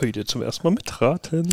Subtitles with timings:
[0.00, 1.48] Heute zum ersten Mal mitraten.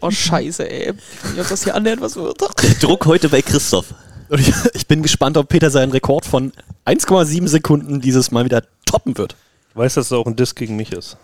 [0.00, 0.92] Oh, scheiße, ey.
[1.34, 2.38] Wie uns das hier annähert, was wird.
[2.82, 3.94] Druck heute bei Christoph.
[4.28, 6.52] Und ich, ich bin gespannt, ob Peter seinen Rekord von
[6.84, 9.36] 1,7 Sekunden dieses Mal wieder toppen wird.
[9.70, 11.16] Ich weiß, dass es auch ein Diss gegen mich ist.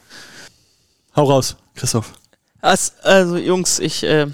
[1.17, 2.13] Hau raus, Christoph.
[2.61, 4.29] Also, also Jungs, ich äh,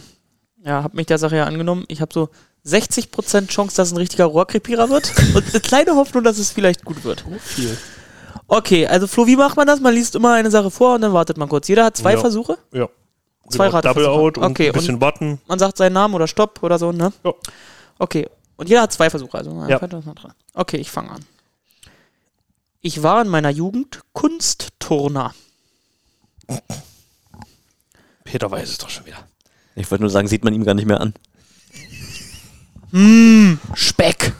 [0.65, 1.85] ja, habe mich der Sache ja angenommen.
[1.89, 2.29] Ich habe so
[2.67, 6.85] 60% Chance, dass es ein richtiger Rohrkrepierer wird und eine kleine Hoffnung, dass es vielleicht
[6.85, 7.25] gut wird.
[7.43, 7.77] Viel.
[8.51, 9.79] Okay, also Flo, wie macht man das?
[9.81, 11.69] Man liest immer eine Sache vor und dann wartet man kurz.
[11.69, 12.19] Jeder hat zwei Ja.
[12.19, 12.57] Versuche.
[12.73, 12.89] Ja.
[13.51, 13.81] Zwei genau.
[13.83, 15.39] Double Out und Okay, ein bisschen warten.
[15.47, 17.13] Man sagt seinen Namen oder Stopp oder so, ne?
[17.25, 17.33] Ja.
[17.99, 19.37] Okay, und jeder hat zwei Versuche.
[19.37, 19.77] Also Ja.
[19.77, 20.33] einfach das mal dran.
[20.55, 21.25] Okay, ich fange an.
[22.81, 25.35] Ich war in meiner Jugend Kunstturner.
[28.25, 29.19] Peter weiß es doch schon wieder.
[29.75, 31.13] Ich wollte nur sagen, sieht man ihm gar nicht mehr an.
[33.75, 34.33] Speck.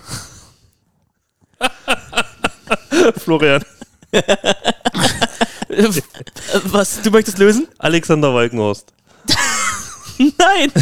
[3.17, 3.63] Florian.
[6.65, 7.69] Was, du möchtest lösen?
[7.79, 8.93] Alexander Walkenhorst.
[10.19, 10.73] Nein.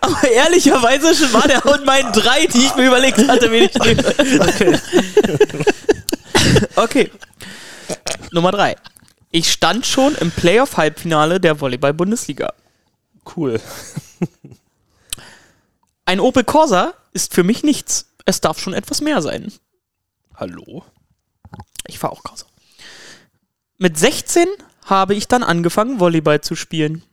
[0.00, 3.74] Aber ehrlicherweise schon war der und meinen drei, die ich mir überlegt hatte, wen ich
[3.74, 4.02] nehme.
[4.40, 4.78] Okay.
[6.76, 7.10] okay.
[8.32, 8.76] Nummer drei.
[9.30, 12.52] Ich stand schon im Playoff-Halbfinale der Volleyball-Bundesliga.
[13.36, 13.60] Cool.
[16.04, 18.06] Ein Opel Corsa ist für mich nichts.
[18.24, 19.52] Es darf schon etwas mehr sein.
[20.40, 20.86] Hallo?
[21.86, 22.46] Ich fahre auch Corsa.
[23.76, 24.48] Mit 16
[24.86, 27.04] habe ich dann angefangen, Volleyball zu spielen.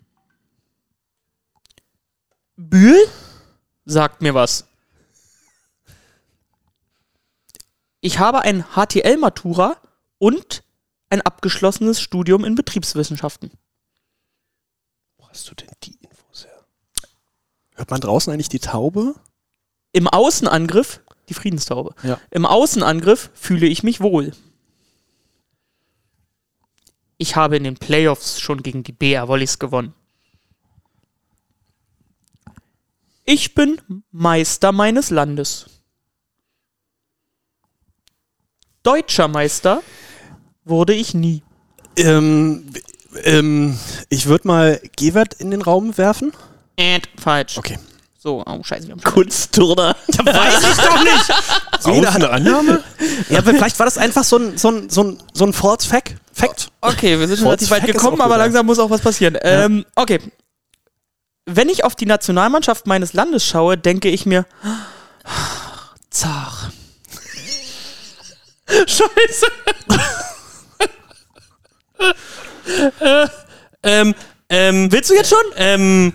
[2.55, 2.97] Bühl
[3.83, 4.65] sagt mir was.
[7.99, 9.75] Ich habe ein HTL-Matura
[10.19, 10.63] und
[11.09, 13.51] ein abgeschlossenes Studium in Betriebswissenschaften.
[15.17, 16.65] Wo hast du denn die Infos her?
[17.75, 19.15] Hört man draußen eigentlich die Taube?
[19.91, 22.19] Im Außenangriff, die Friedenstaube, Ja.
[22.31, 24.31] im Außenangriff fühle ich mich wohl.
[27.17, 29.93] Ich habe in den Playoffs schon gegen die BR Volleys gewonnen.
[33.25, 35.65] Ich bin Meister meines Landes.
[38.83, 39.83] Deutscher Meister
[40.63, 41.43] wurde ich nie.
[41.97, 42.71] Ähm,
[43.23, 43.77] ähm,
[44.09, 46.31] ich würde mal Gewert in den Raum werfen.
[46.79, 47.57] And falsch.
[47.57, 47.77] Okay.
[48.27, 49.95] So, oh scheiße, wir haben Kunstturner.
[50.25, 51.85] Weiß ich doch nicht.
[51.95, 52.83] Jeder hat, Annahme?
[53.29, 56.15] ja, vielleicht war das einfach so ein, so ein, so ein, so ein False Fact.
[56.33, 56.67] Fact.
[56.81, 58.43] Okay, wir sind schon relativ weit gekommen, aber ja.
[58.43, 59.37] langsam muss auch was passieren.
[59.43, 60.19] Ähm, okay.
[61.45, 64.45] Wenn ich auf die Nationalmannschaft meines Landes schaue, denke ich mir,
[66.09, 66.73] zart.
[68.87, 69.45] Scheiße.
[72.99, 73.27] äh,
[73.83, 74.15] ähm,
[74.49, 75.45] ähm, Willst du jetzt schon?
[75.55, 76.13] ähm,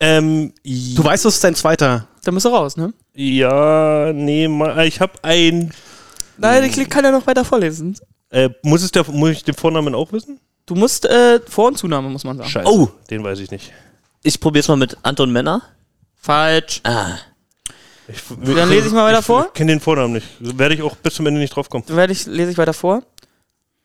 [0.00, 2.08] ähm, Du weißt, das ist dein zweiter.
[2.24, 2.92] Dann musst du raus, ne?
[3.14, 4.46] ja, nee,
[4.84, 5.72] ich habe ein.
[6.38, 7.96] Nein, ich kann ja noch weiter vorlesen.
[8.30, 10.38] Äh, muss, es der, muss ich den Vornamen auch wissen?
[10.66, 12.50] Du musst äh, Vor- und Zunahme, muss man sagen.
[12.50, 12.68] Scheiße.
[12.68, 12.88] Oh.
[13.08, 13.72] Den weiß ich nicht.
[14.22, 15.62] Ich probier's mal mit Anton Männer.
[16.16, 16.80] Falsch.
[16.82, 17.18] Ah.
[18.08, 19.46] Ich, Dann lese ich mal weiter ich, vor.
[19.46, 20.26] Ich kenne den Vornamen nicht.
[20.40, 21.84] Werde ich auch bis zum Ende nicht drauf kommen.
[21.86, 23.02] Dann werde ich, lese ich weiter vor.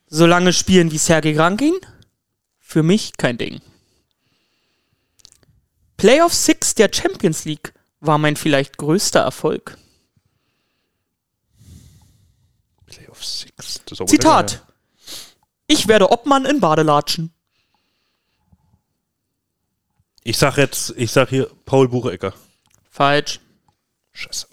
[0.07, 1.73] Solange spielen wie Sergei Rankin,
[2.59, 3.61] für mich kein Ding.
[6.01, 9.77] Playoff 6 der Champions League war mein vielleicht größter Erfolg.
[12.87, 13.51] Playoff 6.
[13.55, 14.65] Das ist aber Zitat.
[15.67, 17.31] Ich werde Obmann in Badelatschen.
[20.23, 22.33] Ich sag jetzt, ich sag hier Paul Buchecker.
[22.89, 23.39] Falsch.
[24.11, 24.47] Scheiße.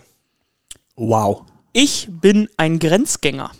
[0.96, 1.46] Wow.
[1.72, 3.52] Ich bin ein Grenzgänger.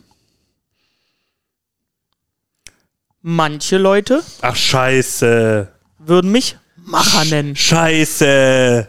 [3.22, 5.72] Manche Leute Ach, scheiße.
[5.96, 7.54] würden mich Macher nennen.
[7.54, 8.88] Scheiße.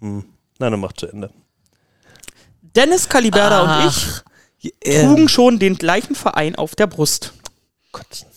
[0.00, 0.24] Hm.
[0.58, 1.30] Na, dann mach zu Ende.
[2.60, 7.32] Dennis Caliberda und ich trugen schon den gleichen Verein auf der Brust.
[7.92, 8.28] Kotzen.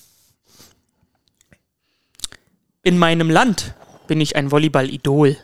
[2.83, 3.73] In meinem Land
[4.07, 5.37] bin ich ein Volleyball-Idol.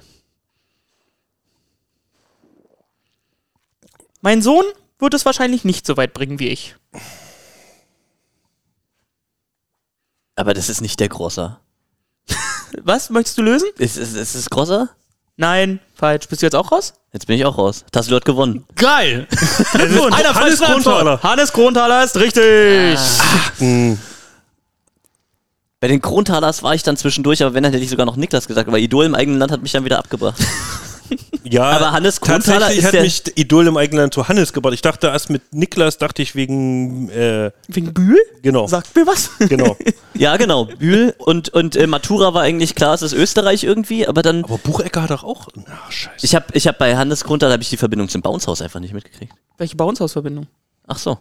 [4.21, 4.65] Mein Sohn
[4.99, 6.75] wird es wahrscheinlich nicht so weit bringen wie ich.
[10.35, 11.59] Aber das ist nicht der Grosser.
[12.81, 13.69] Was möchtest du lösen?
[13.77, 14.89] Ist, ist, ist es Grosser?
[15.35, 16.27] Nein, falsch.
[16.27, 16.93] Bist du jetzt auch raus?
[17.11, 17.85] Jetzt bin ich auch raus.
[17.91, 18.65] Tassilo hat gewonnen.
[18.75, 19.27] Geil.
[19.73, 20.59] Einer Hannes.
[20.59, 21.21] Kronthaler.
[21.23, 22.99] Hannes Kronthaler ist richtig.
[23.57, 23.97] Hm.
[25.79, 28.47] Bei den Krontalers war ich dann zwischendurch, aber wenn, dann hätte ich sogar noch Niklas
[28.47, 30.41] gesagt, weil Idol im eigenen Land hat mich dann wieder abgebracht.
[31.43, 34.73] Ja, aber Hannes Kronthaler ist hat der mich Idol im eigenen Land zu Hannes gebracht.
[34.73, 37.09] Ich dachte erst mit Niklas, dachte ich wegen...
[37.09, 38.17] Äh, wegen Bühl?
[38.41, 38.67] Genau.
[38.67, 39.29] Sagt mir was.
[39.39, 39.77] Genau.
[40.13, 40.65] ja, genau.
[40.65, 44.43] Bühl und, und äh, Matura war eigentlich klar, es ist Österreich irgendwie, aber dann...
[44.45, 45.47] Aber Buchecker hat doch auch...
[45.55, 46.25] Na, scheiße.
[46.25, 49.33] Ich habe ich hab bei Hannes Kronthaler ich die Verbindung zum Bouncehaus einfach nicht mitgekriegt.
[49.57, 50.47] Welche Bouncehaus-Verbindung?
[50.87, 51.17] Ach so.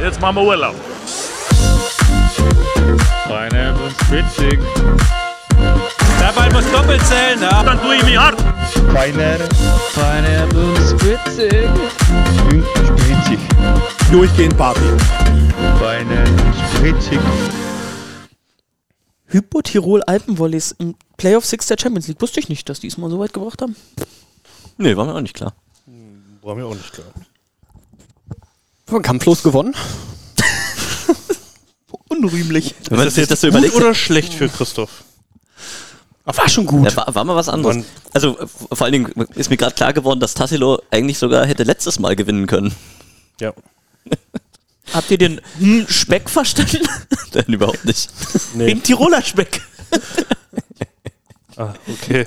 [0.00, 0.85] Jetzt machen wir Urlaub.
[3.28, 4.60] Pineapple Spritzig.
[6.20, 7.62] Der Ball muss doppelt zählen, ja.
[7.62, 8.36] Dann tue ich mich hart.
[8.88, 9.48] Pineapple.
[9.94, 11.68] Pineapple Spritzig.
[12.84, 13.38] Spritzig.
[14.12, 14.80] Durchgehend Party.
[15.78, 17.20] Pineapple Spritzig.
[19.26, 22.22] Hypo Tirol Alpenvolleys im Playoff Six der Champions League.
[22.22, 23.74] Wusste ich nicht, dass die es mal so weit gebracht haben.
[24.78, 25.52] Nee, war mir auch nicht klar.
[26.42, 27.06] War mir auch nicht klar.
[29.02, 29.74] Kampflos gewonnen.
[32.08, 32.74] Unrühmlich.
[32.88, 34.90] Wenn man Ist das jetzt das so gut oder schlecht für Christoph?
[36.24, 36.84] War schon gut.
[36.90, 37.76] ja, war, war mal was anderes.
[37.76, 38.36] Wann- Also
[38.72, 42.16] vor allen Dingen ist mir gerade klar geworden, dass Tassilo eigentlich sogar hätte letztes Mal
[42.16, 42.74] gewinnen können.
[43.40, 43.52] Ja.
[44.92, 45.40] Habt ihr den
[45.88, 46.78] Speck verstanden?
[47.34, 48.08] Denn überhaupt nicht.
[48.54, 48.66] Nee.
[48.66, 49.60] Wegen Tiroler Speck.
[51.56, 52.26] Ah, okay.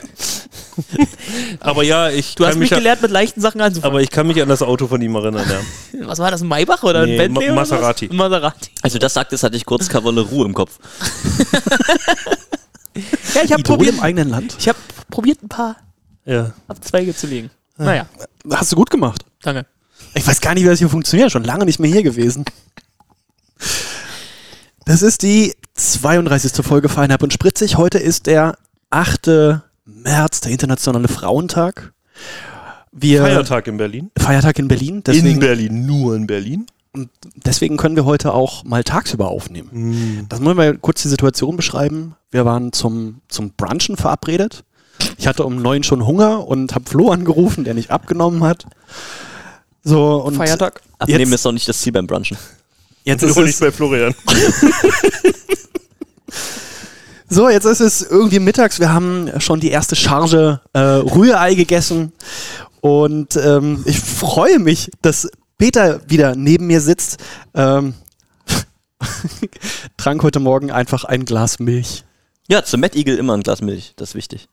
[1.60, 3.92] aber ja, ich Du hast mich mich, gelehrt, mit leichten Sachen anzufangen.
[3.94, 6.08] aber ich kann mich an das Auto von ihm erinnern, ja.
[6.08, 7.48] was war das, ein Maybach oder Nee, ein Bentley?
[7.48, 7.62] Ma- oder?
[7.62, 8.10] Maserati.
[8.10, 8.72] Ein Maserati.
[8.82, 10.80] Also das sagt es, hatte ich kurz Kavallerie im Kopf.
[13.36, 14.56] Ja, ich habe probiert, im eigenen Land.
[14.60, 14.76] ich hab
[15.10, 15.78] probiert, ein paar
[16.26, 16.52] Ja.
[16.68, 17.50] Abzweige zu legen.
[17.78, 18.08] Naja,
[18.52, 19.24] Hast du gut gemacht.
[19.42, 19.66] danke.
[20.16, 21.32] Ich weiß gar nicht, wie das hier funktioniert.
[21.32, 22.44] Schon lange nicht mehr hier gewesen.
[24.86, 26.66] Das ist die 32.
[26.66, 27.78] Folge Feinherb und Spritzig.
[27.78, 28.58] Heute ist der
[28.90, 29.62] 8.
[29.86, 31.94] März, der internationale Frauentag.
[32.92, 34.12] Wir Feiertag in Berlin.
[34.18, 34.96] Feiertag in Berlin.
[34.98, 36.66] in Deswegen, Berlin, nur in Berlin.
[37.46, 40.26] deswegen können wir heute auch mal tagsüber aufnehmen.
[40.30, 42.16] Das wollen wir kurz die Situation beschreiben.
[42.32, 44.64] Wir waren zum, zum Brunchen verabredet.
[45.18, 48.66] Ich hatte um neun schon Hunger und habe Flo angerufen, der nicht abgenommen hat.
[49.84, 50.82] So, und Feiertag.
[50.98, 52.38] Abnehmen Jetzt- ist doch nicht das Ziel beim Brunchen.
[53.06, 54.14] Jetzt ist nicht es, bei Florian.
[57.30, 58.80] so, jetzt ist es irgendwie mittags.
[58.80, 62.12] Wir haben schon die erste Charge äh, Rührei gegessen.
[62.82, 67.18] Und ähm, ich freue mich, dass Peter wieder neben mir sitzt.
[67.54, 67.94] Ähm,
[69.98, 72.04] trank heute Morgen einfach ein Glas Milch.
[72.48, 73.94] Ja, zum Mad Eagle immer ein Glas Milch.
[73.96, 74.48] Das ist wichtig.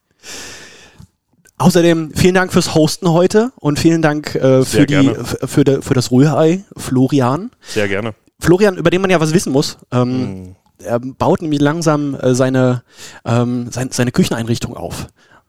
[1.58, 5.14] Außerdem vielen Dank fürs Hosten heute und vielen Dank äh, für, die,
[5.46, 7.50] für, de, für das Rührei, Florian.
[7.62, 8.14] Sehr gerne.
[8.38, 9.78] Florian, über den man ja was wissen muss.
[9.90, 10.56] Ähm, Hm.
[10.82, 12.82] Er baut nämlich langsam äh, seine,
[13.24, 15.06] ähm, sein, seine Kücheneinrichtung auf.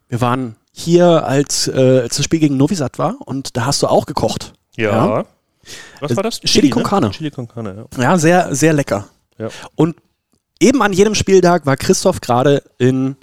[0.10, 3.88] Wir waren hier, als, äh, als das Spiel gegen Novisat war und da hast du
[3.88, 4.54] auch gekocht.
[4.76, 5.18] Ja.
[5.18, 5.26] Ja.
[6.00, 6.40] Was war das?
[6.42, 7.10] Chili con Carne.
[7.12, 8.02] Chili con Carne, ja.
[8.02, 9.08] Ja, sehr, sehr lecker.
[9.38, 9.50] Ja.
[9.76, 9.98] Und
[10.60, 13.18] eben an jedem Spieltag war Christoph gerade in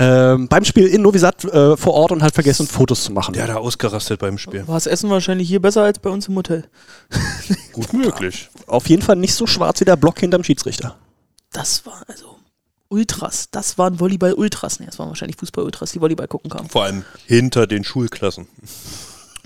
[0.00, 3.34] ähm, beim Spiel in Novisat äh, vor Ort und hat vergessen, Fotos zu machen.
[3.34, 4.66] Der hat da ausgerastet beim Spiel.
[4.68, 6.64] War das Essen wahrscheinlich hier besser als bei uns im Hotel?
[7.72, 8.48] Gut möglich.
[8.68, 10.96] Auf jeden Fall nicht so schwarz wie der Block hinterm Schiedsrichter.
[11.52, 12.38] Das war also
[12.88, 13.50] Ultras.
[13.50, 14.80] Das waren Volleyball-Ultras.
[14.80, 16.68] Ne, das waren wahrscheinlich Fußball-Ultras, die Volleyball gucken kamen.
[16.68, 18.48] Vor allem hinter den Schulklassen.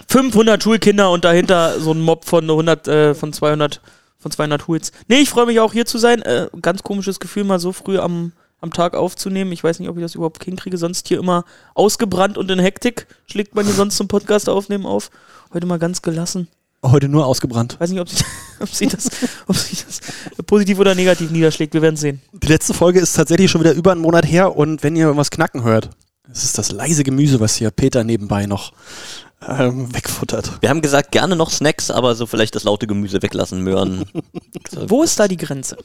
[0.08, 3.81] 500 Schulkinder und dahinter so ein Mob von 100, äh, von 200,
[4.19, 4.93] von 200 Hools.
[5.08, 6.22] Nee, ich freue mich auch hier zu sein.
[6.22, 9.52] Äh, ganz komisches Gefühl, mal so früh am, am Tag aufzunehmen.
[9.52, 10.76] Ich weiß nicht, ob ich das überhaupt hinkriege.
[10.76, 11.44] Sonst hier immer
[11.75, 15.10] ausgebrannt und in Hektik schlägt man hier sonst zum Podcast aufnehmen auf.
[15.52, 16.48] Heute mal ganz gelassen.
[16.84, 17.76] Heute nur ausgebrannt.
[17.79, 18.25] Weiß nicht, ob sich,
[18.61, 19.08] ob sich, das,
[19.46, 20.00] ob sich das
[20.46, 21.75] positiv oder negativ niederschlägt.
[21.75, 22.20] Wir werden sehen.
[22.32, 25.31] Die letzte Folge ist tatsächlich schon wieder über einen Monat her und wenn ihr irgendwas
[25.31, 25.90] knacken hört,
[26.31, 28.73] es ist das leise Gemüse, was hier Peter nebenbei noch
[29.46, 30.52] ähm, wegfuttert.
[30.61, 34.05] Wir haben gesagt, gerne noch Snacks, aber so vielleicht das laute Gemüse weglassen, Möhren.
[34.72, 35.77] Wo ist da die Grenze?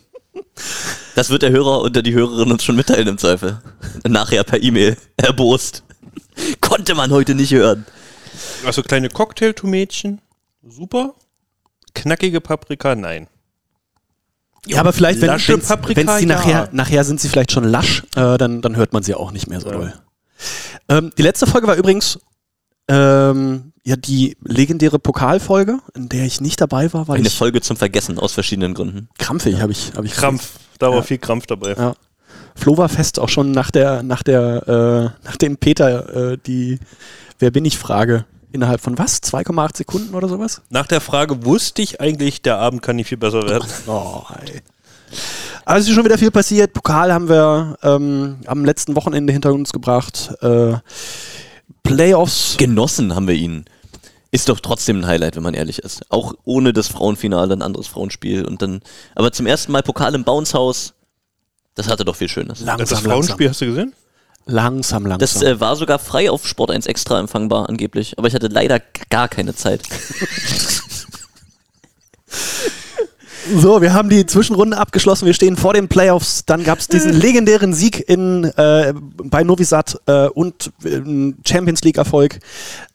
[1.16, 3.62] Das wird der Hörer oder die Hörerin uns schon mitteilen im Zweifel.
[4.08, 4.98] Nachher per E-Mail.
[5.18, 5.84] Erbost.
[6.62, 7.86] Konnte man heute nicht hören.
[8.66, 10.22] Also kleine Cocktailtomätchen,
[10.72, 11.14] super.
[11.94, 13.28] Knackige Paprika, nein.
[14.66, 16.36] Ja, aber vielleicht, wenn lasche Paprika, die ja.
[16.36, 19.48] nachher, nachher sind sie vielleicht schon lasch, äh, dann, dann hört man sie auch nicht
[19.48, 19.94] mehr so doll.
[20.90, 22.20] Ähm, die letzte Folge war übrigens
[22.90, 27.62] ähm, ja die legendäre Pokalfolge, in der ich nicht dabei war, weil Eine ich Folge
[27.62, 29.10] zum Vergessen aus verschiedenen Gründen.
[29.18, 30.54] krampfig habe ich, hab ich Krampf.
[30.80, 31.02] Da war Ja.
[31.02, 31.74] viel Krampf dabei.
[31.74, 31.94] Ja.
[32.56, 36.80] Flo war fest auch schon nach der, nach der, äh, nachdem Peter äh, die
[37.40, 39.22] Wer bin ich Frage innerhalb von was?
[39.24, 40.62] 2,8 Sekunden oder sowas?
[40.70, 43.68] Nach der Frage wusste ich eigentlich, der Abend kann nicht viel besser werden.
[43.88, 44.62] Oh, ey.
[45.66, 46.74] Aber es ist schon wieder viel passiert.
[46.74, 50.34] Pokal haben wir ähm, am letzten Wochenende hinter uns gebracht.
[50.42, 50.76] Äh,
[51.84, 52.56] Playoffs.
[52.58, 53.66] Genossen haben wir ihn.
[54.32, 56.10] Ist doch trotzdem ein Highlight, wenn man ehrlich ist.
[56.10, 58.82] Auch ohne das Frauenfinale, ein anderes Frauenspiel und dann.
[59.16, 60.94] Aber zum ersten Mal Pokal im Bounce-Haus.
[61.76, 62.62] Das hatte doch viel Schönes.
[62.62, 63.94] Langsam, das Frauenspiel hast du gesehen?
[64.48, 65.20] Langsam, langsam.
[65.20, 68.82] Das äh, war sogar frei auf Sport 1 Extra empfangbar angeblich, aber ich hatte leider
[69.10, 69.82] gar keine Zeit.
[73.56, 75.26] So, wir haben die Zwischenrunde abgeschlossen.
[75.26, 76.44] Wir stehen vor den Playoffs.
[76.46, 81.82] Dann gab es diesen legendären Sieg in, äh, bei Novi Sad äh, und äh, Champions
[81.84, 82.40] League-Erfolg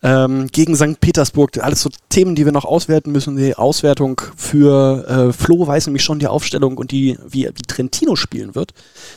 [0.02, 1.00] ähm, gegen St.
[1.00, 1.59] Petersburg.
[1.59, 3.37] Alles so Themen, die wir noch auswerten müssen.
[3.37, 8.16] Die Auswertung für äh, Flo weiß nämlich schon die Aufstellung und die, wie, wie Trentino
[8.16, 8.75] spielen wird.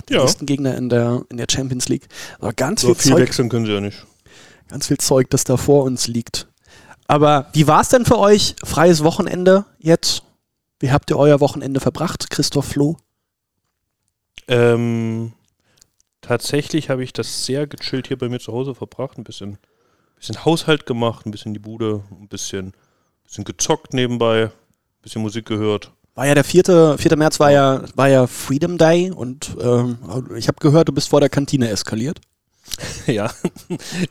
[0.09, 0.21] Der Ja.
[0.23, 2.07] nächsten Gegner in der, in der Champions League.
[2.39, 4.05] Aber ganz So viel, viel Zeug, wechseln können sie ja nicht.
[4.69, 6.47] ganz viel Zeug, das da vor uns liegt.
[7.07, 8.55] Aber wie war es denn für euch?
[8.63, 10.23] Freies Wochenende jetzt?
[10.85, 12.95] Wie habt ihr euer Wochenende verbracht, Christoph Flo?
[14.47, 15.33] Ähm,
[16.21, 19.17] tatsächlich habe ich das sehr gechillt hier bei mir zu Hause verbracht.
[19.17, 19.57] Ein bisschen,
[20.15, 22.73] bisschen Haushalt gemacht, ein bisschen die Bude, ein bisschen,
[23.23, 24.51] bisschen gezockt nebenbei, ein
[25.01, 25.91] bisschen Musik gehört.
[26.13, 26.97] War ja der 4.
[26.99, 27.17] 4.
[27.17, 29.97] März war ja, war ja Freedom Day und ähm,
[30.35, 32.21] ich habe gehört, du bist vor der Kantine eskaliert.
[33.07, 33.31] Ja,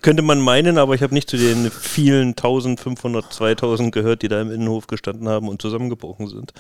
[0.03, 4.41] könnte man meinen, aber ich habe nicht zu den vielen 1500, 2000 gehört, die da
[4.41, 6.53] im Innenhof gestanden haben und zusammengebrochen sind.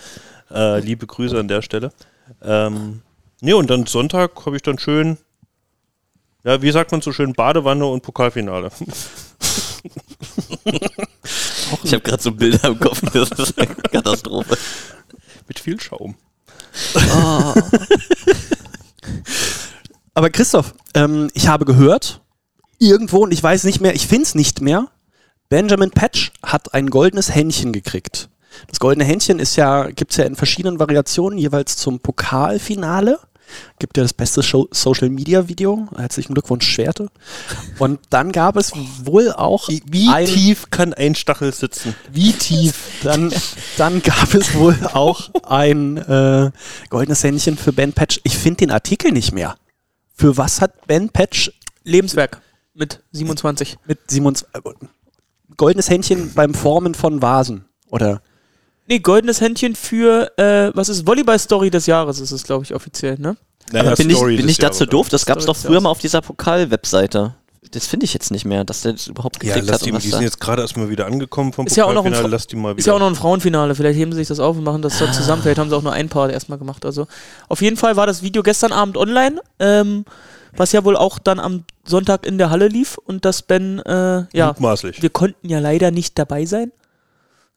[0.50, 1.92] Äh, liebe Grüße an der Stelle.
[2.42, 3.02] Ähm,
[3.40, 5.18] nee, und dann Sonntag habe ich dann schön,
[6.44, 8.70] ja, wie sagt man so schön, Badewanne und Pokalfinale.
[11.82, 14.56] Ich habe gerade so Bilder im Kopf, das ist eine Katastrophe.
[15.48, 16.14] Mit viel Schaum.
[20.14, 22.20] Aber Christoph, ähm, ich habe gehört,
[22.78, 24.88] irgendwo, und ich weiß nicht mehr, ich finde es nicht mehr,
[25.48, 28.28] Benjamin Patch hat ein goldenes Händchen gekriegt.
[28.68, 33.18] Das goldene Händchen ist ja, gibt es ja in verschiedenen Variationen, jeweils zum Pokalfinale.
[33.78, 35.86] Gibt ja das beste Show Social Media Video.
[35.96, 37.08] Herzlichen Glückwunsch, Schwerte.
[37.78, 41.94] Und dann gab es wohl auch Wie ein, tief kann ein Stachel sitzen?
[42.10, 42.74] wie tief.
[43.02, 43.32] Dann,
[43.76, 46.50] dann gab es wohl auch ein äh,
[46.88, 48.20] goldenes Händchen für Ben Patch.
[48.22, 49.56] Ich finde den Artikel nicht mehr.
[50.14, 51.50] Für was hat Ben Patch
[51.82, 52.40] Lebenswerk
[52.72, 53.76] mit 27.
[53.84, 54.60] mit 27, äh,
[55.56, 57.64] goldenes Händchen beim Formen von Vasen?
[57.90, 58.22] Oder?
[58.86, 63.18] Nee, goldenes Händchen für, äh, was ist Volleyball-Story des Jahres, ist es, glaube ich, offiziell,
[63.18, 63.36] ne?
[63.72, 64.90] Aber bin ich, Story bin des ich dazu Jahres.
[64.90, 65.08] doof?
[65.08, 67.34] Das gab es doch früher mal auf dieser Pokal-Webseite.
[67.74, 69.86] Das finde ich jetzt nicht mehr, dass der das überhaupt Ja, gekriegt lass hat.
[69.86, 72.46] die, die sind jetzt gerade erstmal wieder angekommen vom Ist ja auch noch ein lass
[72.46, 72.78] die mal wieder.
[72.78, 75.00] Ist ja auch noch ein Frauenfinale, vielleicht heben sie sich das auf und machen das
[75.02, 75.10] Ah.
[75.12, 75.42] zusammen.
[75.42, 76.84] Vielleicht haben sie auch nur ein Paar erstmal gemacht.
[76.86, 77.06] Also
[77.48, 80.04] auf jeden Fall war das Video gestern Abend online, ähm,
[80.56, 84.24] was ja wohl auch dann am Sonntag in der Halle lief und dass Ben, äh,
[84.32, 85.02] ja, Mutmaßlich.
[85.02, 86.70] wir konnten ja leider nicht dabei sein.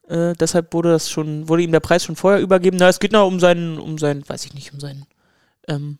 [0.08, 2.76] Äh, deshalb wurde das schon, wurde ihm der Preis schon vorher übergeben.
[2.80, 5.04] Na, es geht noch um seinen, um seinen, weiß ich nicht, um seinen
[5.68, 5.98] ähm,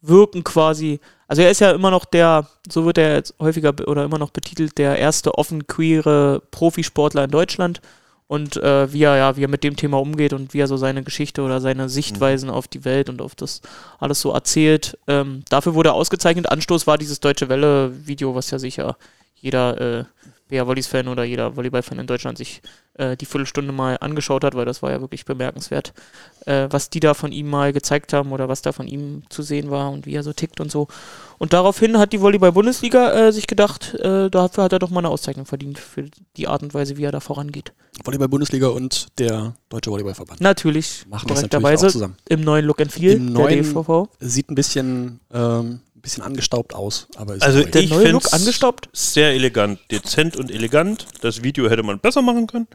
[0.00, 1.00] Wirken quasi.
[1.26, 4.30] Also er ist ja immer noch der, so wird er jetzt häufiger oder immer noch
[4.30, 7.80] betitelt, der erste offen queere Profisportler in Deutschland.
[8.26, 10.76] Und äh, wie er ja, wie er mit dem Thema umgeht und wie er so
[10.76, 13.62] seine Geschichte oder seine Sichtweisen auf die Welt und auf das
[13.98, 14.98] alles so erzählt.
[15.06, 16.50] Ähm, dafür wurde er ausgezeichnet.
[16.50, 18.98] Anstoß war dieses Deutsche Welle-Video, was ja sicher
[19.34, 20.04] jeder äh,
[20.48, 22.60] Bea Wollis-Fan oder jeder Volleyball-Fan in Deutschland sich
[22.94, 25.92] äh, die Viertelstunde mal angeschaut hat, weil das war ja wirklich bemerkenswert,
[26.46, 29.42] äh, was die da von ihm mal gezeigt haben oder was da von ihm zu
[29.42, 30.88] sehen war und wie er so tickt und so.
[31.38, 35.10] Und daraufhin hat die Volleyball-Bundesliga äh, sich gedacht, äh, dafür hat er doch mal eine
[35.10, 37.72] Auszeichnung verdient für die Art und Weise, wie er da vorangeht.
[38.04, 40.40] Volleyball-Bundesliga und der Deutsche Volleyballverband.
[40.40, 42.16] Natürlich, Machen das natürlich auch zusammen.
[42.28, 44.08] im neuen Look and Feel, Im der neuen- DVV.
[44.20, 47.08] Sieht ein bisschen, ähm, ein bisschen angestaubt aus.
[47.16, 47.62] Aber ist Also.
[47.64, 48.88] Der ich Look angestaubt?
[48.92, 51.06] Sehr elegant, dezent und elegant.
[51.20, 52.68] Das Video hätte man besser machen können.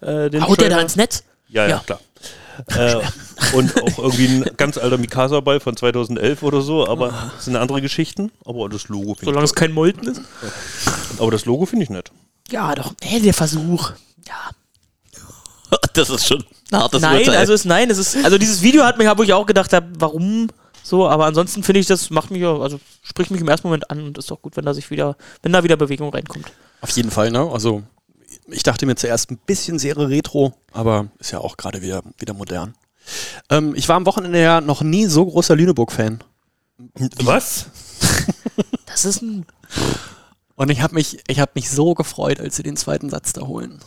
[0.00, 1.24] Äh, den Haut der da ins Netz?
[1.48, 1.78] Ja, ja, Ja.
[1.80, 2.00] klar.
[2.68, 2.96] äh,
[3.56, 7.80] und auch irgendwie ein ganz alter Mikasa-Ball von 2011 oder so, aber das sind andere
[7.82, 8.30] Geschichten.
[8.44, 10.20] Aber das Logo finde Solange es kein Molten ist.
[10.20, 12.10] ich, aber das Logo finde ich nett.
[12.50, 12.94] Ja, doch.
[13.02, 13.92] Hey, der Versuch.
[14.26, 14.50] Ja.
[15.94, 17.36] Das ist schon ein hartes nein, Urteil.
[17.36, 19.88] also es, nein, es ist, also dieses Video hat mich, wo ich auch gedacht habe,
[19.98, 20.48] warum
[20.82, 23.90] so, aber ansonsten finde ich, das macht mich, ja- also spricht mich im ersten Moment
[23.90, 26.52] an und ist doch gut, wenn da sich wieder, wenn da wieder Bewegung reinkommt.
[26.80, 27.48] Auf jeden Fall, ne?
[27.52, 27.82] Also
[28.48, 32.34] ich dachte mir zuerst ein bisschen sehr retro, aber ist ja auch gerade wieder, wieder
[32.34, 32.74] modern.
[33.50, 36.22] Ähm, ich war am Wochenende ja noch nie so großer Lüneburg-Fan.
[37.24, 37.66] Was?
[38.86, 39.46] Das ist ein,
[40.54, 43.42] Und ich habe mich, ich hab mich so gefreut, als sie den zweiten Satz da
[43.46, 43.78] holen.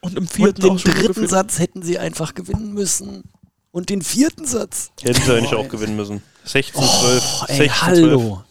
[0.00, 1.28] und im Und vierten den auch schon dritten.
[1.28, 3.22] Satz hätten sie einfach gewinnen müssen.
[3.74, 4.92] Und den vierten Satz.
[5.02, 6.22] Hätten sie eigentlich auch gewinnen müssen.
[6.44, 7.82] 16, 12, Oh, ey, 16, 12.
[7.82, 8.42] hallo.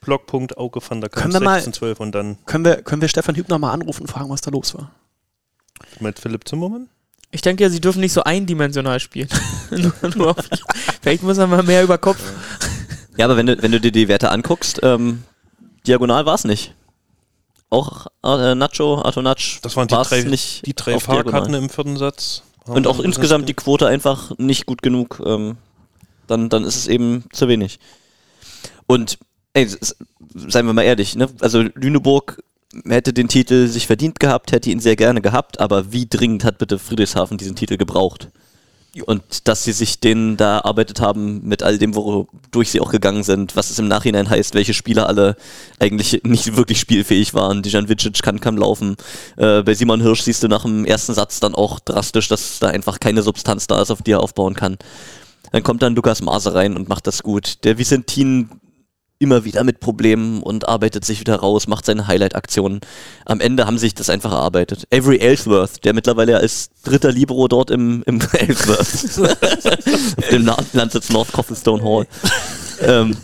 [0.00, 3.02] Blockpunkt Auge van der Kamp, Können wir mal- 16, 12 und dann Können wir, können
[3.02, 4.90] wir Stefan Hübner mal anrufen und fragen, was da los war?
[5.98, 6.88] mit Philipp Zimmermann.
[7.30, 9.28] Ich denke ja, sie dürfen nicht so eindimensional spielen.
[9.70, 10.36] nur, nur auf,
[11.02, 12.20] vielleicht muss er mal mehr über Kopf.
[13.18, 15.24] Ja, aber wenn du, wenn du dir die Werte anguckst, ähm,
[15.86, 16.74] diagonal war es nicht.
[17.68, 21.24] Auch äh, Nacho, Artonatsch Das waren die drei, nicht die drei auf diagonal.
[21.32, 22.44] Fahrkarten im vierten Satz.
[22.74, 25.22] Und auch insgesamt die Quote einfach nicht gut genug.
[25.24, 25.56] Ähm,
[26.26, 27.78] dann, dann ist es eben zu wenig.
[28.86, 29.18] Und
[29.52, 29.68] ey,
[30.34, 31.28] seien wir mal ehrlich, ne?
[31.40, 32.42] also Lüneburg
[32.86, 36.58] hätte den Titel sich verdient gehabt, hätte ihn sehr gerne gehabt, aber wie dringend hat
[36.58, 38.28] bitte Friedrichshafen diesen Titel gebraucht?
[39.06, 43.22] Und dass sie sich den da erarbeitet haben mit all dem, wodurch sie auch gegangen
[43.22, 45.36] sind, was es im Nachhinein heißt, welche Spieler alle
[45.78, 47.62] eigentlich nicht wirklich spielfähig waren.
[47.62, 48.96] Dijan Vicic kann kaum laufen.
[49.36, 52.68] Äh, bei Simon Hirsch siehst du nach dem ersten Satz dann auch drastisch, dass da
[52.68, 54.76] einfach keine Substanz da ist, auf die er aufbauen kann.
[55.52, 57.64] Dann kommt dann Lukas Maase rein und macht das gut.
[57.64, 58.48] Der Vicentin
[59.20, 62.80] immer wieder mit Problemen und arbeitet sich wieder raus, macht seine Highlight-Aktionen.
[63.26, 64.88] Am Ende haben sich das einfach erarbeitet.
[64.92, 69.28] Avery Ellsworth, der mittlerweile als dritter Libero dort im, im Ellsworth,
[70.18, 72.06] auf dem Landsitz North Coffelstone Hall,
[72.80, 73.16] ähm,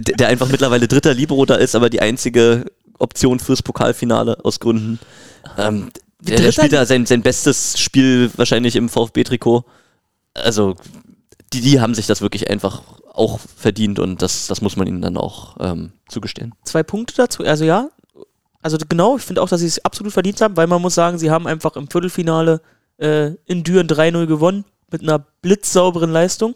[0.00, 2.64] der, einfach mittlerweile dritter Libero da ist, aber die einzige
[2.98, 4.98] Option fürs Pokalfinale aus Gründen.
[5.58, 5.90] Ähm,
[6.20, 9.64] der, der spielt da sein, sein bestes Spiel wahrscheinlich im VfB-Trikot.
[10.32, 10.76] Also
[11.52, 12.82] die, die haben sich das wirklich einfach
[13.16, 16.54] auch verdient und das, das muss man ihnen dann auch ähm, zugestehen.
[16.64, 17.44] Zwei Punkte dazu.
[17.44, 17.88] Also ja,
[18.62, 21.18] also genau, ich finde auch, dass sie es absolut verdient haben, weil man muss sagen,
[21.18, 22.60] sie haben einfach im Viertelfinale
[22.98, 26.54] äh, in Düren 3-0 gewonnen mit einer blitzsauberen Leistung.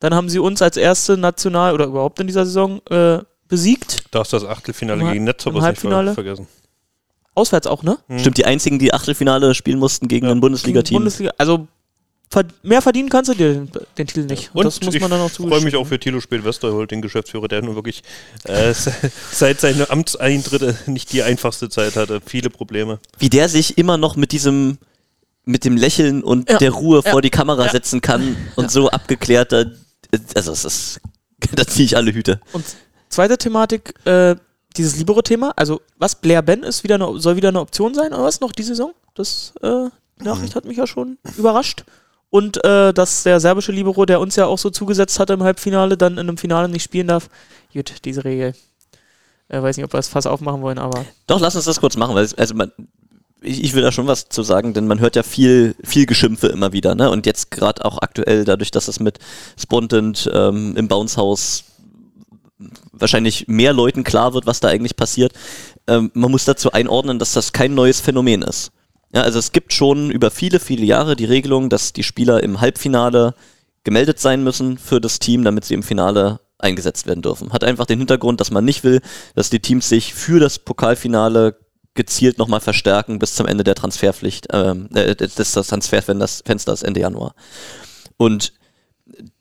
[0.00, 3.18] Dann haben sie uns als erste National oder überhaupt in dieser Saison äh,
[3.48, 4.04] besiegt.
[4.14, 6.46] Darfst das Achtelfinale Im gegen Netzhoppers nicht vergessen.
[7.34, 7.98] Auswärts auch, ne?
[8.16, 10.32] Stimmt, die einzigen, die Achtelfinale spielen mussten gegen Ja.
[10.32, 10.96] ein Bundesliga-Team.
[10.96, 11.32] Bundesliga.
[11.38, 11.68] Also
[12.62, 14.50] mehr verdienen kannst du dir den, den Titel nicht.
[14.52, 15.64] Und, Und das muss ich man dann auch freue zugestehen.
[15.64, 18.02] mich auch für Thilo Spät-Westerholt, den Geschäftsführer, der nun wirklich
[18.44, 18.92] äh, se-
[19.32, 22.20] seit seinem Amtseintritt nicht die einfachste Zeit hatte.
[22.24, 23.00] Viele Probleme.
[23.18, 24.78] Wie der sich immer noch mit diesem,
[25.44, 26.58] mit dem Lächeln und Ja.
[26.58, 27.10] der Ruhe Ja.
[27.10, 29.64] vor die Kamera setzen kann und so abgeklärt, da,
[30.36, 31.00] also es ist,
[31.56, 32.40] da ziehe ich alle Hüte.
[32.52, 32.64] Und
[33.08, 34.36] zweite Thematik, äh,
[34.76, 35.52] dieses Libero-Thema.
[35.56, 36.14] Also, was?
[36.14, 38.92] Blair Ben ist wieder eine, soll wieder eine Option sein oder was noch die Saison?
[39.16, 39.86] Das äh,
[40.20, 41.84] die Nachricht hat mich ja schon überrascht.
[42.30, 45.96] Und äh, dass der serbische Libero, der uns ja auch so zugesetzt hatte im Halbfinale,
[45.96, 47.28] dann in einem Finale nicht spielen darf.
[47.74, 48.54] Gut, diese Regel.
[49.48, 51.96] Äh, weiß nicht, ob wir das Fass aufmachen wollen, aber Doch, lass uns das kurz
[51.96, 52.70] machen, weil es, also man,
[53.42, 56.46] ich, ich will da schon was zu sagen, denn man hört ja viel, viel Geschimpfe
[56.46, 57.10] immer wieder, ne?
[57.10, 59.18] Und jetzt gerade auch aktuell, dadurch, dass es mit
[59.58, 61.64] Spontant ähm, im Bounce-Haus
[62.92, 65.32] wahrscheinlich mehr Leuten klar wird, was da eigentlich passiert.
[65.86, 68.70] Ähm, man muss dazu einordnen, dass das kein neues Phänomen ist.
[69.12, 72.60] Ja, also es gibt schon über viele, viele Jahre die Regelung, dass die Spieler im
[72.60, 73.34] Halbfinale
[73.82, 77.52] gemeldet sein müssen für das Team, damit sie im Finale eingesetzt werden dürfen.
[77.52, 79.00] Hat einfach den Hintergrund, dass man nicht will,
[79.34, 81.56] dass die Teams sich für das Pokalfinale
[81.94, 87.34] gezielt nochmal verstärken bis zum Ende der Transferpflicht, ähm, äh, des Transferfensters Fensters Ende Januar.
[88.16, 88.52] Und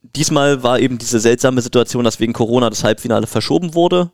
[0.01, 4.11] diesmal war eben diese seltsame Situation, dass wegen Corona das Halbfinale verschoben wurde.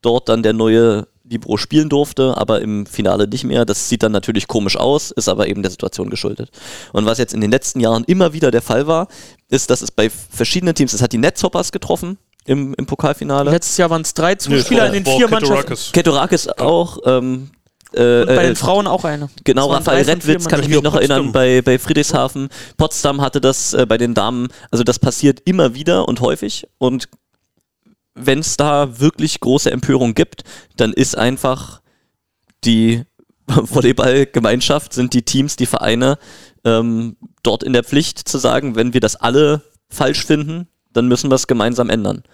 [0.00, 3.64] Dort dann der neue Libro spielen durfte, aber im Finale nicht mehr.
[3.64, 6.50] Das sieht dann natürlich komisch aus, ist aber eben der Situation geschuldet.
[6.92, 9.08] Und was jetzt in den letzten Jahren immer wieder der Fall war,
[9.48, 13.50] ist, dass es bei verschiedenen Teams, es hat die Netzhoppers getroffen im, im Pokalfinale.
[13.50, 15.64] letztes Jahr waren es drei Zuspieler in den Boah, vier Mannschaften.
[15.66, 15.92] Ketorakis.
[15.92, 16.98] Ketorakis auch.
[17.04, 17.50] Ähm,
[17.92, 19.28] äh, Und bei äh, den Frauen auch eine.
[19.44, 21.10] Genau, Raphael Redwitz kann ich mich noch Potsdam.
[21.10, 22.48] erinnern bei, bei Friedrichshafen.
[22.76, 24.48] Potsdam hatte das äh, bei den Damen.
[24.70, 26.66] Also das passiert immer wieder und häufig.
[26.78, 27.08] Und
[28.16, 30.42] wenn es da wirklich große Empörung gibt,
[30.76, 31.80] dann ist einfach
[32.64, 33.04] die
[33.46, 36.18] Volleyballgemeinschaft, sind die Teams, die Vereine
[36.64, 41.30] ähm, dort in der Pflicht zu sagen, wenn wir das alle falsch finden, dann müssen
[41.30, 42.24] wir es gemeinsam ändern.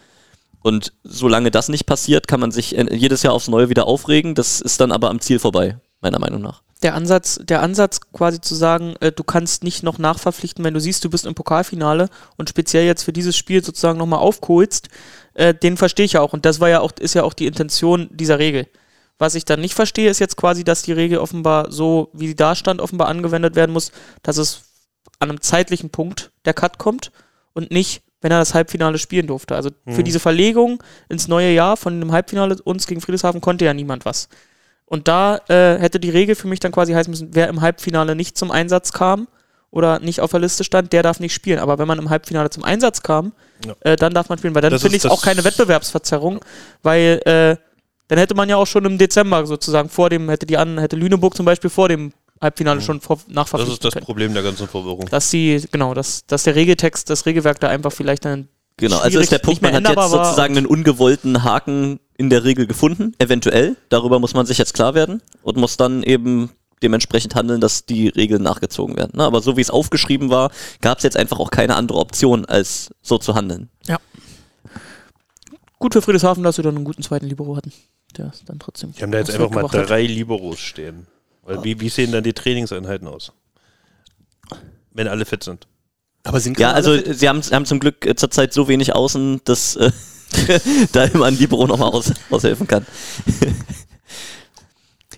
[0.62, 4.34] Und solange das nicht passiert, kann man sich jedes Jahr aufs Neue wieder aufregen.
[4.34, 6.62] Das ist dann aber am Ziel vorbei, meiner Meinung nach.
[6.82, 10.80] der Ansatz, der Ansatz quasi zu sagen, äh, du kannst nicht noch nachverpflichten, wenn du
[10.80, 14.88] siehst, du bist im Pokalfinale und speziell jetzt für dieses Spiel sozusagen nochmal aufkohlst,
[15.34, 16.32] äh, den verstehe ich ja auch.
[16.32, 18.66] Und das war ja auch, ist ja auch die Intention dieser Regel.
[19.18, 22.36] Was ich dann nicht verstehe, ist jetzt quasi, dass die Regel offenbar so, wie sie
[22.36, 23.92] da stand, offenbar angewendet werden muss,
[24.22, 24.62] dass es
[25.18, 27.12] an einem zeitlichen Punkt der Cut kommt
[27.52, 29.54] und nicht, wenn er das Halbfinale spielen durfte.
[29.54, 33.74] Also für diese Verlegung ins neue Jahr von dem Halbfinale uns gegen Friedrichshafen konnte ja
[33.74, 34.28] niemand was.
[34.86, 38.14] Und da äh, hätte die Regel für mich dann quasi heißen müssen, wer im Halbfinale
[38.14, 39.28] nicht zum Einsatz kam
[39.72, 41.58] oder nicht auf der Liste stand, der darf nicht spielen.
[41.58, 43.32] Aber wenn man im Halbfinale zum Einsatz kam,
[43.66, 43.74] Ja.
[43.80, 46.44] äh, dann darf man spielen, weil dann finde ich es auch keine Wettbewerbsverzerrung,
[46.82, 47.56] weil äh,
[48.08, 50.96] dann hätte man ja auch schon im Dezember sozusagen vor dem, hätte die an, hätte
[50.96, 54.04] Lüneburg zum Beispiel vor dem Halbfinale schon vor, Das ist das können.
[54.04, 55.06] Problem der ganzen Verwirrung.
[55.08, 59.20] Dass die, genau, dass, dass der Regeltext, das Regelwerk da einfach vielleicht dann Genau, also
[59.20, 63.76] ist der Punkt, man hat jetzt sozusagen einen ungewollten Haken in der Regel gefunden, eventuell.
[63.90, 66.50] Darüber muss man sich jetzt klar werden und muss dann eben
[66.82, 69.12] dementsprechend handeln, dass die Regeln nachgezogen werden.
[69.16, 69.24] Ne?
[69.24, 72.90] Aber so wie es aufgeschrieben war, gab es jetzt einfach auch keine andere Option, als
[73.02, 73.68] so zu handeln.
[75.78, 77.72] gut für Friedrichshafen, dass sie dann einen guten zweiten Libero hatten.
[78.16, 78.92] Der ist dann trotzdem.
[78.92, 79.88] Die haben da jetzt einfach mal gebracht hat.
[79.88, 81.06] drei Liberos stehen.
[81.42, 83.32] Weil wie, wie sehen dann die Trainingseinheiten aus?
[84.92, 85.66] Wenn alle fit sind.
[86.24, 87.18] Aber sind Ja, also fit?
[87.18, 89.90] sie haben, sie haben zum Glück äh, zurzeit so wenig Außen, dass äh,
[90.92, 92.86] da immer ein Libero nochmal aus, aushelfen kann.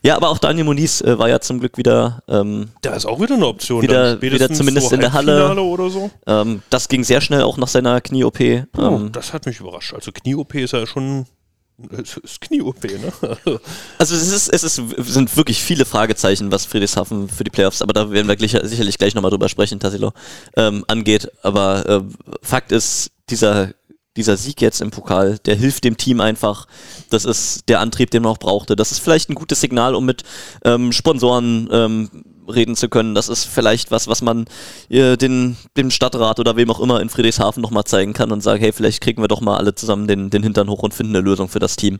[0.04, 3.20] Ja, aber auch Daniel Moniz äh, war ja zum Glück wieder, ähm, Da ist auch
[3.20, 3.80] wieder eine Option.
[3.80, 5.54] Wieder- wieder zumindest in der Halle.
[5.62, 6.10] Oder so.
[6.26, 8.38] ähm, das ging sehr schnell auch nach seiner Knie-OP.
[8.76, 9.94] Oh, Ähm, das hat mich überrascht.
[9.94, 11.24] Also Knie-OP ist ja schon.
[11.98, 13.12] Es ist Knie-OP, ne?
[13.98, 17.92] Also es ist, es ist, sind wirklich viele Fragezeichen, was Friedrichshafen für die Playoffs, aber
[17.92, 20.12] da werden wir gleich, sicherlich gleich nochmal drüber sprechen, Tassilo,
[20.56, 21.32] ähm, angeht.
[21.42, 22.00] Aber äh,
[22.42, 23.70] Fakt ist, dieser,
[24.16, 26.66] dieser Sieg jetzt im Pokal, der hilft dem Team einfach.
[27.10, 28.76] Das ist der Antrieb, den man auch brauchte.
[28.76, 30.22] Das ist vielleicht ein gutes Signal, um mit
[30.64, 32.10] ähm, Sponsoren ähm,
[32.48, 33.14] reden zu können.
[33.14, 34.46] Das ist vielleicht was, was man
[34.88, 38.60] äh, den, dem Stadtrat oder wem auch immer in Friedrichshafen nochmal zeigen kann und sagen,
[38.60, 41.24] hey, vielleicht kriegen wir doch mal alle zusammen den, den Hintern hoch und finden eine
[41.24, 41.98] Lösung für das Team.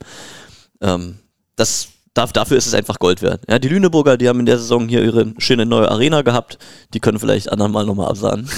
[0.81, 1.19] Ähm,
[1.57, 3.43] das, da, dafür ist es einfach Gold wert.
[3.49, 6.59] Ja, die Lüneburger, die haben in der Saison hier ihre schöne neue Arena gehabt.
[6.93, 8.49] Die können vielleicht andermal nochmal absahen.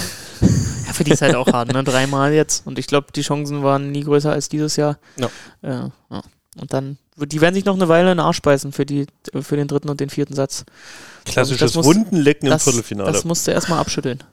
[0.97, 1.83] Für die ist halt auch hart, ne?
[1.83, 2.65] Dreimal jetzt.
[2.67, 4.97] Und ich glaube, die Chancen waren nie größer als dieses Jahr.
[5.17, 5.27] Ja.
[5.61, 6.21] Äh, ja.
[6.59, 9.05] Und dann, die werden sich noch eine Weile in den Arsch beißen für, die,
[9.41, 10.65] für den dritten und den vierten Satz.
[11.25, 13.11] Klassisches Das muss- Wundenlecken im Das, Viertelfinale.
[13.11, 14.23] das musst du erstmal abschütteln.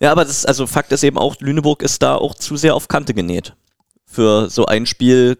[0.00, 2.88] Ja, aber das, also Fakt ist eben auch, Lüneburg ist da auch zu sehr auf
[2.88, 3.54] Kante genäht.
[4.06, 5.36] Für so ein Spiel,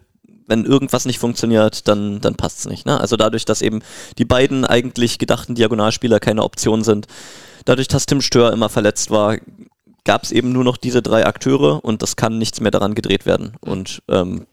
[0.47, 2.85] wenn irgendwas nicht funktioniert, dann, dann passt's nicht.
[2.85, 2.99] Ne?
[2.99, 3.81] Also dadurch, dass eben
[4.17, 7.07] die beiden eigentlich gedachten Diagonalspieler keine Option sind,
[7.65, 9.37] dadurch, dass Tim Stör immer verletzt war,
[10.05, 13.25] gab es eben nur noch diese drei Akteure und das kann nichts mehr daran gedreht
[13.25, 13.53] werden.
[13.61, 14.45] Und ähm,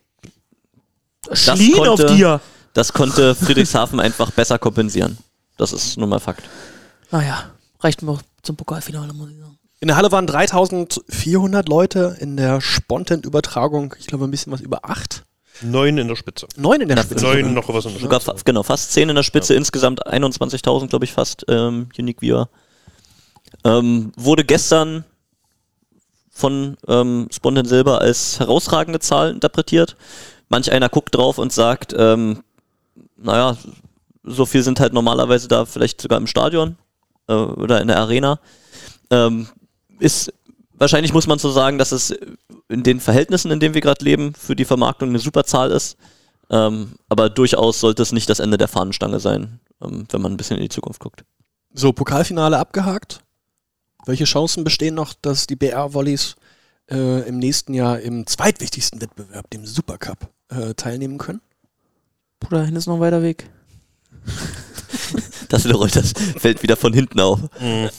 [1.29, 2.39] auf konnte- dir!
[2.73, 5.17] das konnte Friedrichshafen einfach besser kompensieren.
[5.57, 6.43] Das ist nun mal Fakt.
[7.11, 9.57] Naja, reicht mir zum Pokalfinale, muss ich sagen.
[9.79, 14.89] In der Halle waren 3400 Leute, in der Spontan-Übertragung, ich glaube, ein bisschen was über
[14.89, 15.23] acht.
[15.61, 16.47] Neun in der Spitze.
[16.55, 17.25] Neun in der Spitze.
[17.25, 18.37] Neun noch was in der Sogar Spitze.
[18.37, 22.49] fa genau, fast 10 in der Spitze, insgesamt 21.000, glaube ich, fast ähm, Unique Viewer.
[23.63, 25.03] Ähm, wurde gestern
[26.37, 29.95] von ähm, Spontan Silber als herausragende Zahl interpretiert.
[30.49, 32.43] Manch einer guckt drauf und sagt, ähm,
[33.17, 33.57] naja,
[34.23, 36.77] so viel sind halt normalerweise da vielleicht sogar im Stadion
[37.27, 38.39] äh, oder in der Arena.
[39.09, 39.47] Ähm,
[39.99, 40.31] ist
[40.73, 42.15] wahrscheinlich muss man so sagen, dass es
[42.69, 45.97] in den Verhältnissen, in denen wir gerade leben, für die Vermarktung eine super Zahl ist.
[46.49, 50.37] Ähm, aber durchaus sollte es nicht das Ende der Fahnenstange sein, ähm, wenn man ein
[50.37, 51.23] bisschen in die Zukunft guckt.
[51.73, 53.21] So, Pokalfinale abgehakt.
[54.07, 56.37] Welche Chancen bestehen noch, dass die BR-Volleys
[56.89, 61.41] äh, im nächsten Jahr im zweitwichtigsten Wettbewerb, dem Supercup, äh, teilnehmen können?
[62.39, 63.49] Bruder, dahin ist noch ein weiter Weg.
[65.49, 67.39] Das das fällt wieder von hinten auf.
[67.59, 67.89] Mhm.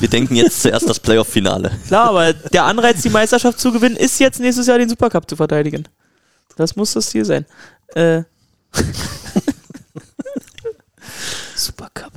[0.00, 1.70] Wir denken jetzt zuerst das Playoff-Finale.
[1.86, 5.36] Klar, aber der Anreiz, die Meisterschaft zu gewinnen, ist jetzt nächstes Jahr den Supercup zu
[5.36, 5.84] verteidigen.
[6.56, 7.46] Das muss das Ziel sein.
[7.94, 8.22] Äh.
[11.54, 12.12] Supercup.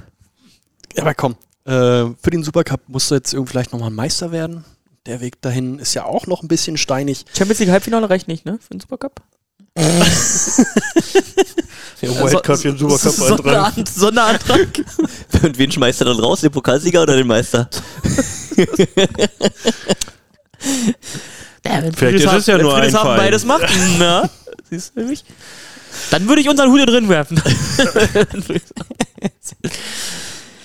[0.95, 4.31] Ja, aber komm, äh, für den Supercup musst du jetzt irgendwie vielleicht nochmal ein Meister
[4.31, 4.63] werden.
[5.05, 7.25] Der Weg dahin ist ja auch noch ein bisschen steinig.
[7.35, 8.59] Champions League Halbfinale reicht nicht, ne?
[8.61, 9.21] Für den Supercup?
[12.01, 13.11] Der Wildcard für den Supercup.
[13.11, 14.67] Sonderan Sonderantrag.
[15.43, 16.41] Und wen schmeißt er dann raus?
[16.41, 17.69] Den Pokalsieger oder den Meister?
[21.65, 23.19] Ja, wenn Vielleicht ist es ja nur ein Friedrichshafen Verein.
[23.19, 23.69] beides macht,
[23.99, 24.29] na,
[24.69, 25.23] siehst du mich?
[26.09, 27.41] Dann würde ich unseren Hut hier drin werfen.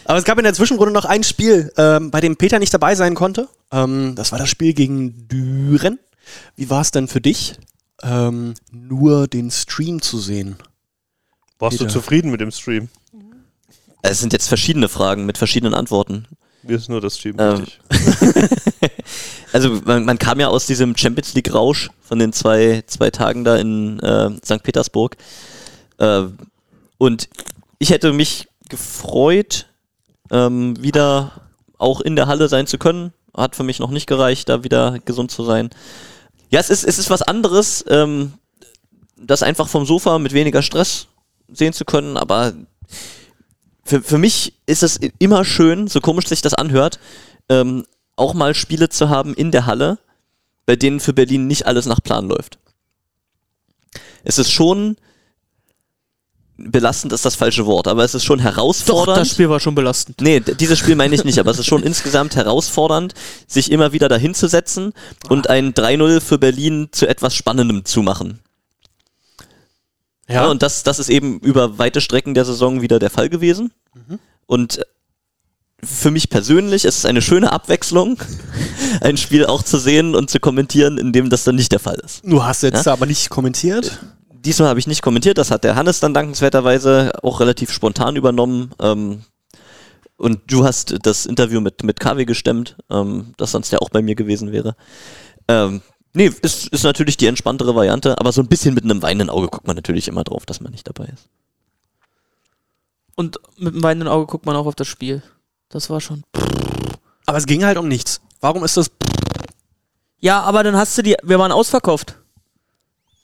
[0.06, 2.94] Aber es gab in der Zwischenrunde noch ein Spiel, ähm, bei dem Peter nicht dabei
[2.94, 3.48] sein konnte.
[3.72, 5.98] Ähm, das war das Spiel gegen Düren.
[6.56, 7.56] Wie war es denn für dich,
[8.02, 10.56] ähm, nur den Stream zu sehen?
[11.58, 11.92] Warst du Peter.
[11.92, 12.88] zufrieden mit dem Stream?
[14.02, 16.26] Es sind jetzt verschiedene Fragen mit verschiedenen Antworten.
[16.62, 17.80] Mir ist nur das Stream Ähm, wichtig.
[19.52, 23.42] Also man, man kam ja aus diesem Champions League Rausch von den zwei, zwei Tagen
[23.42, 24.62] da in äh, St.
[24.62, 25.16] Petersburg.
[25.96, 26.24] Äh,
[26.98, 27.28] und
[27.78, 29.66] ich hätte mich gefreut,
[30.30, 31.32] ähm, wieder
[31.78, 33.12] auch in der Halle sein zu können.
[33.36, 35.70] Hat für mich noch nicht gereicht, da wieder gesund zu sein.
[36.50, 38.32] Ja, es ist, es ist was anderes, ähm,
[39.16, 41.08] das einfach vom Sofa mit weniger Stress
[41.48, 42.52] sehen zu können, aber
[43.84, 46.98] für, für mich ist es immer schön, so komisch sich das anhört,
[47.48, 47.86] ähm,
[48.16, 49.98] auch mal Spiele zu haben in der Halle,
[50.66, 52.58] bei denen für Berlin nicht alles nach Plan läuft.
[54.24, 54.96] Es ist schon
[56.58, 59.18] belastend ist das falsche Wort, aber es ist schon Doch, herausfordernd.
[59.20, 60.20] das Spiel war schon belastend.
[60.20, 63.14] Nee, dieses Spiel meine ich nicht, aber es ist schon insgesamt herausfordernd,
[63.46, 64.92] sich immer wieder dahin zu setzen
[65.28, 68.40] und ein 3-0 für Berlin zu etwas Spannendem zu machen.
[70.28, 70.48] Ja.
[70.48, 73.70] und das, das ist eben über weite Strecken der Saison wieder der Fall gewesen.
[74.46, 74.80] Und
[75.84, 78.18] für mich persönlich ist es eine schöne Abwechslung,
[79.02, 82.00] ein Spiel auch zu sehen und zu kommentieren, in dem das dann nicht der Fall
[82.04, 82.22] ist.
[82.24, 82.92] Du hast jetzt Ja?
[82.92, 84.00] aber nicht kommentiert.
[84.44, 88.72] Diesmal habe ich nicht kommentiert, das hat der Hannes dann dankenswerterweise auch relativ spontan übernommen.
[88.80, 89.24] Ähm,
[90.16, 94.02] und du hast das Interview mit, mit KW gestemmt, ähm, das sonst ja auch bei
[94.02, 94.76] mir gewesen wäre.
[95.48, 95.82] Ähm,
[96.14, 99.48] nee, ist, ist natürlich die entspanntere Variante, aber so ein bisschen mit einem weinenden Auge
[99.48, 101.28] guckt man natürlich immer drauf, dass man nicht dabei ist.
[103.14, 105.22] und mit einem weinenden Auge guckt man auch auf das Spiel.
[105.68, 106.22] Das war schon.
[107.26, 108.20] Aber es ging halt um nichts.
[108.40, 108.90] Warum ist das?
[110.18, 111.16] Ja, aber dann hast du die.
[111.22, 112.18] Wir waren ausverkauft.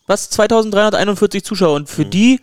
[0.06, 0.30] Was?
[0.30, 1.74] 2341 Zuschauer.
[1.74, 2.40] Und für die.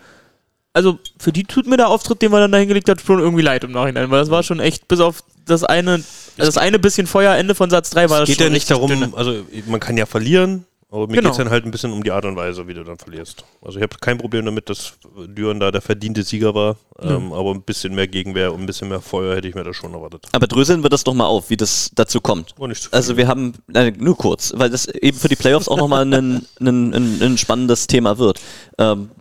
[0.71, 3.41] Also, für die tut mir der Auftritt, den man dann da hingelegt hat, schon irgendwie
[3.41, 4.11] leid im Nachhinein.
[4.11, 6.03] Weil das war schon echt, bis auf das eine.
[6.37, 8.71] Das eine bisschen Feuer, Ende von Satz 3 war Es das geht schon ja nicht
[8.71, 9.11] darum, dünne.
[9.13, 11.21] also man kann ja verlieren, aber mir Genau.
[11.21, 13.43] geht es dann halt ein bisschen um die Art und Weise, wie du dann verlierst.
[13.61, 14.93] Also ich habe kein Problem damit, dass
[15.27, 18.89] Düren da der verdiente Sieger war, ähm, aber ein bisschen mehr Gegenwehr und ein bisschen
[18.89, 20.27] mehr Feuer hätte ich mir das schon erwartet.
[20.31, 22.55] Aber dröseln wir das doch mal auf, wie das dazu kommt.
[22.57, 26.11] Zu Also wir haben, nein, nur kurz, weil das eben für die Playoffs auch nochmal
[26.11, 28.39] ein, ein, ein, ein spannendes Thema wird.
[28.77, 29.11] Ähm,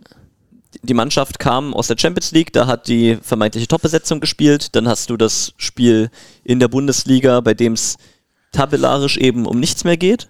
[0.81, 4.75] die Mannschaft kam aus der Champions League, da hat die vermeintliche Top-Besetzung gespielt.
[4.75, 6.09] Dann hast du das Spiel
[6.43, 7.97] in der Bundesliga, bei dem es
[8.51, 10.29] tabellarisch eben um nichts mehr geht.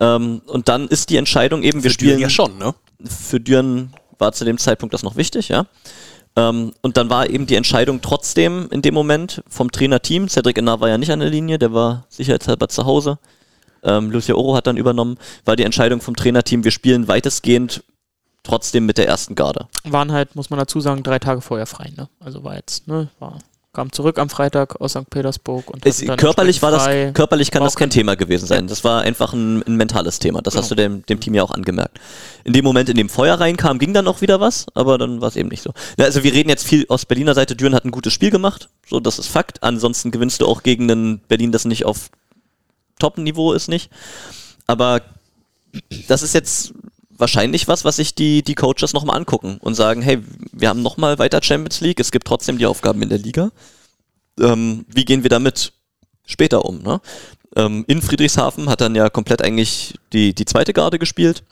[0.00, 2.74] Ähm, und dann ist die Entscheidung eben, wir Für Düren spielen ja schon, ne?
[3.04, 5.66] für Düren war zu dem Zeitpunkt das noch wichtig, ja.
[6.36, 10.80] Ähm, und dann war eben die Entscheidung trotzdem in dem Moment vom Trainerteam, Cedric Ennar
[10.80, 13.18] war ja nicht an der Linie, der war sicherheitshalber zu Hause.
[13.82, 17.82] Ähm, Lucia Oro hat dann übernommen, war die Entscheidung vom Trainerteam, wir spielen weitestgehend
[18.42, 19.68] trotzdem mit der ersten Garde.
[19.84, 22.08] Waren halt, muss man dazu sagen, drei Tage vorher frei, ne?
[22.20, 23.08] Also war jetzt, ne?
[23.18, 23.38] War,
[23.78, 25.08] kam zurück am Freitag aus St.
[25.08, 28.66] Petersburg und Es, körperlich war das, körperlich kann das kein Thema gewesen sein.
[28.66, 30.42] Das war einfach ein, ein mentales Thema.
[30.42, 32.00] Das hast du dem, dem Team ja auch angemerkt.
[32.42, 35.28] In dem Moment, in dem Feuer reinkam, ging dann auch wieder was, aber dann war
[35.28, 35.72] es eben nicht so.
[35.96, 37.54] Na, also wir reden jetzt viel aus Berliner Seite.
[37.54, 38.68] Düren hat ein gutes Spiel gemacht.
[38.84, 39.62] So, das ist Fakt.
[39.62, 42.10] Ansonsten gewinnst du auch gegen ein Berlin, das nicht auf
[42.98, 43.92] Top-Niveau ist, nicht.
[44.66, 45.02] Aber
[46.08, 46.74] das ist jetzt
[47.18, 51.18] wahrscheinlich was, was sich die, die Coaches nochmal angucken und sagen, hey, wir haben nochmal
[51.18, 53.50] weiter Champions League, es gibt trotzdem die Aufgaben in der Liga.
[54.40, 55.72] Ähm, wie gehen wir damit
[56.24, 56.82] später um?
[56.82, 57.00] Ne?
[57.56, 61.42] Ähm, in Friedrichshafen hat dann ja komplett eigentlich die, die zweite Garde gespielt.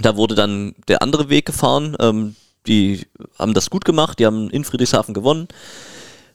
[0.00, 1.96] Da wurde dann der andere Weg gefahren.
[1.98, 2.36] Ähm,
[2.66, 3.06] die
[3.38, 5.48] haben das gut gemacht, die haben in Friedrichshafen gewonnen.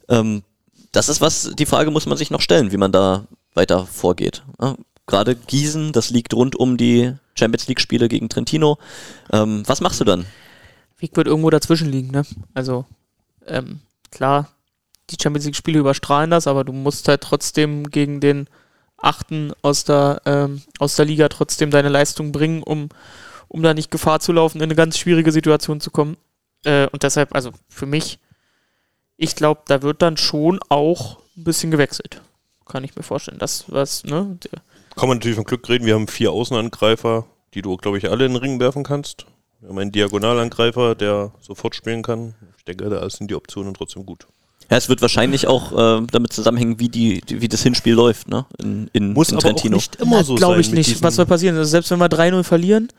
[0.10, 0.44] Ähm,
[0.92, 4.44] das ist was, die Frage muss man sich noch stellen, wie man da weiter vorgeht.
[4.62, 8.78] Ja, Gerade Gießen, das liegt rund um die Champions League-Spiele gegen Trentino.
[9.32, 10.26] Ähm, was machst du dann?
[10.98, 12.24] Weg wird irgendwo dazwischen liegen, ne?
[12.54, 12.86] Also,
[13.46, 14.50] ähm, klar,
[15.10, 18.48] die Champions League-Spiele überstrahlen das, aber du musst halt trotzdem gegen den
[18.98, 22.88] Achten aus der, ähm, aus der Liga trotzdem deine Leistung bringen, um,
[23.50, 26.16] um da nicht Gefahr zu laufen, in eine ganz schwierige Situation zu kommen.
[26.63, 28.20] Äh, und deshalb, also für mich,
[29.18, 32.22] ich glaube, da wird dann schon auch ein bisschen gewechselt.
[32.66, 33.39] Kann ich mir vorstellen.
[33.39, 34.39] Das, was, ne?
[34.44, 34.62] Der,
[34.96, 38.26] Kann man natürlich von Glück reden, wir haben vier Außenangreifer, die du, glaube ich, alle
[38.26, 39.26] in den Ring werfen kannst.
[39.60, 42.36] Wir haben einen Diagonalangreifer, der sofort spielen kann.
[42.58, 44.28] Ich denke, da sind die Optionen trotzdem gut.
[44.70, 48.28] Ja, es wird wahrscheinlich auch äh, damit zusammenhängen, wie, die, die, wie das Hinspiel läuft,
[48.30, 48.46] ne?
[48.60, 49.76] In, in, Muss in aber Trentino.
[49.76, 50.62] auch nicht immer so Glaube sein.
[50.62, 51.04] ich mit nicht.
[51.04, 51.58] Was soll passieren?
[51.58, 52.90] Also selbst wenn wir 3-0 verlieren,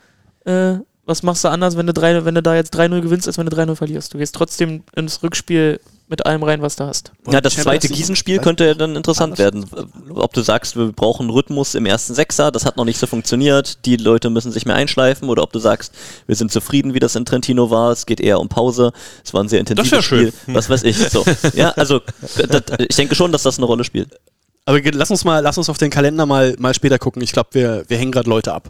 [0.45, 3.37] äh, was machst du anders, wenn du, 3, wenn du da jetzt 3-0 gewinnst, als
[3.37, 4.13] wenn du 3-0 verlierst?
[4.13, 7.11] Du gehst trotzdem ins Rückspiel mit allem rein, was du hast.
[7.29, 9.65] Ja, das Champions zweite Gießen-Spiel könnte ja dann interessant werden.
[10.13, 13.85] Ob du sagst, wir brauchen Rhythmus im ersten Sechser, das hat noch nicht so funktioniert,
[13.85, 15.93] die Leute müssen sich mehr einschleifen, oder ob du sagst,
[16.27, 18.91] wir sind zufrieden, wie das in Trentino war, es geht eher um Pause,
[19.23, 20.31] es war ein sehr intensives wär schön.
[20.31, 20.97] Spiel, was weiß ich.
[20.97, 21.23] So.
[21.53, 22.01] Ja, also
[22.47, 24.19] das, ich denke schon, dass das eine Rolle spielt.
[24.65, 27.21] Aber lass uns mal, lass uns auf den Kalender mal, mal später gucken.
[27.21, 28.69] Ich glaube, wir, wir hängen gerade Leute ab.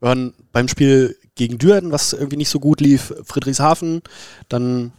[0.00, 4.02] Wir waren beim Spiel gegen Düren, was irgendwie nicht so gut lief, Friedrichshafen,
[4.48, 4.92] dann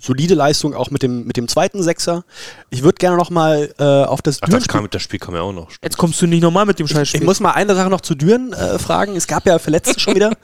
[0.00, 2.24] solide Leistung auch mit dem, mit dem zweiten Sechser.
[2.70, 5.34] Ich würde gerne noch mal äh, auf das Ach, Düren das, kam, das Spiel kam
[5.34, 5.70] ja auch noch.
[5.82, 7.20] Jetzt kommst du nicht nochmal mit dem Scheißspiel.
[7.20, 9.16] Ich muss mal eine Sache noch zu Düren äh, fragen.
[9.16, 10.32] Es gab ja Verletzte schon wieder.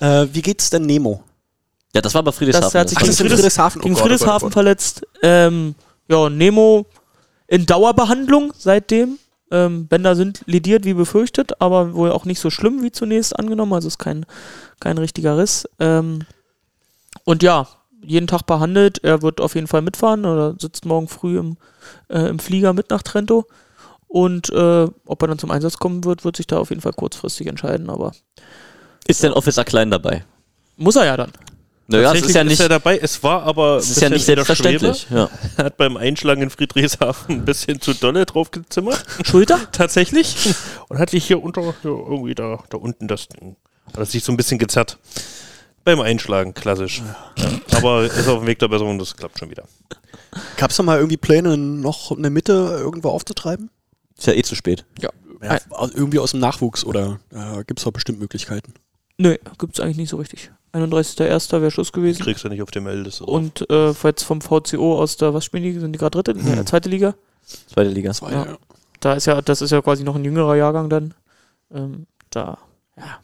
[0.00, 1.24] Äh, wie geht's denn Nemo?
[1.92, 2.70] Ja, das war bei das, Friedrichshafen.
[2.70, 3.80] der hat sich Ach, gegen, das Friedrichs Friedrichshafen.
[3.80, 5.02] Oh gegen oh Gott, oh Friedrichshafen verletzt.
[5.24, 5.74] Ähm,
[6.06, 6.86] ja, Nemo
[7.48, 9.18] in Dauerbehandlung seitdem.
[9.50, 13.72] Ähm, Bänder sind lediert wie befürchtet, aber wohl auch nicht so schlimm wie zunächst angenommen.
[13.72, 14.26] Also ist kein,
[14.78, 15.66] kein richtiger Riss.
[15.80, 16.20] Ähm,
[17.24, 17.66] und ja,
[18.08, 19.02] jeden Tag behandelt.
[19.04, 21.56] Er wird auf jeden Fall mitfahren oder sitzt morgen früh im,
[22.08, 23.46] äh, im Flieger mit nach Trento.
[24.06, 26.94] Und äh, ob er dann zum Einsatz kommen wird, wird sich da auf jeden Fall
[26.94, 27.90] kurzfristig entscheiden.
[27.90, 28.12] Aber
[29.06, 30.24] ist denn Officer Klein dabei?
[30.78, 31.32] muss er ja dann.
[31.90, 32.98] Naja, es ist ja nicht, er dabei.
[32.98, 35.06] Es war aber es ist ja nicht selbstverständlich.
[35.10, 35.30] Ja.
[35.56, 39.02] Er hat beim Einschlagen in Friedrichshafen ein bisschen zu dolle drauf gezimmert.
[39.24, 39.58] Schulter?
[39.72, 40.54] Tatsächlich.
[40.88, 43.56] Und hatte ich hier unter, hier irgendwie da, da unten das Ding.
[43.86, 44.98] Hat er sich so ein bisschen gezerrt.
[45.88, 47.02] Beim Einschlagen, klassisch.
[47.38, 47.78] Ja.
[47.78, 49.64] Aber ist auf dem Weg der Besserung, das klappt schon wieder.
[50.58, 53.70] Gab es da mal irgendwie Pläne, noch eine Mitte irgendwo aufzutreiben?
[54.16, 54.84] Ist ja eh zu spät.
[55.00, 55.08] Ja,
[55.40, 58.74] Ein- aus- irgendwie aus dem Nachwuchs oder äh, gibt es doch bestimmt Möglichkeiten.
[59.16, 60.50] Nö, gibt's eigentlich nicht so richtig.
[60.74, 61.52] 31.01.
[61.52, 62.22] wäre Schluss gewesen.
[62.22, 63.22] Kriegst du nicht auf dem Meldest.
[63.22, 65.78] Und äh, jetzt vom VCO aus der, was spielen die?
[65.80, 66.38] Sind die gerade dritte?
[66.38, 67.14] Ja, zweite Liga?
[67.72, 68.12] Zweite Liga.
[68.12, 68.44] Zwei, Ja.
[68.44, 68.58] ja.
[69.00, 71.14] Da ist ja, das ist ja quasi noch ein jüngerer Jahrgang dann.
[71.72, 72.58] Ähm, da,
[72.98, 73.20] ja,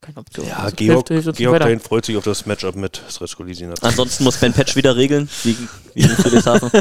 [0.00, 0.46] Keine Option.
[0.46, 3.74] Ja, Also, Georg, Georg dahin freut sich auf das Matchup mit Sresko-Lisin.
[3.82, 5.56] Ansonsten muss Ben Patch wieder regeln, wie,
[5.94, 6.70] wie in Friedrichshafen.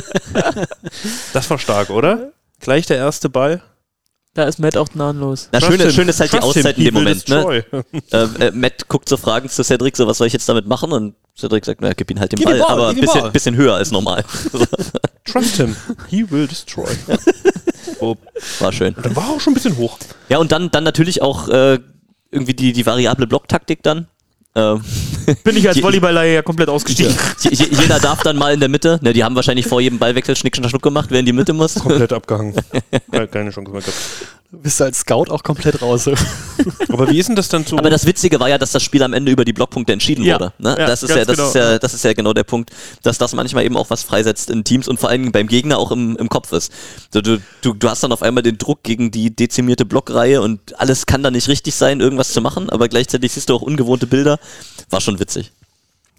[1.33, 2.31] Das war stark, oder?
[2.59, 3.61] Gleich der erste Ball.
[4.33, 5.49] Da ist Matt auch gnadenlos.
[5.51, 6.39] Na, schön, schön ist halt die.
[6.39, 7.27] Auszeit in dem Moment.
[7.27, 7.35] Ne?
[7.35, 7.63] destroy.
[8.11, 10.91] Äh, äh, Matt guckt so fragend zu Cedric, so, was soll ich jetzt damit machen?
[10.91, 13.75] Und Cedric sagt, na, gib ihn halt den Ball, Ball, aber ein bisschen, bisschen höher
[13.75, 14.23] als normal.
[15.25, 15.75] Trust him.
[16.07, 16.87] He will destroy.
[17.99, 18.15] oh,
[18.59, 18.95] War schön.
[19.01, 19.97] dann war er auch schon ein bisschen hoch.
[20.29, 21.79] Ja, und dann, dann natürlich auch äh,
[22.31, 24.07] irgendwie die, die variable Blocktaktik dann.
[24.59, 24.81] Ähm,
[25.43, 27.15] Bin ich als Volleyballer ja komplett ausgestiegen.
[27.41, 28.99] je- je- jeder darf dann mal in der Mitte.
[29.01, 31.53] Ne, die haben wahrscheinlich vor jedem Ballwechsel Schnick, Schnack, Schnuck gemacht, wer in die Mitte
[31.53, 31.75] muss.
[31.75, 32.55] Komplett abgehangen.
[33.11, 33.97] Keine- Keine Chance mehr gehabt.
[34.51, 36.09] Bist du als Scout auch komplett raus.
[36.87, 37.77] Aber wie ist denn das dann so?
[37.77, 40.39] Aber das Witzige war ja, dass das Spiel am Ende über die Blockpunkte entschieden Ja.
[40.39, 40.53] wurde.
[40.57, 40.75] Ne?
[40.79, 41.47] Ja, das, ist ja, das, genau.
[41.49, 42.71] ist ja, das ist ja genau der Punkt,
[43.03, 45.91] dass das manchmal eben auch was freisetzt in Teams und vor allem beim Gegner auch
[45.91, 46.71] im, im Kopf ist.
[47.13, 50.79] So, du, du, du hast dann auf einmal den Druck gegen die dezimierte Blockreihe und
[50.79, 54.07] alles kann da nicht richtig sein, irgendwas zu machen, aber gleichzeitig siehst du auch ungewohnte
[54.07, 54.39] Bilder.
[54.89, 55.51] War schon witzig.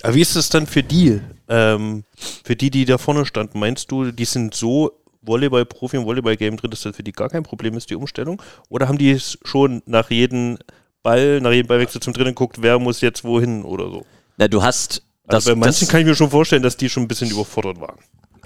[0.03, 1.21] Aber wie ist es dann für die?
[1.49, 2.05] Ähm,
[2.45, 6.71] für die, die da vorne standen, meinst du, die sind so Volleyball-Profi im Volleyball-Game drin,
[6.71, 8.41] dass das für die gar kein Problem ist, die Umstellung?
[8.69, 10.59] Oder haben die es schon nach jedem
[11.03, 14.07] Ball, nach jedem Ballwechsel zum Drinnen geguckt, wer muss jetzt wohin oder so?
[14.37, 16.89] Na, du hast das, Also bei manchen das, kann ich mir schon vorstellen, dass die
[16.89, 17.99] schon ein bisschen überfordert waren.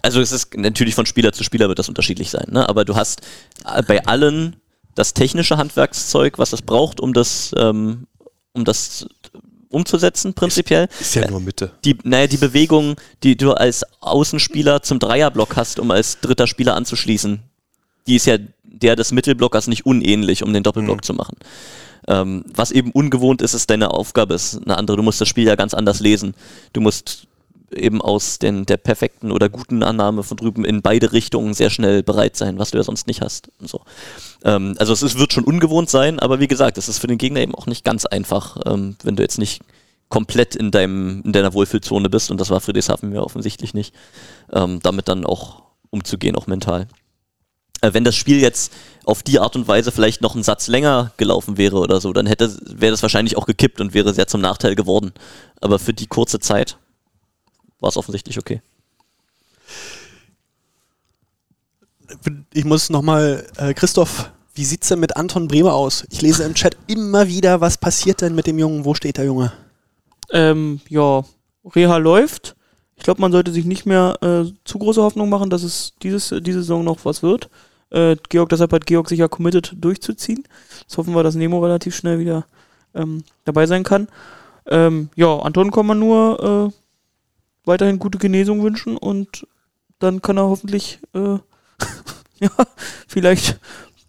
[0.02, 2.68] also es ist natürlich von Spieler zu Spieler wird das unterschiedlich sein, ne?
[2.68, 3.22] aber du hast
[3.64, 4.56] äh, bei allen
[4.94, 8.06] das technische Handwerkszeug, was es braucht, um das, ähm,
[8.52, 9.06] um das
[9.74, 10.88] umzusetzen, prinzipiell.
[11.00, 11.72] Ist ja nur Mitte.
[11.84, 16.74] Die, naja, die Bewegung, die du als Außenspieler zum Dreierblock hast, um als dritter Spieler
[16.76, 17.40] anzuschließen,
[18.06, 21.02] die ist ja der des Mittelblockers nicht unähnlich, um den Doppelblock Mhm.
[21.02, 21.36] zu machen.
[22.06, 24.96] Ähm, was eben ungewohnt ist, ist deine Aufgabe, ist eine andere.
[24.98, 26.34] Du musst das Spiel ja ganz anders lesen.
[26.74, 27.26] Du musst
[27.72, 32.02] eben aus den, der perfekten oder guten Annahme von drüben in beide Richtungen sehr schnell
[32.02, 33.50] bereit sein, was du ja sonst nicht hast.
[33.60, 33.80] So.
[34.44, 37.18] ähm, also es ist, wird schon ungewohnt sein, aber wie gesagt, es ist für den
[37.18, 39.62] Gegner eben auch nicht ganz einfach, ähm, wenn du jetzt nicht
[40.08, 43.94] komplett in, deinem, in deiner Wohlfühlzone bist, und das war Friedrichshafen mir offensichtlich nicht,
[44.52, 46.86] ähm, damit dann auch umzugehen, auch mental.
[47.80, 48.72] Äh, wenn das Spiel jetzt
[49.04, 52.26] auf die Art und Weise vielleicht noch einen Satz länger gelaufen wäre oder so, dann
[52.26, 55.12] hätte wäre das wahrscheinlich auch gekippt und wäre sehr zum Nachteil geworden.
[55.60, 56.78] Aber für die kurze Zeit
[57.84, 58.62] war es offensichtlich okay.
[62.54, 66.06] Ich muss nochmal, äh, Christoph, wie sieht's denn mit Anton Bremer aus?
[66.10, 68.86] Ich lese im Chat immer wieder, was passiert denn mit dem Jungen?
[68.86, 69.52] Wo steht der Junge?
[70.30, 71.24] Ähm, ja,
[71.74, 72.56] Reha läuft.
[72.96, 76.34] Ich glaube, man sollte sich nicht mehr äh, zu große Hoffnung machen, dass es dieses,
[76.40, 77.50] diese Saison noch was wird.
[77.90, 80.44] Äh, Georg, deshalb hat Georg sich ja committed durchzuziehen.
[80.80, 82.46] Jetzt hoffen wir, dass Nemo relativ schnell wieder
[82.94, 84.08] ähm, dabei sein kann.
[84.68, 86.83] Ähm, ja, Anton kann man nur äh,
[87.64, 89.46] weiterhin gute Genesung wünschen und
[89.98, 91.38] dann kann er hoffentlich äh,
[92.40, 92.50] ja,
[93.08, 93.58] vielleicht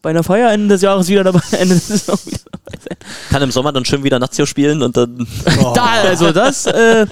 [0.01, 2.97] bei einer Feier Ende des Jahres wieder dabei, Ende des Saison wieder dabei sein.
[3.29, 5.27] Kann im Sommer dann schön wieder Nazio spielen und dann
[5.73, 7.07] Da, also das, äh,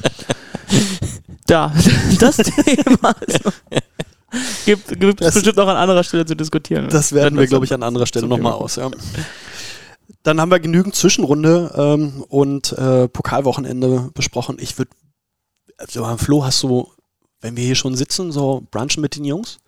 [1.48, 1.74] da,
[2.20, 3.54] das Thema ist noch,
[4.66, 6.88] gibt, gibt es Das- bestimmt noch an anderer Stelle zu diskutieren.
[6.90, 8.76] Das werden wir, glaube ich, an anderer Stelle nochmal aus.
[8.76, 8.90] Ja.
[10.24, 14.58] Dann haben wir genügend Zwischenrunde ähm, und äh, Pokalwochenende besprochen.
[14.60, 14.92] Ich würde,
[15.84, 16.92] also Flo, hast du,
[17.42, 19.60] wenn wir hier schon sitzen, so brunchen mit den Jungs,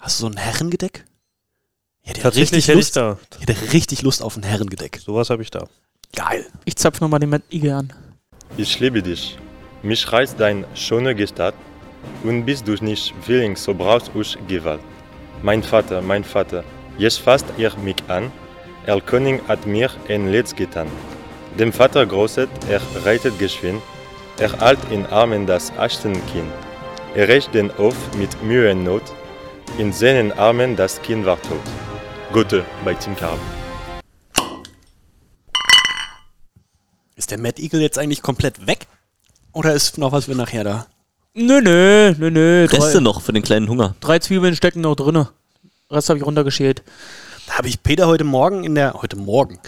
[0.00, 1.04] hast du so ein Herrengedeck?
[2.02, 3.18] Ich hätte Tatsächlich richtig hätte ich Lust, da.
[3.40, 5.00] ich hätte richtig Lust auf ein Herrengedeck.
[5.04, 5.68] Sowas habe ich da.
[6.14, 6.46] Geil.
[6.64, 7.92] Ich zapf nochmal den Matt Igel an.
[8.56, 9.38] Ich liebe dich.
[9.82, 11.54] Mich reißt dein schöne Gestalt
[12.24, 14.80] und bist du nicht willing, so brauchst du Gewalt.
[15.42, 16.64] Mein Vater, mein Vater,
[16.98, 18.30] jetzt fasst ihr mich an.
[18.86, 20.88] Er König hat mir ein Letz getan.
[21.58, 23.80] Dem Vater großet, er reitet geschwind.
[24.40, 26.50] Er halt in Armen das Achtenkind.
[27.14, 29.02] Er rächt den auf mit Mühe und Not.
[29.76, 31.60] In seinen Armen das Kind war tot.
[32.32, 33.36] Gute bei Team Karl.
[37.16, 38.86] Ist der Mad Eagle jetzt eigentlich komplett weg?
[39.52, 40.86] Oder ist noch was für nachher da?
[41.34, 42.64] Nö, nö, nö, nö.
[42.64, 43.94] Reste Drei, noch für den kleinen Hunger.
[44.00, 45.28] drei Zwiebeln stecken noch drinne.
[45.90, 46.82] Rest habe ich runtergeschält.
[47.46, 49.58] Da habe ich Peter heute Morgen in der, heute Morgen,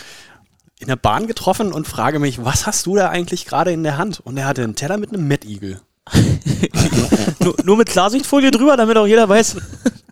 [0.83, 3.97] in der Bahn getroffen und frage mich, was hast du da eigentlich gerade in der
[3.97, 4.21] Hand?
[4.21, 5.81] Und er hatte einen Teller mit einem Mad Eagle.
[7.40, 9.57] nur, nur mit Klarsichtfolie drüber, damit auch jeder weiß,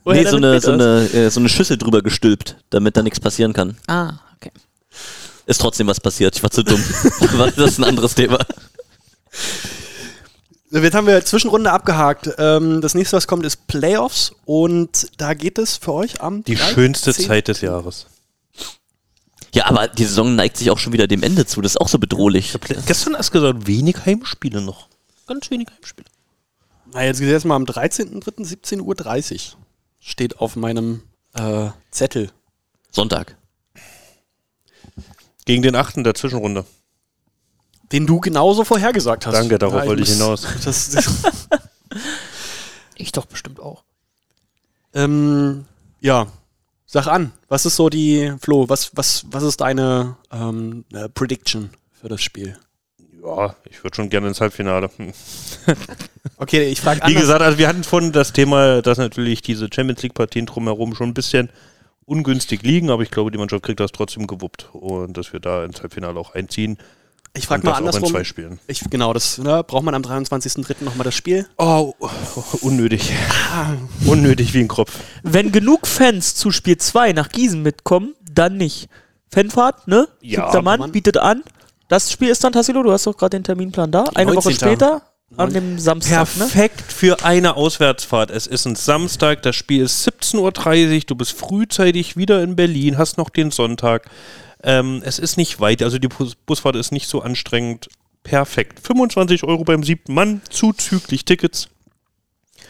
[0.04, 3.18] woher Nee, so eine, so, eine, äh, so eine Schüssel drüber gestülpt, damit da nichts
[3.18, 3.76] passieren kann.
[3.88, 4.52] Ah, okay.
[5.46, 6.36] Ist trotzdem was passiert.
[6.36, 6.82] Ich war zu dumm.
[7.56, 8.38] das ist ein anderes Thema.
[10.70, 12.30] Jetzt haben wir Zwischenrunde abgehakt.
[12.38, 14.32] Ähm, das nächste, was kommt, ist Playoffs.
[14.44, 16.74] Und da geht es für euch am Die 13.
[16.74, 18.06] schönste Zeit des Jahres.
[19.54, 21.60] Ja, aber die Saison neigt sich auch schon wieder dem Ende zu.
[21.60, 22.46] Das ist auch so bedrohlich.
[22.46, 24.88] Ich habe gestern erst gesagt, wenig Heimspiele noch.
[25.26, 26.06] Ganz wenig Heimspiele.
[26.92, 29.58] Na, jetzt geht es erstmal am 13.03.17.30 Uhr.
[30.00, 31.02] Steht auf meinem
[31.34, 32.30] äh, Zettel.
[32.90, 33.36] Sonntag.
[35.44, 36.64] Gegen den achten der Zwischenrunde.
[37.92, 39.34] Den du genauso vorhergesagt hast.
[39.34, 40.46] Danke, darauf wollte ich hinaus.
[40.64, 41.06] Das, das,
[42.96, 43.82] Ich doch bestimmt auch.
[44.94, 45.64] ähm,
[46.00, 46.26] ja,
[46.90, 47.32] sag an.
[47.48, 52.20] Was ist so die, Flo, was, was, was ist deine ähm, äh, Prediction für das
[52.20, 52.56] Spiel?
[53.22, 54.90] Ja, ich würde schon gerne ins Halbfinale.
[56.36, 60.02] Okay, ich frage Wie gesagt, also wir hatten vorhin das Thema, dass natürlich diese Champions
[60.02, 61.50] League-Partien drumherum schon ein bisschen
[62.06, 65.64] ungünstig liegen, aber ich glaube, die Mannschaft kriegt das trotzdem gewuppt und dass wir da
[65.64, 66.78] ins Halbfinale auch einziehen.
[67.32, 68.10] Ich frage mal das auch in andersrum.
[68.10, 68.58] zwei Spielen.
[68.66, 70.82] Ich, genau, das ne, braucht man am 23.03.
[70.84, 71.46] nochmal das Spiel.
[71.58, 71.94] Oh,
[72.60, 73.12] unnötig.
[74.04, 74.92] unnötig wie ein Kropf.
[75.22, 78.88] Wenn genug Fans zu Spiel 2 nach Gießen mitkommen, dann nicht.
[79.28, 80.08] Fanfahrt, ne?
[80.20, 80.92] Ja, Siebter Mann, Mann.
[80.92, 81.42] bietet an.
[81.88, 84.04] Das Spiel ist dann, Tassilo, du hast doch gerade den Terminplan da.
[84.14, 84.54] Eine Woche 19..
[84.54, 85.02] später,
[85.36, 86.46] an dem Samstag, ne?
[86.46, 88.30] Perfekt für eine Auswärtsfahrt.
[88.30, 92.98] Es ist ein Samstag, das Spiel ist 17.30 Uhr, du bist frühzeitig wieder in Berlin,
[92.98, 94.10] hast noch den Sonntag.
[94.62, 97.88] Ähm, es ist nicht weit, also die Bus Busfahrt ist nicht so anstrengend.
[98.22, 98.80] Perfekt.
[98.86, 101.68] 25 Euro beim siebten Mann, zuzüglich Tickets.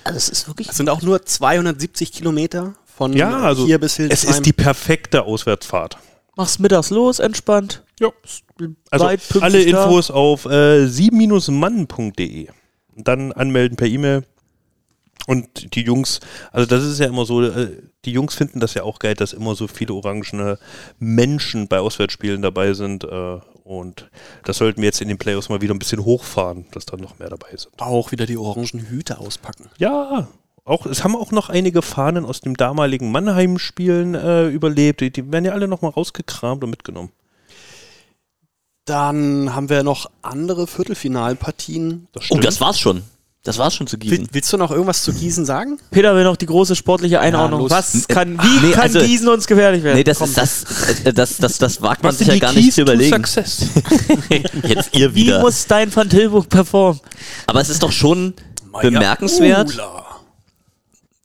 [0.04, 3.92] Also es ist wirklich Das sind auch nur 270 Kilometer von Ja, also hier bis
[3.92, 4.30] es Hildesheim.
[4.30, 5.98] ist die perfekte Auswärtsfahrt.
[6.36, 7.82] Mach's mittags los, entspannt.
[7.98, 8.10] Ja.
[8.90, 9.06] Also
[9.40, 9.84] alle da.
[9.84, 12.48] Infos auf äh, sie-mann.de.
[12.96, 14.24] Und Dann anmelden per E-Mail.
[15.26, 18.82] Und die Jungs, also das ist ja immer so, äh, die Jungs finden das ja
[18.82, 20.58] auch geil, dass immer so viele orangene
[20.98, 23.04] Menschen bei Auswärtsspielen dabei sind.
[23.04, 24.10] Äh, und
[24.44, 27.18] das sollten wir jetzt in den Playoffs mal wieder ein bisschen hochfahren, dass da noch
[27.18, 27.70] mehr dabei sind.
[27.78, 29.70] auch wieder die orangen Hüte auspacken.
[29.78, 30.28] Ja,
[30.64, 35.00] auch, es haben auch noch einige Fahnen aus dem damaligen Mannheim-Spielen äh, überlebt.
[35.00, 37.10] Die, die werden ja alle nochmal rausgekramt und mitgenommen.
[38.84, 42.08] Dann haben wir noch andere Viertelfinalpartien.
[42.12, 43.02] Das Oh, das war's schon.
[43.42, 44.28] Das war's schon zu Will, Gießen.
[44.32, 45.78] willst du noch irgendwas zu Gießen sagen?
[45.90, 47.60] Peter will noch die große sportliche Einordnung.
[47.60, 47.70] los.
[47.70, 49.96] Was kann, wie Nee, kann also- Gießen uns gefährlich werden?
[49.96, 50.28] Nee, das, Komm.
[50.28, 50.64] ist, das,
[51.04, 53.16] äh, das, das, das wagt man sich ja gar nicht Keys zu to überlegen.
[53.24, 53.66] Success?
[54.68, 55.40] Jetzt ihr Wie wieder.
[55.40, 57.00] muss dein Van Tilburg performen?
[57.46, 58.34] Aber es ist doch schon
[58.82, 59.72] bemerkenswert.
[59.72, 60.04] Ula.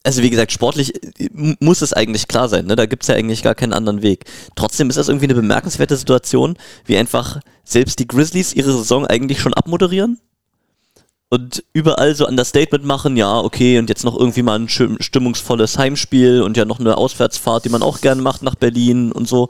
[0.04, 2.76] Also wie gesagt, sportlich äh, muss es eigentlich klar sein, ne?
[2.78, 4.24] da gibt's ja eigentlich gar keinen anderen Weg.
[4.56, 9.42] Trotzdem ist das irgendwie eine bemerkenswerte Situation, wie einfach selbst die Grizzlies ihre Saison eigentlich
[9.42, 10.20] schon abmoderieren
[11.36, 14.70] und überall so an das Statement machen, ja, okay, und jetzt noch irgendwie mal ein
[14.70, 19.28] stimmungsvolles Heimspiel und ja noch eine Auswärtsfahrt, die man auch gerne macht nach Berlin und
[19.28, 19.50] so.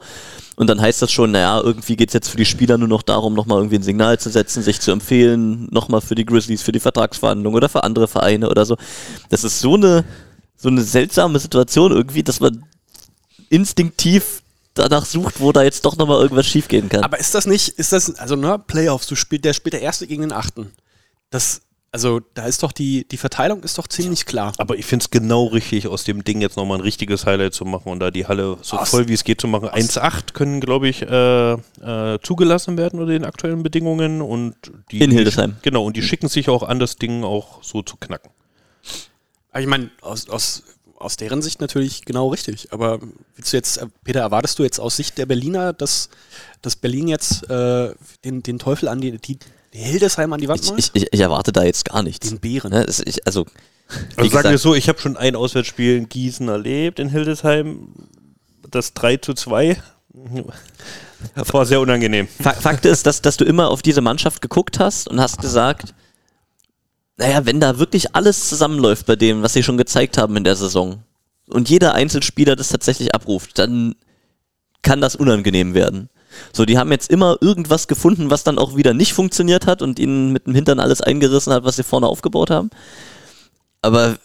[0.56, 3.34] Und dann heißt das schon, naja, irgendwie geht's jetzt für die Spieler nur noch darum,
[3.34, 6.80] nochmal irgendwie ein Signal zu setzen, sich zu empfehlen, nochmal für die Grizzlies, für die
[6.80, 8.76] Vertragsverhandlungen oder für andere Vereine oder so.
[9.28, 10.04] Das ist so eine,
[10.56, 12.64] so eine seltsame Situation irgendwie, dass man
[13.48, 14.42] instinktiv
[14.74, 17.04] danach sucht, wo da jetzt doch nochmal irgendwas schiefgehen kann.
[17.04, 20.08] Aber ist das nicht, ist das, also ne, Playoffs, du spielst, der spielt der Erste
[20.08, 20.72] gegen den Achten.
[21.30, 21.62] Das,
[21.96, 24.52] also da ist doch die, die Verteilung ist doch ziemlich klar.
[24.58, 27.64] Aber ich finde es genau richtig, aus dem Ding jetzt nochmal ein richtiges Highlight zu
[27.64, 29.70] machen und da die Halle so Aus- voll wie es geht zu machen.
[29.70, 34.56] 1,8 können, glaube ich, äh, äh, zugelassen werden unter den aktuellen Bedingungen und
[34.90, 35.00] die.
[35.00, 35.56] In Hildesheim.
[35.56, 38.30] Die, genau, und die schicken sich auch an, das Ding auch so zu knacken.
[39.52, 40.64] Aber ich meine, aus, aus,
[40.98, 42.74] aus deren Sicht natürlich genau richtig.
[42.74, 43.00] Aber
[43.36, 46.10] willst du jetzt, äh, Peter, erwartest du jetzt aus Sicht der Berliner, dass,
[46.60, 49.46] dass Berlin jetzt äh, den, den Teufel an die, die, die
[49.84, 50.78] Hildesheim an die Wand Ich, macht?
[50.78, 52.28] ich, ich, ich erwarte da jetzt gar nichts.
[52.28, 52.70] Den Bären.
[52.72, 53.46] Ne, es- ich, also,
[54.16, 57.88] Also sagen wir so, ich habe schon ein Auswärtsspiel in Gießen erlebt, in Hildesheim.
[58.70, 59.76] Das 3 zu 2.
[61.34, 62.26] Das war sehr unangenehm.
[62.28, 65.94] Fa- Fakt ist, dass, dass du immer auf diese Mannschaft geguckt hast und hast gesagt,
[67.16, 70.56] naja, wenn da wirklich alles zusammenläuft bei dem, was sie schon gezeigt haben in der
[70.56, 71.02] Saison
[71.48, 73.94] und jeder Einzelspieler das tatsächlich abruft, dann
[74.82, 76.10] kann das unangenehm werden.
[76.52, 79.98] So, die haben jetzt immer irgendwas gefunden, was dann auch wieder nicht funktioniert hat und
[79.98, 82.70] ihnen mit dem Hintern alles eingerissen hat, was sie vorne aufgebaut haben.
[83.82, 84.16] Aber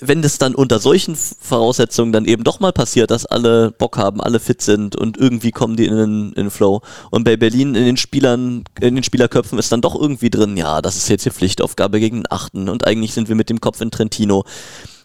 [0.00, 4.20] wenn das dann unter solchen Voraussetzungen dann eben doch mal passiert, dass alle Bock haben,
[4.20, 6.82] alle fit sind und irgendwie kommen die in den, in Flow.
[7.10, 10.82] Und bei Berlin in den Spielern, in den Spielerköpfen ist dann doch irgendwie drin, ja,
[10.82, 13.80] das ist jetzt hier Pflichtaufgabe gegen den Achten und eigentlich sind wir mit dem Kopf
[13.80, 14.44] in Trentino.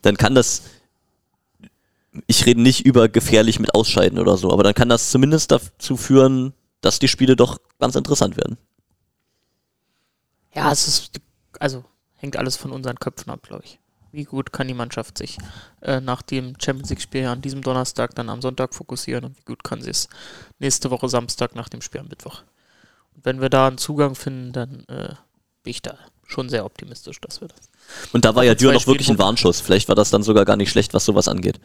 [0.01, 0.63] Dann kann das,
[2.27, 5.97] ich rede nicht über gefährlich mit Ausscheiden oder so, aber dann kann das zumindest dazu
[5.97, 8.57] führen, dass die Spiele doch ganz interessant werden.
[10.53, 11.21] Ja, es ist,
[11.59, 11.83] also
[12.15, 13.79] hängt alles von unseren Köpfen ab, glaube ich.
[14.11, 15.37] Wie gut kann die Mannschaft sich
[15.81, 19.63] äh, nach dem Champions League-Spiel an diesem Donnerstag dann am Sonntag fokussieren und wie gut
[19.63, 20.09] kann sie es
[20.57, 22.41] nächste Woche Samstag nach dem Spiel am Mittwoch.
[23.15, 25.13] Und wenn wir da einen Zugang finden, dann äh,
[25.61, 25.95] bin ich da
[26.25, 27.69] schon sehr optimistisch, dass wir das.
[28.13, 29.61] Und da war ja zwei Dürr noch wirklich ein Warnschuss.
[29.61, 31.59] Vielleicht war das dann sogar gar nicht schlecht, was sowas angeht.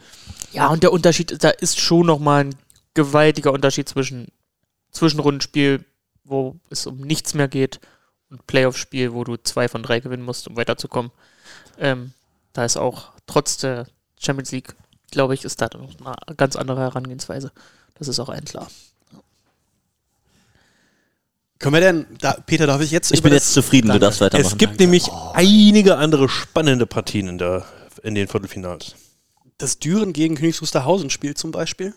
[0.51, 2.55] Ja, und der Unterschied, da ist schon nochmal ein
[2.93, 4.27] gewaltiger Unterschied zwischen
[4.91, 5.83] Zwischenrundenspiel,
[6.23, 7.79] wo es um nichts mehr geht,
[8.29, 11.11] und Playoff-Spiel, wo du zwei von drei gewinnen musst, um weiterzukommen.
[11.77, 12.13] Ähm,
[12.53, 13.87] da ist auch trotz der
[14.19, 14.75] Champions League,
[15.11, 17.51] glaube ich, ist da noch eine ganz andere Herangehensweise.
[17.95, 18.67] Das ist auch allen klar.
[21.59, 23.99] Können wir denn, da, Peter, darf ich jetzt Ich über bin jetzt zufrieden, Danke.
[23.99, 24.51] du darfst weitermachen.
[24.51, 27.65] Es gibt nämlich einige andere spannende Partien in, der,
[28.03, 28.95] in den Viertelfinals.
[29.57, 31.93] das Düren gegen Königs Wusterhausen Spiel zum Beispiel.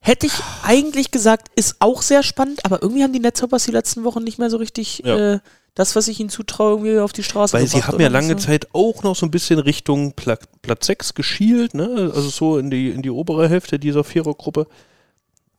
[0.00, 0.32] Hätte ich
[0.64, 4.38] eigentlich gesagt, ist auch sehr spannend, aber irgendwie haben die Netzhoppers die letzten Wochen nicht
[4.38, 5.34] mehr so richtig Ja.
[5.34, 5.40] äh,
[5.74, 8.46] das, was ich ihnen zutraue, irgendwie auf die Straße Weil sie haben ja lange So.
[8.46, 12.10] Zeit auch noch so ein bisschen Richtung Pla Platz 6 geschielt, ne?
[12.14, 14.66] also so in die, in die obere Hälfte dieser Vierergruppe.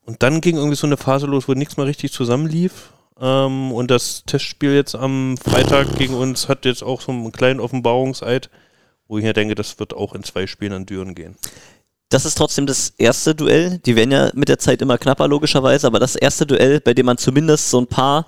[0.05, 2.92] Und dann ging irgendwie so eine Phase los, wo nichts mehr richtig zusammenlief.
[3.19, 7.59] Ähm, und das Testspiel jetzt am Freitag gegen uns hat jetzt auch so einen kleinen
[7.59, 8.49] Offenbarungseid,
[9.07, 11.35] wo ich mir denke, das wird auch in zwei Spielen an Düren gehen.
[12.09, 13.79] Das ist trotzdem das erste Duell.
[13.79, 17.07] Die werden ja mit der Zeit immer knapper, logischerweise, aber das erste Duell, bei dem
[17.07, 18.27] man zumindest so ein paar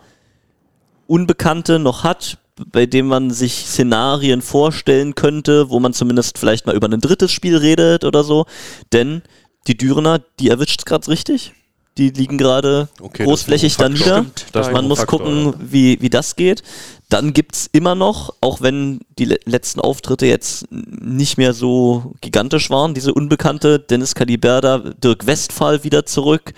[1.08, 2.40] Unbekannte noch hat,
[2.72, 7.32] bei dem man sich Szenarien vorstellen könnte, wo man zumindest vielleicht mal über ein drittes
[7.32, 8.46] Spiel redet oder so.
[8.92, 9.22] Denn
[9.68, 11.54] die Dürener, die erwischt es gerade richtig.
[11.98, 14.26] Die liegen gerade Okay, großflächig da nieder.
[14.54, 15.54] Man muss Faktor, gucken, ja.
[15.60, 16.62] wie, wie das geht.
[17.08, 22.70] Dann gibt's immer noch, auch wenn die le letzten Auftritte jetzt nicht mehr so gigantisch
[22.70, 26.54] waren, diese Unbekannte Dennis Caliberda, Dirk Westphal wieder zurück.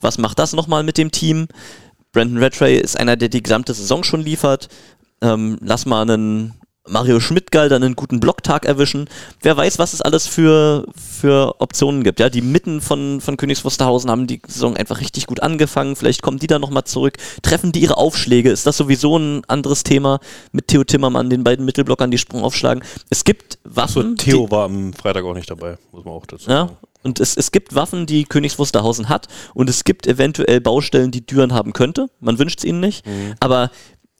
[0.00, 1.48] Was macht das nochmal mit dem Team?
[2.12, 4.68] Brandon Rattray ist einer, der die gesamte Saison schon liefert.
[5.20, 6.54] Ähm, lass mal einen
[6.88, 9.08] Mario Schmidtgall dann einen guten Blocktag erwischen.
[9.42, 12.20] Wer weiß, was es alles für, für Optionen gibt.
[12.20, 15.96] Ja, die Mitten von, von Königs Wusterhausen haben die Saison einfach richtig gut angefangen.
[15.96, 17.14] Vielleicht kommen die dann nochmal zurück.
[17.42, 18.50] Treffen die ihre Aufschläge?
[18.50, 20.20] Ist das sowieso ein anderes Thema
[20.52, 22.82] mit Theo Timmermann, den beiden Mittelblockern, die Sprung aufschlagen?
[23.10, 24.16] Es gibt Waffen.
[24.16, 26.76] Theo war am Freitag auch nicht dabei, muss man auch dazu Ja, sagen.
[27.02, 31.24] und es, es gibt Waffen, die Königs Wusterhausen hat und es gibt eventuell Baustellen, die
[31.26, 32.06] Düren haben könnte.
[32.20, 33.04] Man wünscht es ihnen nicht,
[33.40, 33.70] aber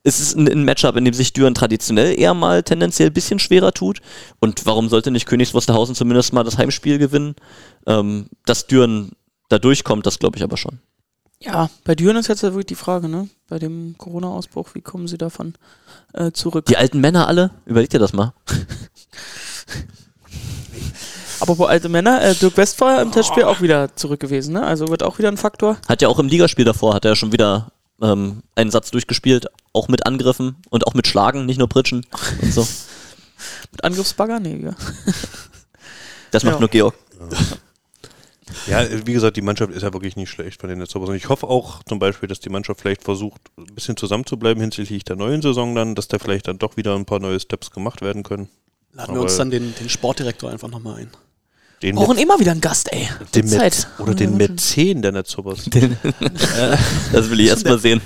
[0.05, 3.39] es ist ein, ein Matchup, in dem sich Düren traditionell eher mal tendenziell ein bisschen
[3.39, 4.01] schwerer tut.
[4.41, 7.35] Und warum sollte nicht Königs Wusterhausen zumindest mal das Heimspiel gewinnen?
[7.87, 9.13] Ähm, dass Düren
[9.49, 10.79] da durchkommt, das glaube ich aber schon.
[11.41, 13.29] Ja, bei Düren ist jetzt ja wirklich die Frage, ne?
[13.49, 15.55] Bei dem Corona-Ausbruch, wie kommen sie davon
[16.13, 16.67] äh, zurück?
[16.67, 18.35] Die alten Männer alle, überleg dir das mal.
[21.41, 24.65] Apropos alte Männer, äh, Dirk Westphal im Testspiel auch wieder zurück gewesen, ne?
[24.65, 25.77] Also wird auch wieder ein Faktor.
[25.89, 27.71] Hat ja auch im Ligaspiel davor, hat er schon wieder
[28.03, 32.07] ähm, einen Satz durchgespielt, auch mit Angriffen und auch mit Schlagen, nicht nur Pritschen
[32.43, 32.67] und so.
[33.71, 34.41] Mit Angriffsbagger?
[34.41, 34.75] Nee, ja.
[36.33, 36.61] Das macht Ja.
[36.61, 36.95] nur Georg.
[38.67, 41.11] Ja, wie gesagt, die Mannschaft ist ja wirklich nicht schlecht von den Netzhoppers.
[41.11, 45.05] Und ich hoffe auch zum Beispiel, dass die Mannschaft vielleicht versucht, ein bisschen zusammenzubleiben hinsichtlich
[45.05, 48.01] der neuen Saison dann, dass da vielleicht dann doch wieder ein paar neue Steps gemacht
[48.03, 48.49] werden können.
[48.93, 51.11] Laden wir Aber- uns dann den, den Sportdirektor einfach nochmal ein.
[51.83, 53.09] Den Brauchen Met- immer wieder einen Gast, ey.
[53.35, 53.89] den Zeit.
[53.99, 55.65] Met oder den Mäzen der Netzhoppers.
[57.13, 58.01] Das will ich erst mal sehen.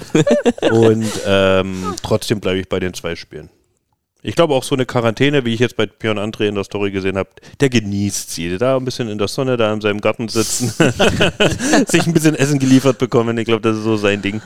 [0.70, 3.48] Und ähm, trotzdem bleibe ich bei den zwei Spielen.
[4.24, 6.92] Ich glaube auch so eine Quarantäne, wie ich jetzt bei Björn André in der Story
[6.92, 8.56] gesehen habe, der genießt sie.
[8.56, 10.68] Da ein bisschen in der Sonne, da in seinem Garten sitzen,
[11.88, 13.36] sich ein bisschen Essen geliefert bekommen.
[13.38, 14.40] Ich glaube, das ist so sein Ding.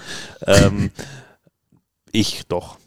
[0.47, 0.91] Ähm,
[2.11, 2.79] ich doch.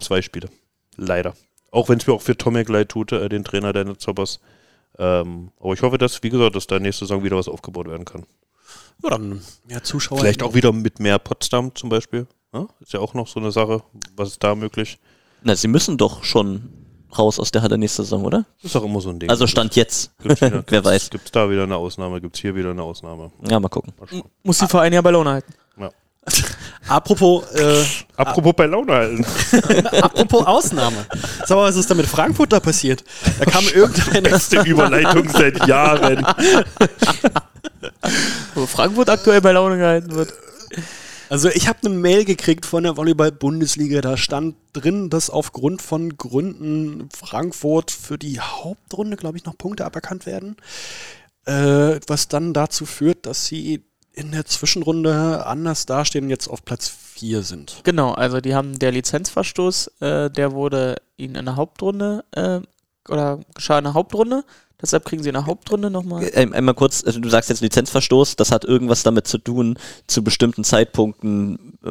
[0.00, 0.50] Zwei Spiele.
[0.96, 1.34] Leider.
[1.70, 4.40] Auch wenn es mir auch für Tomek leid tut, äh, den Trainer der Netzhoppers.
[5.00, 8.04] Ähm, aber ich hoffe, dass, wie gesagt, dass da nächste Saison wieder was aufgebaut werden
[8.04, 8.26] kann.
[9.02, 10.18] Ja, dann mehr Zuschauer.
[10.18, 12.26] Vielleicht auch wieder mit mehr Potsdam zum Beispiel.
[12.52, 13.82] Ja, ist ja auch noch so eine Sache.
[14.16, 14.98] Was ist da möglich?
[15.42, 16.68] Na, sie müssen doch schon
[17.16, 18.44] raus aus der Halle nächste Saison, oder?
[18.62, 19.30] Ist auch immer so ein Ding.
[19.30, 20.12] Also Stand jetzt.
[20.18, 21.08] Gibt's Wer weiß.
[21.10, 22.20] Gibt es da wieder eine Ausnahme?
[22.20, 23.32] Gibt es hier wieder eine Ausnahme?
[23.48, 23.94] Ja, mal gucken.
[23.98, 24.22] Mal.
[24.42, 25.54] Muss die Vereine ja bei Laune halten.
[26.88, 27.84] Apropos, äh,
[28.16, 29.26] Apropos bei Laune halten.
[30.02, 31.06] apropos Ausnahme.
[31.46, 33.04] Sag mal, was ist da mit Frankfurt da passiert?
[33.38, 34.28] Da kam irgendeine.
[34.28, 36.26] Beste Überleitung seit Jahren.
[38.54, 40.32] Wo Frankfurt aktuell bei Laune gehalten wird.
[41.28, 46.16] Also ich habe eine Mail gekriegt von der Volleyball-Bundesliga, da stand drin, dass aufgrund von
[46.16, 50.56] Gründen Frankfurt für die Hauptrunde, glaube ich, noch Punkte aberkannt werden.
[51.44, 56.64] Äh, was dann dazu führt, dass sie in der Zwischenrunde anders dastehen und jetzt auf
[56.64, 57.80] Platz 4 sind.
[57.84, 62.60] Genau, also die haben der Lizenzverstoß, äh, der wurde ihnen in der Hauptrunde äh,
[63.08, 64.44] oder geschah in der Hauptrunde.
[64.82, 66.28] Deshalb kriegen sie in der Hauptrunde nochmal.
[66.34, 70.24] Ähm, einmal kurz, also du sagst jetzt Lizenzverstoß, das hat irgendwas damit zu tun, zu
[70.24, 71.90] bestimmten Zeitpunkten äh,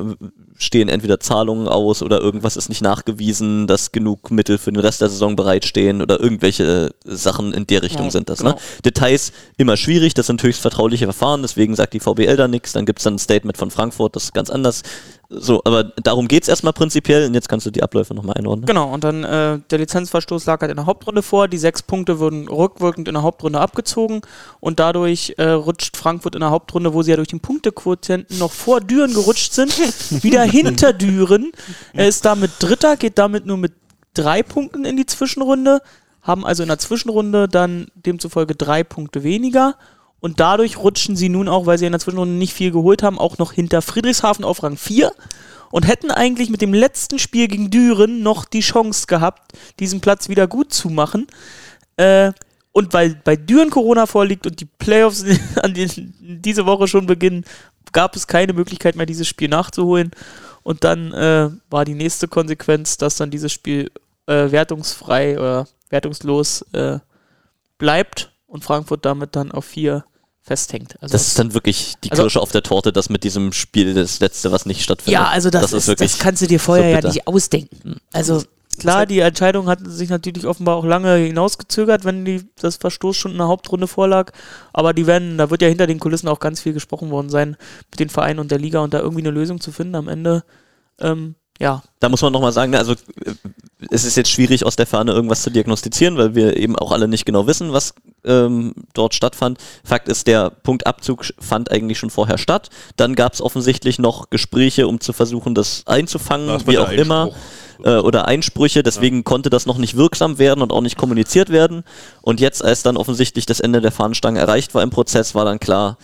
[0.58, 5.02] stehen entweder Zahlungen aus oder irgendwas ist nicht nachgewiesen, dass genug Mittel für den Rest
[5.02, 8.40] der Saison bereitstehen oder irgendwelche äh, Sachen in der Richtung Ja, sind das.
[8.40, 8.52] genau.
[8.52, 8.58] Ne?
[8.86, 12.86] Details immer schwierig, das sind höchst vertrauliche Verfahren, deswegen sagt die VBL da nichts, dann
[12.86, 14.84] gibt es dann ein Statement von Frankfurt, das ist ganz anders.
[15.32, 18.66] So, aber darum geht es erstmal prinzipiell und jetzt kannst du die Abläufe nochmal einordnen.
[18.66, 21.48] Genau, und dann äh, der Lizenzverstoß lag halt in der Hauptrunde vor.
[21.48, 24.22] Die sechs Punkte wurden rückwirkend in der Hauptrunde abgezogen
[24.60, 28.52] und dadurch äh, rutscht Frankfurt in der Hauptrunde, wo sie ja durch den Punktequotienten noch
[28.52, 29.72] vor Düren gerutscht sind,
[30.24, 31.52] wieder hinter Düren.
[31.94, 33.74] Er ist damit Dritter, geht damit nur mit
[34.16, 35.84] drei Punkten in die Zwischenrunde,
[36.24, 39.76] haben also in der Zwischenrunde dann demzufolge drei Punkte weniger
[40.20, 43.18] Und dadurch rutschen sie nun auch, weil sie in der Zwischenrunde nicht viel geholt haben,
[43.18, 45.12] auch noch hinter Friedrichshafen auf Rang 4
[45.72, 50.28] und hätten eigentlich mit dem letzten Spiel gegen Düren noch die Chance gehabt, diesen Platz
[50.28, 51.28] wieder gut zu machen.
[51.98, 52.34] Äh,
[52.72, 55.24] und weil bei Düren Corona vorliegt und die Playoffs
[55.62, 55.88] an die,
[56.20, 57.46] diese Woche schon beginnen,
[57.92, 60.12] gab es keine Möglichkeit mehr, dieses Spiel nachzuholen.
[60.64, 63.92] Und dann äh, war die nächste Konsequenz, dass dann dieses Spiel
[64.28, 67.00] äh, wertungsfrei oder wertungslos äh,
[67.78, 70.04] bleibt und Frankfurt damit dann auf vier
[70.42, 70.96] festhängt.
[71.02, 73.94] Also Das ist dann wirklich die Also- Kirsche auf der Torte, das mit diesem Spiel
[73.94, 75.14] das letzte, was nicht stattfindet.
[75.22, 77.10] ja, also das, ist, wirklich das kannst du dir vorher ja bitter.
[77.10, 77.98] nicht ausdenken.
[78.14, 78.42] Also
[78.80, 83.32] klar, die Entscheidung hat sich natürlich offenbar auch lange hinausgezögert, wenn die, das Verstoß schon
[83.34, 84.32] in der Hauptrunde vorlag.
[84.74, 87.56] Aber die werden, da wird ja hinter den Kulissen auch ganz viel gesprochen worden sein
[87.92, 90.44] mit den Vereinen und der Liga und da irgendwie eine Lösung zu finden am Ende.
[91.00, 93.34] Ähm, ja, Da muss man nochmal sagen, ne, also äh,
[93.92, 97.08] es ist jetzt schwierig aus der Ferne irgendwas zu diagnostizieren, weil wir eben auch alle
[97.10, 97.94] nicht genau wissen, was
[98.24, 99.58] ähm, dort stattfand.
[99.84, 102.70] Fakt ist, der Punktabzug fand eigentlich schon vorher statt.
[102.96, 107.32] Dann gab es offensichtlich noch Gespräche, um zu versuchen, das einzufangen, Das wie auch immer.
[107.84, 111.84] Äh, oder Einsprüche, deswegen konnte das noch nicht wirksam werden und auch nicht kommuniziert werden.
[112.22, 115.60] Und jetzt, als dann offensichtlich das Ende der Fahnenstange erreicht war im Prozess, war dann
[115.60, 115.98] klar,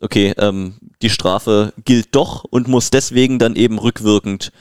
[0.00, 4.52] okay, ähm, die Strafe gilt doch und muss deswegen dann eben rückwirkend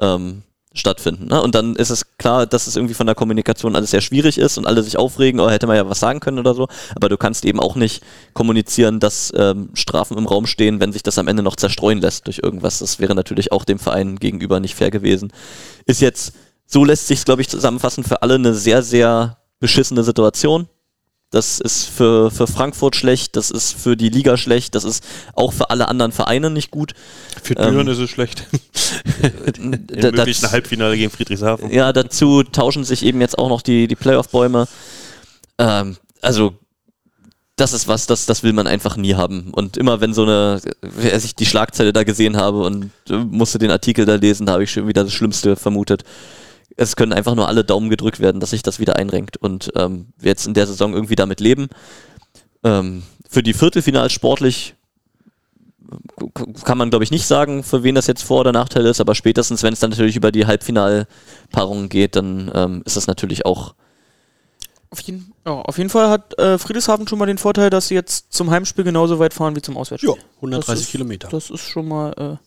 [0.00, 0.42] ähm,
[0.78, 1.26] stattfinden.
[1.26, 1.40] Ne?
[1.40, 4.58] Und dann ist es klar, dass es irgendwie von der Kommunikation alles sehr schwierig ist
[4.58, 6.68] und alle sich aufregen, oh, hätte man ja was sagen können oder so.
[6.94, 8.02] Aber du kannst eben auch nicht
[8.34, 12.26] kommunizieren, dass ähm, Strafen im Raum stehen, wenn sich das am Ende noch zerstreuen lässt
[12.26, 12.78] durch irgendwas.
[12.78, 15.32] Das wäre natürlich auch dem Verein gegenüber nicht fair gewesen.
[15.86, 16.34] Ist jetzt,
[16.66, 20.68] so lässt sich glaube ich, zusammenfassen, für alle eine sehr, sehr beschissene Situation.
[21.30, 25.04] Das ist für, für Frankfurt schlecht, das ist für die Liga schlecht, das ist
[25.34, 26.94] auch für alle anderen Vereine nicht gut.
[27.42, 28.46] Für Ähm, Düren ist es schlecht.
[29.58, 31.70] Im möglichen das- Halbfinale gegen Friedrichshafen.
[31.72, 34.68] Ja, dazu tauschen sich eben jetzt auch noch die, die Playoff-Bäume.
[35.58, 36.54] Ähm, also,
[37.56, 39.50] das ist was, das, das will man einfach nie haben.
[39.52, 40.60] Und immer wenn so eine,
[41.10, 44.64] als ich die Schlagzeile da gesehen habe und musste den Artikel da lesen, da habe
[44.64, 46.04] ich schon wieder das Schlimmste vermutet.
[46.76, 49.36] Es können einfach nur alle Daumen gedrückt werden, dass sich das wieder einrenkt.
[49.38, 51.68] Und ähm, wir jetzt in der Saison irgendwie damit leben.
[52.64, 54.74] Ähm, für die Viertelfinals sportlich
[56.64, 59.14] kann man, glaube ich, nicht sagen, für wen das jetzt Vor- oder Nachteil ist, aber
[59.14, 63.74] spätestens, wenn es dann natürlich über die Halbfinalpaarungen geht, dann ähm, ist das natürlich auch.
[64.90, 67.94] auf jeden, ja, auf jeden Fall hat äh, Friedrichshafen schon mal den Vorteil, dass sie
[67.94, 70.10] jetzt zum Heimspiel genauso weit fahren wie zum Auswärtsspiel.
[70.16, 71.28] Ja, 130 Das ist- Kilometer.
[71.28, 72.45] Das ist schon mal äh,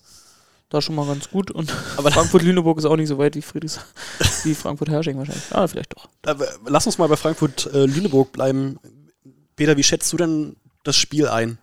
[0.70, 1.52] da schon mal ganz gut.
[1.52, 3.80] Und Frankfurt-Lüneburg ist auch nicht so weit wie Friedrichs
[4.44, 5.44] wie Frankfurt-Hersching wahrscheinlich.
[5.52, 6.10] Ah, vielleicht doch.
[6.66, 8.80] Lass uns mal bei Frankfurt äh, Lüneburg bleiben.
[9.56, 11.58] Peter, wie schätzt du denn das Spiel ein?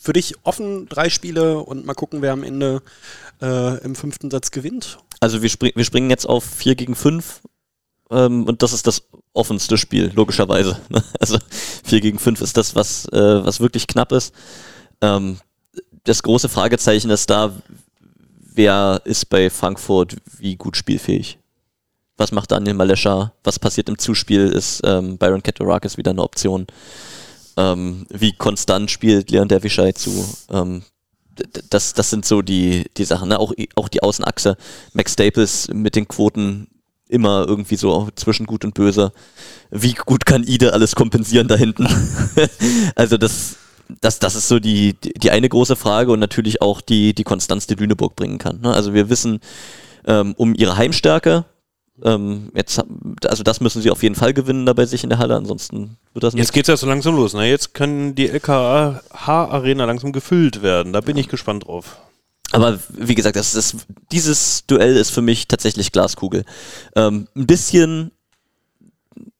[0.00, 2.82] Für dich offen drei Spiele und mal gucken, wer am Ende
[3.40, 4.98] äh, im fünften Satz gewinnt?
[5.20, 7.40] Also wir, spring, wir springen jetzt auf 4 gegen 5
[8.10, 10.80] ähm, und das ist das offenste Spiel, logischerweise.
[10.88, 11.02] ne?
[11.18, 11.38] Also
[11.84, 14.34] 4 gegen 5 ist das, was, äh, was wirklich knapp ist.
[15.00, 15.38] Ähm,
[16.04, 17.52] das große Fragezeichen ist da,
[18.54, 21.38] wer ist bei Frankfurt wie gut spielfähig?
[22.16, 23.32] Was macht Daniel Malescha?
[23.42, 24.46] Was passiert im Zuspiel?
[24.48, 26.66] Ist ähm, Byron Ketorakis wieder eine Option?
[27.56, 30.24] Ähm, wie konstant spielt Leon Dervischei zu?
[30.50, 30.82] Ähm,
[31.70, 33.28] das, das sind so die, die Sachen.
[33.28, 33.38] Ne?
[33.38, 34.56] Auch, auch die Außenachse.
[34.92, 36.68] Max Staples mit den Quoten
[37.08, 39.12] immer irgendwie so zwischen gut und böse.
[39.70, 41.88] Wie gut kann Ide alles kompensieren da hinten?
[42.94, 43.56] also das,
[44.00, 47.66] das, das ist so die, die, eine große Frage und natürlich auch die, die Konstanz,
[47.66, 48.60] die Lüneburg bringen kann.
[48.60, 48.72] Ne?
[48.72, 49.40] Also wir wissen
[50.06, 51.44] ähm, um ihre Heimstärke.
[52.02, 52.82] Ähm, jetzt,
[53.24, 55.96] also das müssen sie auf jeden Fall gewinnen da bei sich in der Halle, ansonsten
[56.12, 56.42] wird das nicht.
[56.42, 57.34] Jetzt geht es ja so langsam los.
[57.34, 57.48] Ne?
[57.48, 60.92] Jetzt können die LKH-Arena langsam gefüllt werden.
[60.92, 61.98] Da bin ich gespannt drauf.
[62.52, 63.76] Aber wie gesagt, das ist,
[64.12, 66.44] dieses Duell ist für mich tatsächlich Glaskugel.
[66.94, 68.10] Ähm, ein bisschen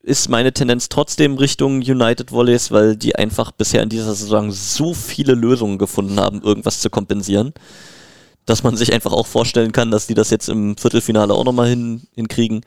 [0.05, 4.93] ist meine Tendenz trotzdem Richtung United Volleys, weil die einfach bisher in dieser Saison so
[4.93, 7.55] viele Lösungen gefunden haben, irgendwas zu kompensieren,
[8.45, 11.69] dass man sich einfach auch vorstellen kann, dass die das jetzt im Viertelfinale auch nochmal
[11.69, 12.61] hin, hinkriegen.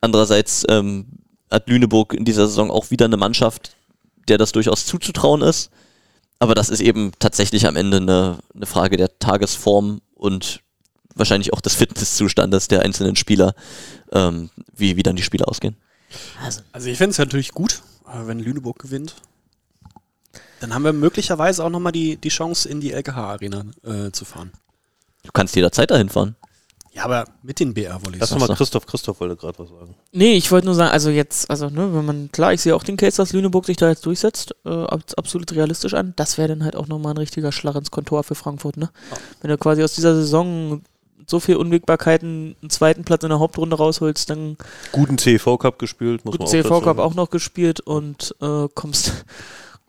[0.00, 1.06] Andererseits ähm,
[1.50, 3.76] hat Lüneburg in dieser Saison auch wieder eine Mannschaft,
[4.28, 5.70] der das durchaus zuzutrauen ist.
[6.38, 10.60] Aber das ist eben tatsächlich am Ende eine, eine Frage der Tagesform und
[11.16, 13.54] wahrscheinlich auch des Fitnesszustandes der einzelnen Spieler,
[14.12, 15.76] ähm, wie, wie dann die Spiele ausgehen.
[16.72, 19.16] Also ich fände es natürlich gut, äh, wenn Lüneburg gewinnt.
[20.60, 24.52] Dann haben wir möglicherweise auch nochmal die, die Chance, in die LKH-Arena äh, zu fahren.
[25.24, 26.36] Du kannst jederzeit dahin fahren.
[26.92, 28.20] Ja, aber mit den BR-Volleys.
[28.20, 28.84] Lass doch mal Christoph.
[28.84, 29.94] Christoph wollte gerade was sagen.
[30.10, 32.82] Nee, ich wollte nur sagen, also jetzt, also ne, wenn man, klar, ich sehe auch
[32.82, 36.14] den Case, dass Lüneburg sich da jetzt durchsetzt, äh, als absolut realistisch an.
[36.16, 38.90] Das wäre dann halt auch nochmal ein richtiger Schlag ins Kontor für Frankfurt, ne?
[39.40, 40.82] Wenn du quasi aus dieser Saison
[41.30, 44.56] so viel Unwägbarkeiten einen zweiten Platz in der Hauptrunde rausholst, dann
[44.92, 49.24] Guten CV Cup gespielt, muss man auch CV Cup auch noch gespielt und äh, kommst,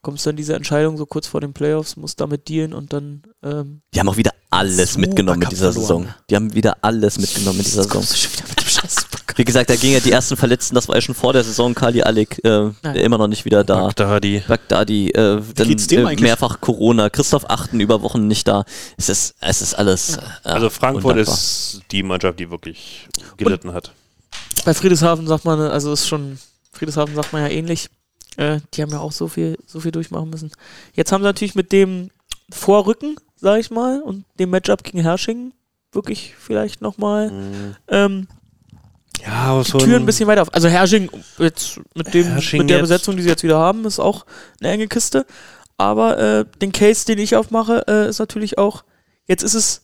[0.02, 3.82] kommst dann diese Entscheidung so kurz vor den Playoffs, musst damit dealen und dann ähm,
[3.94, 6.04] Die haben auch wieder alles mitgenommen mit dieser verloren.
[6.04, 6.14] Saison.
[6.30, 8.02] Die haben wieder alles mitgenommen mit dieser Saison.
[8.04, 9.38] du mit.
[9.38, 11.74] Wie gesagt, da gingen ja die ersten Verletzten, das war ja schon vor der Saison,
[11.74, 13.86] Kali Alek, äh, der immer noch nicht wieder da.
[13.86, 14.44] Bagdadi.
[14.48, 18.66] Bagdadi, äh, dann äh, mehrfach Corona, Christoph Achten über Wochen nicht da.
[18.98, 20.18] Es ist, es ist alles.
[20.18, 21.34] Äh, Also Frankfurt undankbar.
[21.36, 23.94] ist die Mannschaft, die wirklich gelitten hat.
[24.66, 26.38] Bei Friedrichshafen sagt man, also ist schon,
[26.72, 27.88] Friedrichshafen sagt man ja ähnlich.
[28.38, 30.52] Äh, die haben ja auch so viel, so viel durchmachen müssen.
[30.94, 32.10] Jetzt haben sie natürlich mit dem
[32.52, 35.54] Vorrücken, sag ich mal, und dem Matchup gegen Hersching
[35.92, 37.32] wirklich vielleicht nochmal
[37.90, 38.28] ähm,
[39.26, 40.54] Ja, die Tür ein bisschen weiter auf.
[40.54, 44.00] Also Hersching jetzt mit dem Hersching mit der Besetzung, die sie jetzt wieder haben, ist
[44.00, 44.26] auch
[44.60, 45.26] eine enge Kiste.
[45.78, 48.84] Aber äh, den Case, den ich aufmache, äh, ist natürlich auch,
[49.28, 49.82] jetzt ist es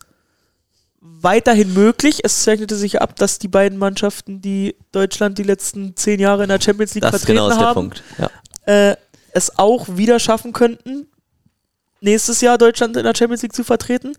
[1.22, 2.20] weiterhin möglich.
[2.24, 6.49] Es zeichnete sich ab, dass die beiden Mannschaften, die Deutschland die letzten zehn Jahre in
[6.49, 8.03] der Champions League Das vertreten genau ist der haben, Punkt.
[8.18, 8.30] Ja.
[8.66, 8.97] äh,
[9.32, 11.08] es auch wieder schaffen könnten,
[12.01, 14.14] nächstes Jahr Deutschland in der Champions League zu vertreten.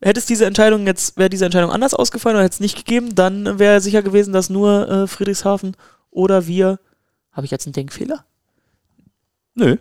[0.00, 3.14] Hätte es diese Entscheidung jetzt, wäre diese Entscheidung anders ausgefallen oder hätte es nicht gegeben,
[3.14, 5.76] dann wäre sicher gewesen, dass nur äh, Friedrichshafen
[6.10, 6.80] oder wir.
[7.30, 8.24] Habe ich jetzt einen Denkfehler?
[9.54, 9.76] Nö.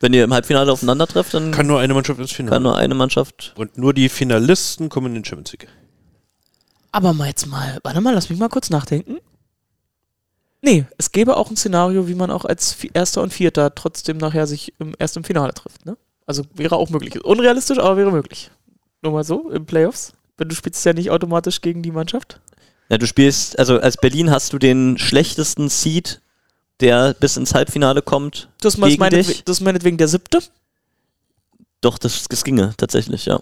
[0.00, 2.60] Wenn ihr im Halbfinale aufeinander trefft, dann Kann nur eine Mannschaft ins kann Finale.
[2.62, 3.54] nur eine Mannschaft.
[3.56, 5.68] Und nur die Finalisten kommen in den Champions League.
[6.92, 9.18] Aber mal jetzt mal, warte mal, lass mich mal kurz nachdenken.
[10.62, 14.16] Nee, es gäbe auch ein Szenario, wie man auch als Vi- Erster und Vierter trotzdem
[14.16, 15.84] nachher sich im, erst im Finale trifft.
[15.84, 15.96] Ne?
[16.26, 17.22] Also wäre auch möglich.
[17.24, 18.50] Unrealistisch, aber wäre möglich.
[19.02, 20.12] Nur mal so, im Playoffs.
[20.38, 22.40] Wenn du spielst ja nicht automatisch gegen die Mannschaft.
[22.88, 26.20] Ja, du spielst, also als Berlin hast du den schlechtesten Seed,
[26.80, 28.48] der bis ins Halbfinale kommt.
[28.60, 29.44] Das ist, Gegen meinetwe dich?
[29.44, 30.40] das ist meinetwegen der siebte.
[31.80, 33.40] Doch, das, das ginge tatsächlich, ja.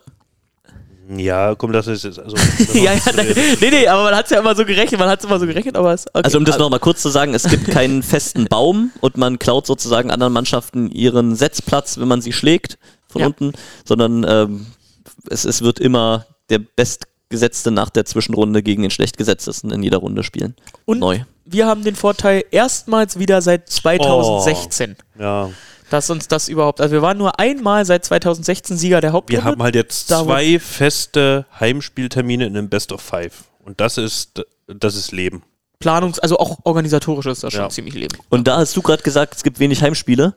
[1.17, 2.19] Ja, komm, das ist jetzt.
[2.19, 2.37] Also,
[2.75, 5.19] ja, ja, nee, nee, nee, aber man hat es ja immer so gerechnet, man hat
[5.19, 6.07] es immer so gerechnet, aber es.
[6.07, 6.23] Okay.
[6.25, 9.67] Also um das nochmal kurz zu sagen, es gibt keinen festen Baum und man klaut
[9.67, 12.79] sozusagen anderen Mannschaften ihren Setzplatz, wenn man sie schlägt
[13.09, 13.27] von Ja.
[13.27, 13.53] unten,
[13.85, 14.67] sondern ähm,
[15.29, 16.61] es, es wird immer der
[17.33, 20.55] Bestgesetzte nach der Zwischenrunde gegen den Schlechtgesetztesten in jeder Runde spielen.
[20.85, 21.21] Und Neu.
[21.47, 24.97] wir haben den Vorteil erstmals wieder seit 2016.
[25.19, 25.49] ja,
[25.89, 29.43] dass uns das überhaupt, also wir waren nur einmal seit 2016 Sieger der Hauptrunde.
[29.43, 33.45] wir haben halt jetzt zwei feste Heimspieltermine in einem Best of Five.
[33.65, 35.43] Und das ist, das ist Leben.
[35.83, 37.69] Planungs-, also auch organisatorisch ist das schon Ja.
[37.71, 38.17] ziemlich leben.
[38.29, 40.35] Und da hast du gerade gesagt, es gibt wenig Heimspiele.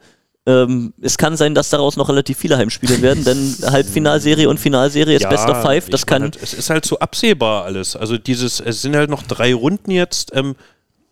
[0.48, 5.16] Ähm, es kann sein, dass daraus noch relativ viele Heimspiele werden, denn Halbfinalserie und Finalserie
[5.16, 5.90] ist Best of Five.
[5.90, 7.96] Das kann Halt, es ist halt so absehbar alles.
[7.96, 10.36] Also dieses, es sind halt noch drei Runden jetzt.
[10.36, 10.56] Ähm,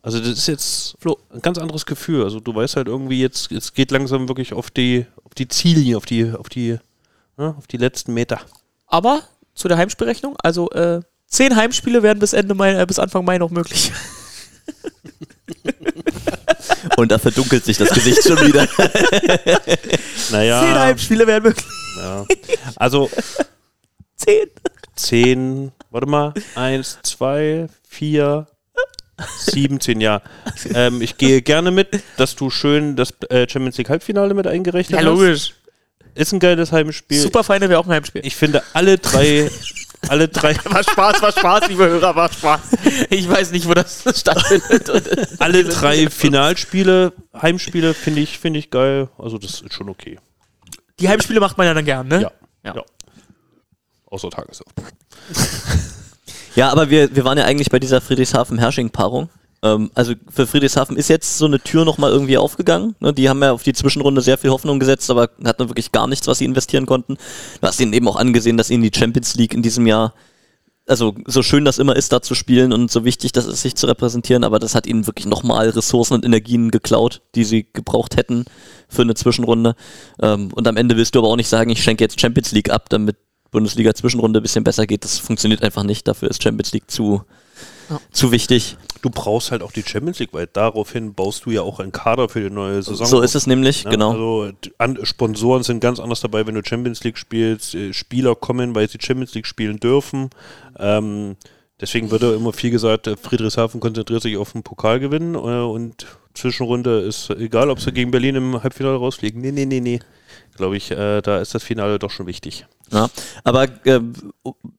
[0.03, 1.17] also das ist jetzt Flo.
[1.33, 2.23] ein ganz anderes Gefühl.
[2.23, 5.97] Also du weißt halt irgendwie jetzt, es geht langsam wirklich auf die, auf die Ziellinie,
[5.97, 6.77] auf die, auf die,
[7.39, 8.39] ja, auf die letzten Meter.
[8.85, 9.23] Aber
[9.55, 13.39] zu der Heimspielrechnung, also äh, zehn Heimspiele werden bis Ende Mai, äh, bis Anfang Mai
[13.39, 13.91] noch möglich.
[16.97, 18.67] und da verdunkelt sich das Gesicht schon wieder.
[20.27, 21.65] Zehn Naja, Heimspiele werden möglich.
[21.97, 22.25] ja.
[22.75, 23.09] also
[24.15, 24.47] Zehn.
[24.95, 28.47] zehn, warte mal, eins, zwei, vier,
[29.37, 30.21] sieben, zehn, ja.
[30.73, 34.99] Ähm, ich gehe gerne mit, dass du schön das äh, Champions League Halbfinale mit eingerechnet
[35.03, 35.53] hast.
[36.15, 37.19] Ist ein geiles Heimspiel.
[37.19, 38.21] Super Feine wäre auch ein Heimspiel.
[38.23, 39.49] Ich finde alle drei,
[40.09, 42.61] alle drei, War Spaß, war Spaß, liebe Hörer, war Spaß.
[43.09, 44.89] Ich weiß nicht, wo das stattfindet.
[45.39, 49.09] Alle drei Finalspiele, Heimspiele finde ich, finde ich geil.
[49.17, 50.19] Also das ist schon okay.
[50.99, 52.21] Die Heimspiele macht man ja dann gern, ne?
[52.21, 52.31] Ja.
[52.63, 52.75] Ja.
[52.75, 52.83] ja.
[54.05, 54.65] Außer Tagesau.
[56.55, 59.29] Ja, aber wir, wir waren ja eigentlich bei dieser Friedrichshafen-Hersching-Paarung.
[59.63, 62.95] Ähm, also für Friedrichshafen ist jetzt so eine Tür nochmal irgendwie aufgegangen.
[62.99, 63.13] Ne?
[63.13, 66.27] Die haben ja auf die Zwischenrunde sehr viel Hoffnung gesetzt, aber hatten wirklich gar nichts,
[66.27, 67.15] was sie investieren konnten.
[67.61, 70.13] Du hast ihnen eben auch angesehen, dass ihnen die Champions League in diesem Jahr,
[70.85, 73.75] also so schön das immer ist, da zu spielen und so wichtig das ist, sich
[73.75, 78.17] zu repräsentieren, aber das hat ihnen wirklich nochmal Ressourcen und Energien geklaut, die sie gebraucht
[78.17, 78.43] hätten
[78.89, 79.75] für eine Zwischenrunde.
[80.21, 82.69] Ähm, und am Ende willst du aber auch nicht sagen, ich schenke jetzt Champions League
[82.69, 83.15] ab, damit
[83.49, 85.05] Bundesliga Zwischenrunde ein bisschen besser geht.
[85.05, 86.07] Das funktioniert einfach nicht.
[86.07, 87.23] Dafür ist Champions League zu,
[87.89, 87.99] Ja.
[88.11, 88.77] zu wichtig.
[89.01, 92.29] Du brauchst halt auch die Champions League, weil daraufhin baust du ja auch einen Kader
[92.29, 93.05] für die neue Saison.
[93.05, 93.91] So ist es nämlich, Ne?
[93.91, 94.11] genau.
[94.11, 97.75] Also an, Sponsoren sind ganz anders dabei, wenn du Champions League spielst.
[97.75, 100.29] Äh, Spieler kommen, weil sie Champions League spielen dürfen.
[100.79, 101.35] Ähm,
[101.81, 106.05] deswegen wird da immer viel gesagt, äh, Friedrichshafen konzentriert sich auf den Pokalgewinn äh, und
[106.33, 109.41] Zwischenrunde ist egal, ob sie gegen Berlin im Halbfinale rausfliegen.
[109.41, 109.99] Nee, nee, nee, nee.
[110.55, 112.65] Glaube ich, äh, da ist das Finale doch schon wichtig.
[112.91, 113.09] Ja.
[113.43, 113.99] Aber äh,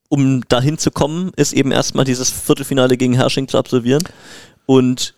[0.09, 4.03] um dahin zu kommen, ist eben erstmal dieses Viertelfinale gegen Hersching zu absolvieren.
[4.65, 5.13] Und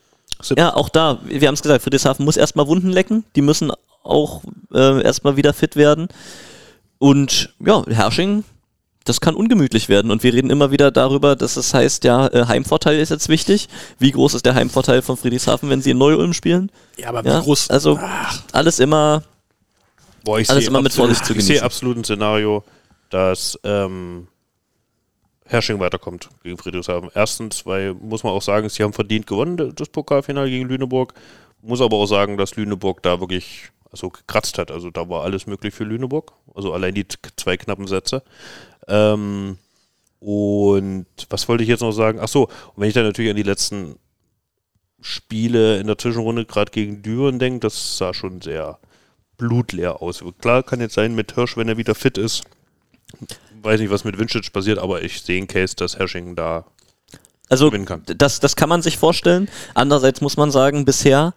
[0.55, 3.23] ja, auch da, wir haben es gesagt, Friedrichshafen muss erstmal Wunden lecken.
[3.35, 3.71] Die müssen
[4.03, 4.41] auch
[4.73, 6.07] äh, erstmal wieder fit werden.
[6.99, 8.43] Und ja, Hersching,
[9.03, 10.09] das kann ungemütlich werden.
[10.11, 13.67] Und wir reden immer wieder darüber, dass es heißt, ja, äh, Heimvorteil ist jetzt wichtig.
[13.99, 16.71] Wie groß ist der Heimvorteil von Friedrichshafen, wenn sie in Neu-Ulm spielen?
[16.97, 17.69] Ja, aber wie Ja, groß?
[17.69, 17.99] also
[18.51, 19.23] alles immer
[20.27, 21.65] Boah, ich Alles sehe immer mit Vorsicht zu Ich sehe genießen.
[21.65, 22.61] absolut ein Szenario,
[23.09, 24.27] dass ähm,
[25.45, 27.09] Hersching weiterkommt gegen Friedrichshafen.
[27.15, 31.13] Erstens, weil, muss man auch sagen, sie haben verdient gewonnen, das Pokalfinale gegen Lüneburg.
[31.61, 34.69] Muss aber auch sagen, dass Lüneburg da wirklich also gekratzt hat.
[34.69, 36.33] Also da war alles möglich für Lüneburg.
[36.53, 37.05] Also allein die
[37.37, 38.21] zwei knappen Sätze.
[38.89, 39.57] Ähm,
[40.19, 42.19] und was wollte ich jetzt noch sagen?
[42.21, 43.95] Ach so, und wenn ich dann natürlich an die letzten
[44.99, 48.77] Spiele in der Zwischenrunde gerade gegen Düren denke, das sah schon sehr
[49.37, 50.23] blutleer aus.
[50.41, 52.43] Klar kann jetzt sein mit Hirsch, wenn er wieder fit ist.
[53.61, 56.65] Weiß nicht, was mit Winchich passiert, aber ich sehe einen Case, dass Hersching da
[57.49, 58.03] Also gewinnen kann.
[58.05, 59.49] das, das kann man sich vorstellen.
[59.73, 61.33] Andererseits muss man sagen, bisher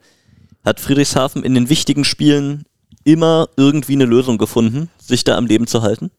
[0.64, 2.64] hat Friedrichshafen in den wichtigen Spielen
[3.04, 6.10] immer irgendwie eine Lösung gefunden, sich da am Leben zu halten.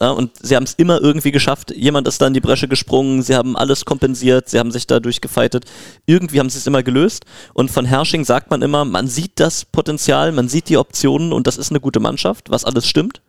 [0.00, 1.70] Ja, und sie haben es immer irgendwie geschafft.
[1.70, 4.98] Jemand ist da in die Bresche gesprungen, sie haben alles kompensiert, sie haben sich da
[4.98, 5.66] durchgefeitet.
[6.06, 7.24] Irgendwie haben sie es immer gelöst.
[7.52, 11.46] Und von Hersching sagt man immer, man sieht das Potenzial, man sieht die Optionen und
[11.46, 13.20] das ist eine gute Mannschaft, was alles stimmt.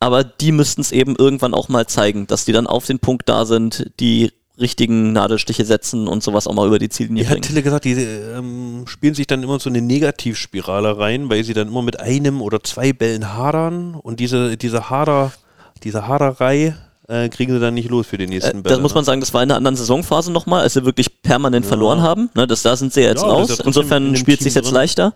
[0.00, 3.28] Aber die müssten es eben irgendwann auch mal zeigen, dass die dann auf den Punkt
[3.28, 7.42] da sind, die richtigen Nadelstiche setzen und sowas auch mal über die Ziellinie hat bringen.
[7.42, 11.68] Tille gesagt, die ähm, spielen sich dann immer so eine Negativspirale rein, weil sie dann
[11.68, 15.32] immer mit einem oder zwei Bällen hadern und diese, diese Hader,
[15.84, 16.74] diese Haderei
[17.08, 18.74] äh, kriegen sie dann nicht los für die nächsten Äh, Bälle.
[18.76, 19.06] das muss man ne?
[19.06, 22.30] sagen, das war in einer anderen Saisonphase nochmal, als sie wirklich permanent verloren haben.
[22.34, 23.48] Ne, das, da sind sie ja jetzt Ja, raus.
[23.50, 24.74] ja in Insofern dem spielt sich jetzt drin.
[24.74, 25.14] leichter.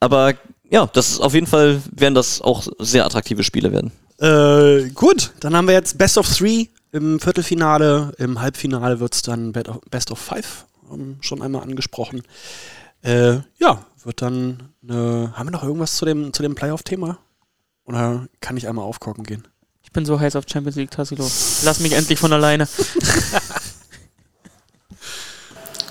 [0.00, 0.34] Aber
[0.70, 3.90] ja, das ist auf jeden Fall werden das auch sehr attraktive Spiele werden.
[4.20, 8.12] Äh, gut, dann haben wir jetzt Best of Three im Viertelfinale.
[8.18, 9.52] Im Halbfinale wird es dann
[9.90, 12.22] Best of Five ähm, schon einmal angesprochen.
[13.02, 15.32] Äh, ja, wird dann eine.
[15.34, 17.18] Haben wir noch irgendwas zu dem, zu dem Playoff-Thema?
[17.84, 19.44] Oder kann ich einmal aufgucken gehen?
[19.88, 21.26] Ich bin so heiß auf Champions League Tassilo.
[21.64, 22.68] Lass mich endlich von alleine.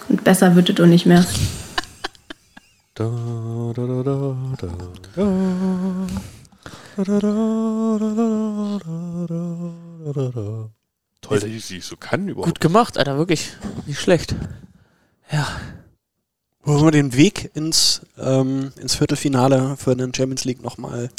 [0.07, 1.25] Und besser wird es auch nicht mehr.
[2.95, 3.73] Toll,
[11.39, 12.49] dass ich sie so kann überhaupt.
[12.49, 13.53] Gut gemacht, Alter, wirklich.
[13.87, 14.35] Nicht schlecht.
[15.31, 15.47] Ja.
[16.67, 21.09] Wollen wir den Weg ins, ähm, ins Viertelfinale für den Champions League nochmal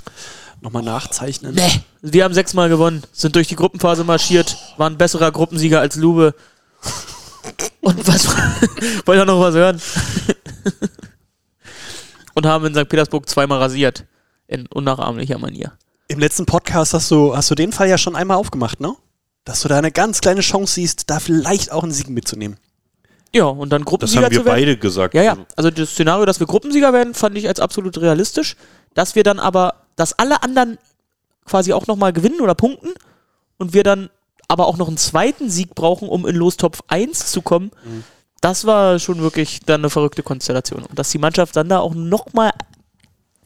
[0.61, 1.55] noch mal nachzeichnen?
[1.55, 1.81] Nee.
[2.03, 6.35] Wir haben sechsmal gewonnen, sind durch die Gruppenphase marschiert, waren besserer Gruppensieger als Lube.
[7.81, 8.27] Und was?
[9.07, 9.81] Wollt ihr noch was hören?
[12.35, 12.87] Und haben in St.
[12.91, 14.05] Petersburg zweimal rasiert.
[14.49, 15.73] In unnachahmlicher Manier.
[16.09, 18.95] Im letzten Podcast hast du, hast du den Fall ja schon einmal aufgemacht, ne?
[19.47, 22.59] Dass du da eine ganz kleine Chance siehst, da vielleicht auch einen Sieg mitzunehmen.
[23.35, 24.55] Ja, und dann Das Gruppensieger haben wir werden.
[24.55, 25.15] beide gesagt.
[25.15, 25.37] Ja, ja.
[25.57, 28.57] Also das Szenario, dass wir Gruppensieger werden, fand ich als absolut realistisch.
[28.95, 30.79] Dass wir dann aber, dass alle anderen
[31.45, 32.91] quasi auch nochmal gewinnen oder punkten
[33.59, 34.11] und wir dann
[34.49, 37.71] aber auch noch einen zweiten Sieg brauchen, um in Lostopf 1 zu kommen,
[38.41, 40.85] das war schon wirklich dann eine verrückte Konstellation.
[40.85, 42.53] Und dass die Mannschaft dann da auch nochmal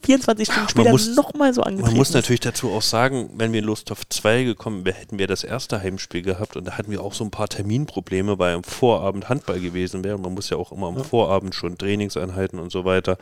[0.03, 2.15] 24 Stunden später nochmal so angetreten Man muss ist.
[2.15, 5.43] natürlich dazu auch sagen, wenn wir in Lust auf 2 gekommen wären, hätten wir das
[5.43, 9.29] erste Heimspiel gehabt und da hatten wir auch so ein paar Terminprobleme, weil am Vorabend
[9.29, 10.17] Handball gewesen wäre.
[10.17, 13.17] Man muss ja auch immer am Vorabend schon Trainingseinheiten und so weiter.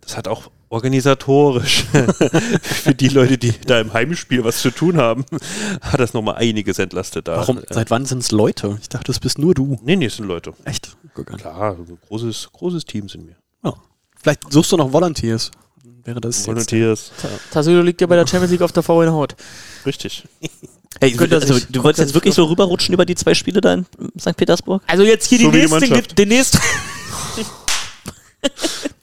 [0.00, 1.84] Das hat auch organisatorisch
[2.62, 5.24] für die Leute, die da im Heimspiel was zu tun haben,
[5.80, 7.36] hat das nochmal einiges entlastet da.
[7.36, 7.60] Warum?
[7.68, 8.78] Seit wann sind es Leute?
[8.80, 9.78] Ich dachte, es bist nur du.
[9.84, 10.54] Nee, nee, es sind Leute.
[10.64, 10.96] Echt?
[11.14, 13.36] Klar, ein großes, großes Team sind wir.
[13.62, 13.74] Ja.
[14.20, 15.50] Vielleicht suchst du noch Volunteers.
[16.04, 16.46] Wäre das jetzt.
[16.48, 17.12] Volunteers.
[17.50, 19.34] Tassilo liegt ja bei der Champions League auf der faulen Haut.
[19.86, 20.24] Richtig.
[21.00, 23.86] Hey, also, sich- du wolltest jetzt wirklich so rüberrutschen über die zwei Spiele da in
[24.20, 24.36] St.
[24.36, 24.82] Petersburg?
[24.86, 26.18] Also jetzt hier So die die nächsten, Mannschaft.
[26.18, 26.58] den nächsten,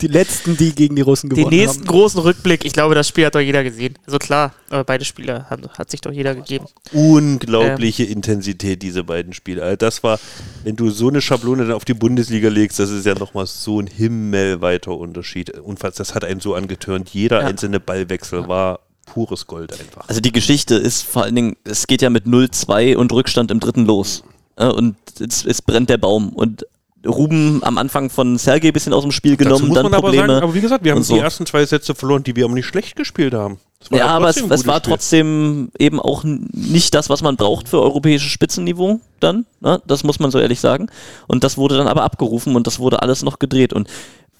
[0.02, 1.88] Die letzten, die gegen die Russen den gewonnen nächsten haben.
[1.88, 2.64] großen Rückblick.
[2.64, 3.96] Ich glaube, das Spiel hat doch jeder gesehen.
[4.06, 6.66] Also klar, aber beide Spiele hat, hat sich doch jeder gegeben.
[6.94, 9.62] unglaubliche Intensität, diese beiden Spiele.
[9.64, 10.20] Also das war,
[10.64, 13.80] wenn du so eine Schablone dann auf die Bundesliga legst, das ist ja nochmal so
[13.82, 15.52] ein himmelweiter Unterschied.
[15.60, 17.10] Und das hat einen so angetörnt.
[17.10, 17.48] Jeder Ja.
[17.48, 20.08] einzelne Ballwechsel war pures Gold einfach.
[20.08, 23.60] Also die Geschichte ist vor allen Dingen, es geht ja mit 0-2 und Rückstand im
[23.60, 24.24] dritten los.
[24.58, 26.30] Ja, und es, es brennt der Baum.
[26.30, 26.66] Und
[27.06, 30.08] Ruben am Anfang von Sergei ein bisschen aus dem Spiel genommen, muss dann man aber
[30.08, 30.28] Probleme.
[30.28, 31.14] sagen, aber wie gesagt, wir haben so.
[31.14, 33.60] die ersten zwei Sätze verloren, die wir aber nicht schlecht gespielt haben.
[33.91, 34.91] Ja, aber es, es war Spiel.
[34.91, 39.45] trotzdem eben auch nicht das, was man braucht für europäisches Spitzenniveau dann.
[39.62, 39.82] Ne?
[39.88, 40.88] Das muss man so ehrlich sagen.
[41.28, 43.72] Und das wurde dann aber abgerufen und das wurde alles noch gedreht.
[43.72, 43.88] Und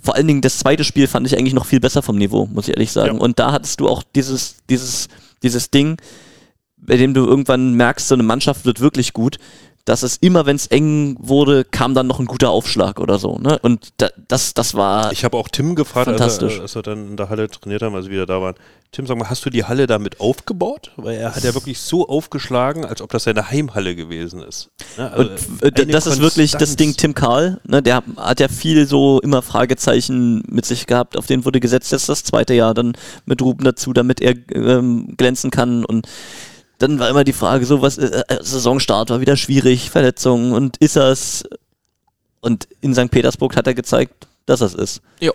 [0.02, 2.68] vor allen Dingen das zweite Spiel fand ich eigentlich noch viel besser vom Niveau, muss
[2.68, 3.16] ich ehrlich sagen.
[3.16, 3.22] Ja.
[3.22, 5.08] Und da hattest du auch dieses, dieses,
[5.42, 5.98] dieses Ding,
[6.76, 9.38] bei dem du irgendwann merkst, so eine Mannschaft wird wirklich gut,
[9.86, 13.38] dass es immer, wenn es eng wurde, kam dann noch ein guter Aufschlag oder so.
[13.40, 13.58] Ne?
[13.60, 17.10] Und da, das, das war Ich habe auch Tim gefragt, als er, als wir dann
[17.10, 18.56] in der Halle trainiert haben, als wir wieder da waren.
[18.92, 20.92] Tim, sag mal, hast du die Halle damit aufgebaut?
[20.98, 24.72] Weil er hat ja wirklich so aufgeschlagen, als ob das seine Heimhalle gewesen ist.
[24.98, 25.12] Ne?
[25.12, 26.76] Also Und äh, das ist wirklich das Konstanz.
[26.78, 31.28] Ding Tim Karl, ne, der hat ja viel so immer Fragezeichen mit sich gehabt, auf
[31.28, 32.94] den wurde gesetzt, jetzt das zweite Jahr dann
[33.26, 36.08] mit Ruben dazu, damit er ähm, glänzen kann und
[36.80, 40.78] dann war immer die Frage so, was äh, äh, Saisonstart war wieder schwierig, Verletzungen und
[40.78, 41.44] ist das
[42.42, 43.12] und in St.
[43.12, 45.02] Petersburg hat er gezeigt, dass das ist.
[45.20, 45.32] Ja.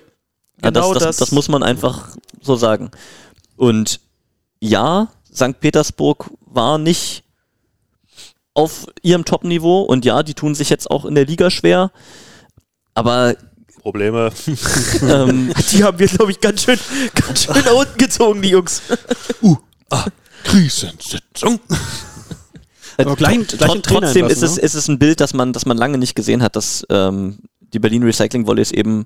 [0.63, 2.09] Ja, Genau das, das, das- das muss man einfach
[2.41, 2.91] so sagen.
[3.57, 4.01] Und
[4.61, 5.61] ja, St.
[5.61, 7.23] Petersburg war nicht
[8.55, 11.91] auf ihrem Top-Niveau und ja, die tun sich jetzt auch in der Liga schwer.
[12.95, 13.35] Aber
[13.83, 14.31] Probleme.
[15.03, 16.79] ähm, Die haben wir, glaube ich, ganz schön,
[17.15, 18.81] ganz schön nach unten gezogen, die Jungs.
[20.45, 21.61] Krisensitzung.
[22.97, 25.67] Aber gleich- tr- gleich Trainer trotzdem ist es, ist es ein Bild, das man, das
[25.67, 29.05] man lange nicht gesehen hat, dass ähm, die Berlin Recycling Volleys eben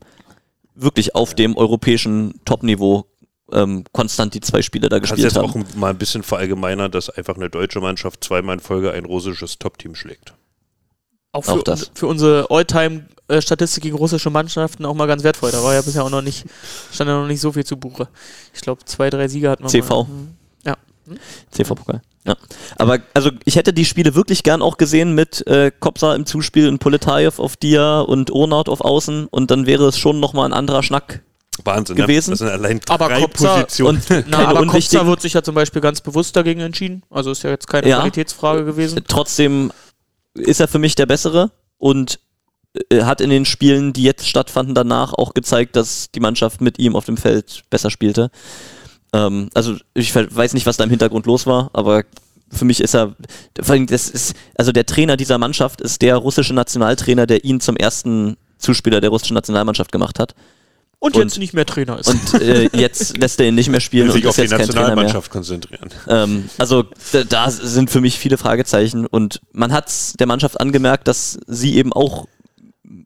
[0.75, 3.07] wirklich auf dem europäischen Top-Niveau
[3.51, 5.51] ähm, konstant die zwei Spiele da Kannst gespielt jetzt haben.
[5.51, 9.07] auch ein- mal ein bisschen verallgemeinern, dass einfach eine deutsche Mannschaft zweimal in Folge ein
[9.07, 10.35] russisches Top-Team schlägt.
[11.33, 11.91] Auch für, Auch das.
[11.95, 15.51] für unsere All-Time-Statistik gegen russische Mannschaften auch mal ganz wertvoll.
[15.51, 16.45] Da war ja bisher auch noch nicht,
[16.93, 18.09] stand ja noch nicht so viel zu Buche.
[18.55, 20.05] Ich glaube, zwei, drei Siege hatten wir CV.
[20.05, 20.07] Mal.
[20.67, 20.77] Ja.
[21.53, 22.03] CV-Pokal.
[22.27, 22.37] Ja.
[22.77, 26.69] Aber also ich hätte die Spiele wirklich gern auch gesehen mit äh, Kopsa im Zuspiel
[26.69, 30.53] und Poletajew auf Dia und Urnaut auf Außen und dann wäre es schon nochmal ein
[30.53, 31.23] anderer Schnack.
[31.65, 31.97] Wahnsinn.
[31.97, 32.31] Gewesen.
[32.31, 32.33] Ne?
[32.33, 34.03] Das sind allein Aber drei Kopsa- Positionen.
[34.11, 37.03] Und Na, aber Kopsa wird sich ja zum Beispiel ganz bewusst dagegen entschieden.
[37.11, 37.99] Also ist ja jetzt keine Ja.
[37.99, 39.03] Qualitätsfrage gewesen.
[39.09, 39.73] Trotzdem
[40.35, 42.21] ist er für mich der Bessere und
[42.91, 46.79] äh, hat in den Spielen, die jetzt stattfanden, danach auch gezeigt, dass die Mannschaft mit
[46.79, 48.31] ihm auf dem Feld besser spielte.
[49.13, 52.05] Ähm, also ich weiß nicht, was da im Hintergrund los war, aber
[52.51, 53.15] für mich ist er,
[53.61, 57.61] vor allem das ist, also der Trainer dieser Mannschaft ist der russische Nationaltrainer, der ihn
[57.61, 60.35] zum ersten Zuspieler der russischen Nationalmannschaft gemacht hat.
[61.01, 62.09] Und, Und- jetzt nicht mehr Trainer ist.
[62.09, 64.43] Und äh, jetzt lässt er ihn nicht mehr spielen Will und sich auf ist die
[64.43, 64.67] jetzt kein mehr.
[64.67, 65.91] Nationalmannschaft konzentrieren.
[66.09, 71.07] Ähm, also da, da sind für mich viele Fragezeichen und man hat der Mannschaft angemerkt,
[71.07, 72.27] dass sie eben auch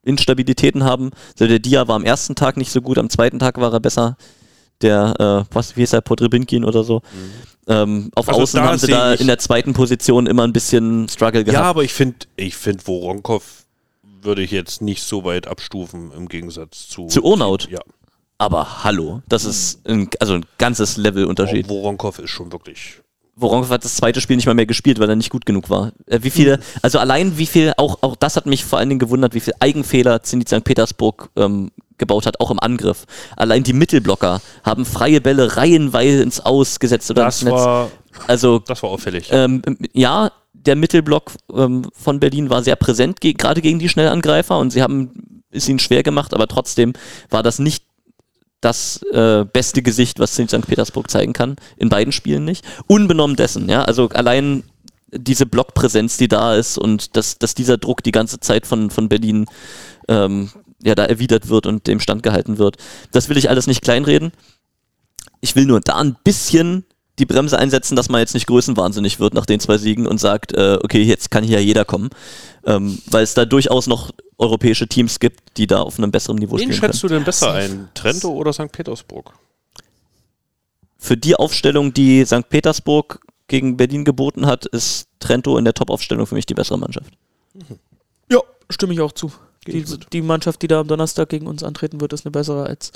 [0.05, 1.11] Instabilitäten haben.
[1.34, 3.80] Also der Dia war am ersten Tag nicht so gut, am zweiten Tag war er
[3.80, 4.16] besser.
[4.82, 7.02] Der, äh, was, wie ist er, Podrebinkin oder so.
[7.68, 11.40] Ähm, auf Also Außen haben sie da in der zweiten Position immer ein bisschen Struggle
[11.40, 11.66] Ja, gehabt.
[11.66, 13.64] aber ich finde, ich finde, Voronkov
[14.20, 17.06] würde ich jetzt nicht so weit abstufen im Gegensatz zu.
[17.06, 17.68] Zu Urnaut?
[17.70, 17.80] Ja.
[18.38, 21.68] Aber hallo, das ist ein, also ein ganzes Levelunterschied.
[21.68, 23.00] Voronkov ist schon wirklich.
[23.36, 25.92] Voronkov hat das zweite Spiel nicht mal mehr gespielt, weil er nicht gut genug war.
[26.06, 28.98] Äh, wie viele, also allein wie viel, auch, auch das hat mich vor allen Dingen
[28.98, 30.64] gewundert, wie viel Eigenfehler Zenit St.
[30.64, 33.05] Petersburg ähm, gebaut hat, auch im Angriff.
[33.36, 37.61] Allein die Mittelblocker haben freie Bälle reihenweise ins Aus gesetzt oder Das ins Netz.
[37.61, 37.90] war,
[38.26, 39.28] Also das war auffällig.
[39.30, 39.62] ähm,
[39.93, 44.70] ja, der Mittelblock ähm, von Berlin war sehr präsent, ge gerade gegen die Schnellangreifer und
[44.70, 46.93] sie haben es ihnen schwer gemacht, aber trotzdem
[47.30, 47.84] war das nicht
[48.61, 50.66] das äh, beste Gesicht, was St.
[50.66, 52.64] Petersburg zeigen kann, in beiden Spielen nicht.
[52.86, 54.62] Unbenommen dessen, ja, also allein
[55.11, 59.09] diese Blockpräsenz, die da ist und dass, dass dieser Druck die ganze Zeit von, von
[59.09, 59.47] Berlin
[60.09, 60.51] ähm,
[60.82, 62.76] ja, da erwidert wird und dem Stand gehalten wird.
[63.12, 64.32] Das will ich alles nicht kleinreden.
[65.40, 66.84] Ich will nur da ein bisschen
[67.18, 70.52] die Bremse einsetzen, dass man jetzt nicht größenwahnsinnig wird nach den zwei Siegen und sagt,
[70.54, 72.10] äh, okay, jetzt kann hier ja jeder kommen.
[72.64, 76.56] Ähm, weil es da durchaus noch europäische Teams gibt, die da auf einem besseren Niveau
[76.56, 76.92] Wen spielen können.
[76.92, 77.88] schätzt du denn besser ein?
[77.94, 78.72] Trento oder St.
[78.72, 79.34] Petersburg?
[80.98, 82.48] Für die Aufstellung, die St.
[82.48, 87.12] Petersburg gegen Berlin geboten hat, ist Trento in der Top-Aufstellung für mich die bessere Mannschaft.
[88.30, 89.30] Ja, stimme ich auch zu.
[89.66, 92.90] Die, die Mannschaft, die da am Donnerstag gegen uns antreten wird, ist eine bessere als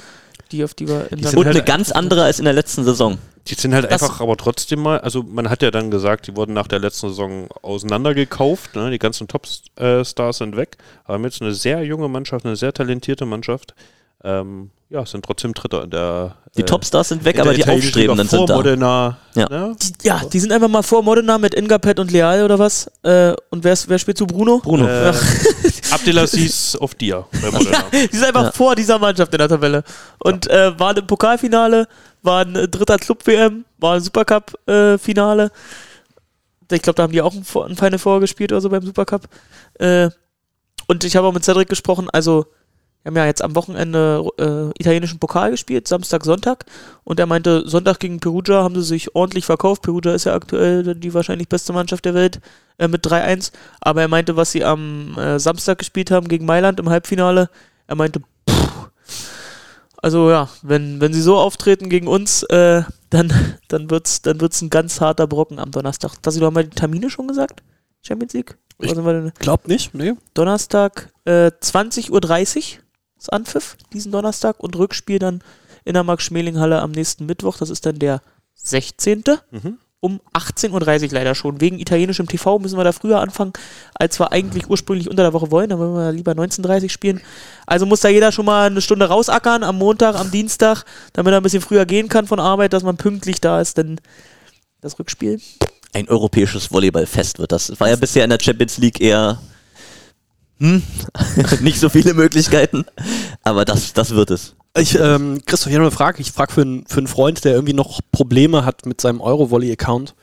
[0.51, 1.37] die, auf die wir in sind St.
[1.37, 3.19] Und halt eine ganz andere als in der letzten Saison.
[3.47, 6.35] Die sind halt Das- einfach, aber trotzdem mal, also man hat ja dann gesagt, die
[6.35, 8.91] wurden nach der letzten Saison auseinandergekauft, ne?
[8.91, 13.27] die ganzen Top-Stars sind weg, aber haben jetzt eine sehr junge Mannschaft, eine sehr talentierte
[13.27, 13.75] Mannschaft,
[14.27, 18.29] ähm, ja, sind trotzdem Dritter in der Die äh, Topstars sind weg, aber die Aufstrebenden
[18.29, 18.57] vor sind da.
[18.57, 19.49] Modena, Ja.
[19.49, 19.77] ne?
[19.81, 22.87] Die, ja, die sind einfach mal vor Modena mit Ingapet und Leal oder was.
[23.03, 24.59] Äh, und wer, wer spielt zu Bruno?
[24.59, 24.87] Bruno.
[24.87, 25.13] Äh,
[25.91, 27.85] Abdelaziz auf dir bei Modena.
[27.93, 28.53] Die sind einfach Ja.
[28.53, 29.83] vor dieser Mannschaft in der Tabelle.
[30.19, 31.89] Und äh, waren im Pokalfinale,
[32.23, 35.51] waren äh, dritter Club-WM, waren Supercup-Finale.
[36.71, 38.83] ich glaube, da haben die auch ein, Vor- ein Final Four gespielt oder so beim
[38.85, 39.23] Supercup.
[39.81, 40.11] Äh,
[40.89, 42.47] und ich habe auch mit Cedric gesprochen, also
[43.07, 46.65] wir haben ja jetzt am Wochenende äh, italienischen Pokal gespielt, Samstag, Sonntag.
[47.05, 49.83] Und er meinte, Sonntag gegen Perugia haben sie sich ordentlich verkauft.
[49.83, 52.41] Perugia ist ja aktuell die wahrscheinlich beste Mannschaft der Welt
[52.79, 53.53] äh, mit 3-1.
[53.81, 57.49] Aber er meinte, was sie am äh, Samstag gespielt haben gegen Mailand im Halbfinale,
[57.87, 58.91] er meinte, pff,
[59.99, 63.33] also ja, wenn, wenn sie so auftreten gegen uns, äh, dann,
[63.69, 66.21] dann wird es dann wird's ein ganz harter Brocken am Donnerstag.
[66.23, 67.63] Dass sie doch mal die Termine schon gesagt?
[68.03, 68.59] Champions League?
[68.81, 69.33] Wir denn?
[69.39, 70.15] Glaubt nicht, nee.
[70.35, 72.86] Donnerstag äh, 20.30 Uhr
[73.19, 75.43] ist Anpfiff diesen Donnerstag und Rückspiel dann
[75.85, 77.57] in der Max-Schmeling-Halle am nächsten Mittwoch.
[77.59, 78.21] Das ist dann der
[78.55, 79.25] 16.
[79.51, 79.79] Mhm.
[80.01, 80.73] um 18.30
[81.05, 81.61] Uhr leider schon.
[81.61, 83.53] Wegen italienischem TV müssen wir da früher anfangen,
[83.95, 85.71] als wir eigentlich ursprünglich unter der Woche wollen.
[85.71, 87.21] Da wollen wir lieber 19.30 Uhr spielen.
[87.67, 91.41] Also muss da jeder schon mal eine Stunde rausackern am Montag, am Dienstag, damit er
[91.41, 93.79] ein bisschen früher gehen kann von Arbeit, dass man pünktlich da ist.
[93.79, 94.01] Denn
[94.81, 95.41] das Rückspiel
[95.93, 97.79] Ein europäisches Volleyballfest wird das.
[97.81, 99.41] War ja bisher in der Champions League eher
[100.59, 100.83] hm,
[101.61, 102.85] nicht so viele Möglichkeiten,
[103.43, 104.55] aber das, das wird es.
[104.79, 106.21] Ich, ähm, Christoph, hier noch eine Frage.
[106.21, 110.15] Ich frage für, einen- für einen Freund, der irgendwie noch Probleme hat mit seinem Eurovolley-Account,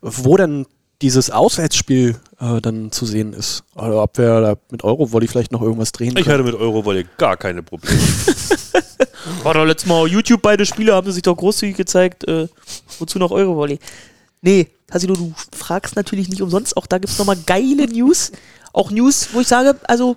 [0.00, 0.66] wo denn
[1.02, 3.62] dieses Auswärtsspiel äh, dann zu sehen ist.
[3.74, 6.34] Oder ob wir da mit Eurovolley vielleicht noch irgendwas drehen Ich können.
[6.34, 7.96] hatte mit Eurovolley gar keine Probleme.
[9.42, 12.26] War doch letztes Mal auf YouTube beide Spiele, haben sie sich doch großzügig gezeigt.
[12.28, 12.48] Äh,
[12.98, 13.78] wozu noch Eurovolley?
[14.42, 16.76] Nee, Hasilo, du fragst natürlich nicht umsonst.
[16.76, 18.32] Auch da gibt es nochmal geile News.
[18.72, 20.16] Auch News, wo ich sage, also,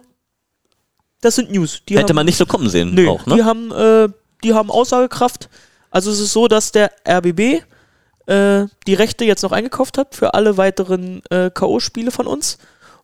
[1.21, 1.81] das sind News.
[1.87, 3.45] Die Hätte haben, man nicht so kommen sehen Nö, auch, die, ne?
[3.45, 4.09] haben, äh,
[4.43, 5.49] die haben Aussagekraft.
[5.89, 7.63] Also es ist so, dass der RBB
[8.27, 12.57] äh, die Rechte jetzt noch eingekauft hat für alle weiteren äh, K.O.-Spiele von uns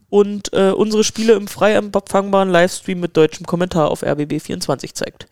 [0.10, 5.28] und äh, unsere Spiele im frei empfangbaren Livestream mit deutschem Kommentar auf RBB24 zeigt.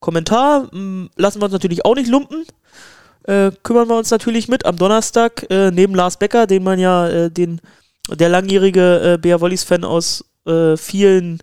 [0.00, 2.46] Kommentar mh, lassen wir uns natürlich auch nicht lumpen.
[3.24, 7.08] Äh, kümmern wir uns natürlich mit am Donnerstag äh, neben Lars Becker, den man ja
[7.08, 7.60] äh, den
[8.10, 11.40] der langjährige äh, Bea Wollis-Fan aus äh, vielen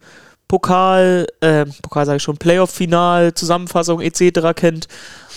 [0.48, 4.54] Pokal, äh, Pokal sage ich schon, Playoff-Final, Zusammenfassung etc.
[4.56, 4.88] kennt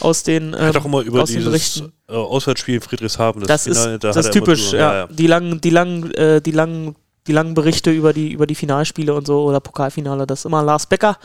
[0.01, 1.93] aus den Er hat ähm, auch immer über aus dieses Berichten.
[2.09, 5.07] äh, Auswärtsspiel in Friedrichshafen, Das Finale, ist, da das typisch, drüber- ja.
[5.07, 9.15] Die langen, die langen, äh, die langen, die langen Berichte über die, über die Finalspiele
[9.15, 11.19] und so oder Pokalfinale, das ist immer Lars Becker,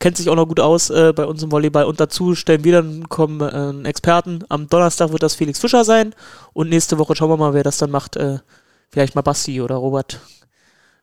[0.00, 2.82] kennt sich auch noch gut aus äh, bei uns im Volleyball und dazu stellen wir
[2.82, 4.44] dann kommen, äh, einen Experten.
[4.48, 6.14] Am Donnerstag wird das Felix Fischer sein
[6.52, 8.16] und nächste Woche schauen wir mal, wer das dann macht.
[8.16, 8.38] Äh,
[8.88, 10.20] vielleicht mal Basti oder Robert.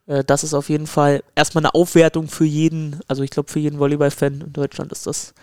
[0.08, 3.60] Äh, das ist auf jeden Fall erstmal eine Aufwertung für jeden, also ich glaube für
[3.60, 5.34] jeden Volleyball-Fan in Deutschland ist das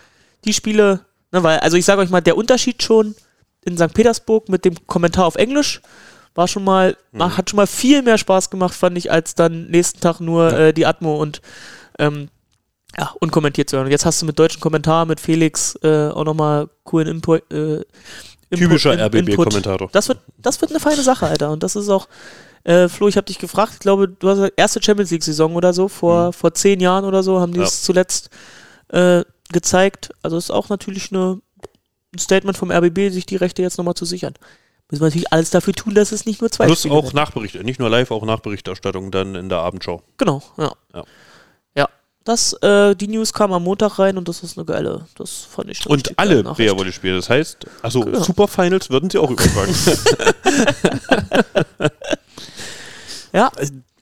[0.45, 1.01] die Spiele,
[1.31, 3.15] ne, weil, also ich sage euch mal, der Unterschied schon
[3.63, 3.93] in St.
[3.93, 5.81] Petersburg mit dem Kommentar auf Englisch
[6.37, 7.35] war schon mal, Mhm.
[7.37, 10.73] hat schon mal viel mehr Spaß gemacht, fand ich, als dann nächsten Tag nur äh,
[10.73, 11.41] die Atmo und
[11.99, 12.29] ähm,
[12.97, 13.87] ja, unkommentiert zu hören.
[13.87, 17.51] Und jetzt hast du mit deutschen Kommentar, mit Felix äh, auch nochmal coolen Input.
[17.51, 17.83] Äh,
[18.49, 19.89] Input- Typischer RBB-Kommentator.
[19.91, 21.51] Das wird, das wird eine feine Sache, Alter.
[21.51, 22.07] Und das ist auch,
[22.63, 25.87] äh, Flo, ich habe dich gefragt, ich glaube, du hast erste Champions League-Saison oder so,
[25.89, 27.63] vor, vor zehn Jahren oder so, haben die Mhm.
[27.65, 27.67] Ja.
[27.67, 28.29] es zuletzt
[28.89, 30.11] äh, gezeigt.
[30.21, 31.41] Also ist auch natürlich eine,
[32.15, 34.33] ein Statement vom RBB, sich die Rechte jetzt nochmal zu sichern.
[34.89, 37.15] Müssen wir natürlich alles dafür tun, dass es nicht nur zwei Plus Spiele auch werden.
[37.15, 40.01] Nachbericht, nicht nur live, auch Nachberichterstattung dann in der Abendschau.
[40.17, 40.71] Genau, ja.
[40.93, 41.03] Ja.
[41.75, 41.89] Ja.
[42.23, 45.69] Das, äh, die News kam am Montag rein und das ist eine geile, das fand
[45.69, 46.69] ich Und alle geile Nachricht.
[46.69, 47.15] Bea Volley spiele.
[47.17, 48.19] Das heißt, also Genau.
[48.21, 49.73] Superfinals würden sie auch übertragen.
[53.33, 53.51] Ja,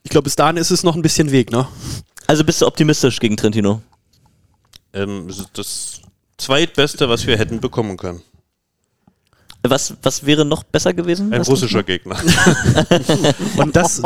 [0.03, 1.67] Ich glaube, bis dahin ist es noch ein bisschen Weg, ne?
[2.27, 3.81] Also bist du optimistisch gegen Trentino?
[4.93, 6.01] ähm, das ist das
[6.37, 8.21] zweitbeste, was wir hätten bekommen können.
[9.69, 11.33] Was, was wäre noch besser gewesen?
[11.33, 12.17] Ein russischer Gegner.
[13.57, 14.01] Und das,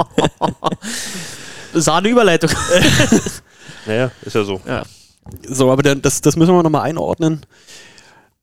[1.73, 2.49] Sahne Überleitung.
[3.85, 4.61] naja, ist ja so.
[5.47, 7.45] so, aber das, das müssen wir nochmal einordnen.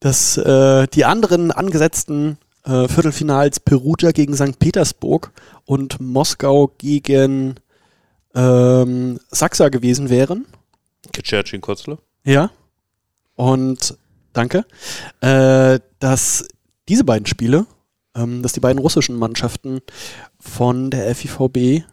[0.00, 4.58] Dass äh, die anderen angesetzten äh, Viertelfinals Perugia gegen St.
[4.58, 5.32] Petersburg
[5.64, 7.54] und Moskau gegen
[8.34, 10.46] ähm, Sachsa gewesen wären.
[11.12, 11.98] Kitschercin Kotzler.
[12.24, 12.50] Ja.
[13.36, 13.96] Und
[14.32, 14.64] danke.
[15.20, 16.46] Äh, dass
[16.88, 17.66] diese beiden Spiele,
[18.14, 19.80] ähm, dass die beiden russischen Mannschaften
[20.38, 21.84] von der FIVB,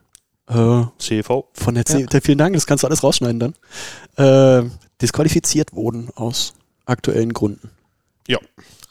[0.47, 1.49] äh, CV.
[1.53, 4.69] von der C vielen Dank, das kannst du alles rausschneiden dann, äh,
[5.01, 6.53] disqualifiziert wurden aus
[6.85, 7.69] aktuellen Gründen.
[8.27, 8.39] Ja.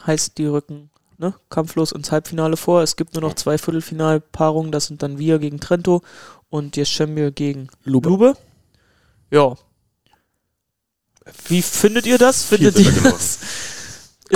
[0.07, 2.83] heißt, die rücken ne, kampflos ins Halbfinale vor.
[2.83, 6.03] Es gibt nur noch zwei Viertelfinalpaarungen, das sind dann wir gegen Trento
[6.51, 8.11] und Jeschemir gegen Lube.
[8.11, 8.37] Lube.
[9.31, 9.57] Ja.
[11.47, 12.45] Wie findet ihr das?
[12.45, 13.39] Findet ihr das?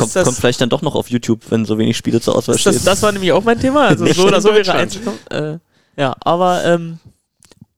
[0.01, 2.55] Kommt, das, kommt vielleicht dann doch noch auf YouTube, wenn so wenig Spiele zur Auswahl
[2.57, 2.85] ist das, stehen.
[2.87, 3.87] das war nämlich auch mein Thema.
[3.89, 4.99] Also Nicht so oder so wäre eins.
[5.31, 5.59] Äh,
[5.97, 6.99] ja, aber ähm,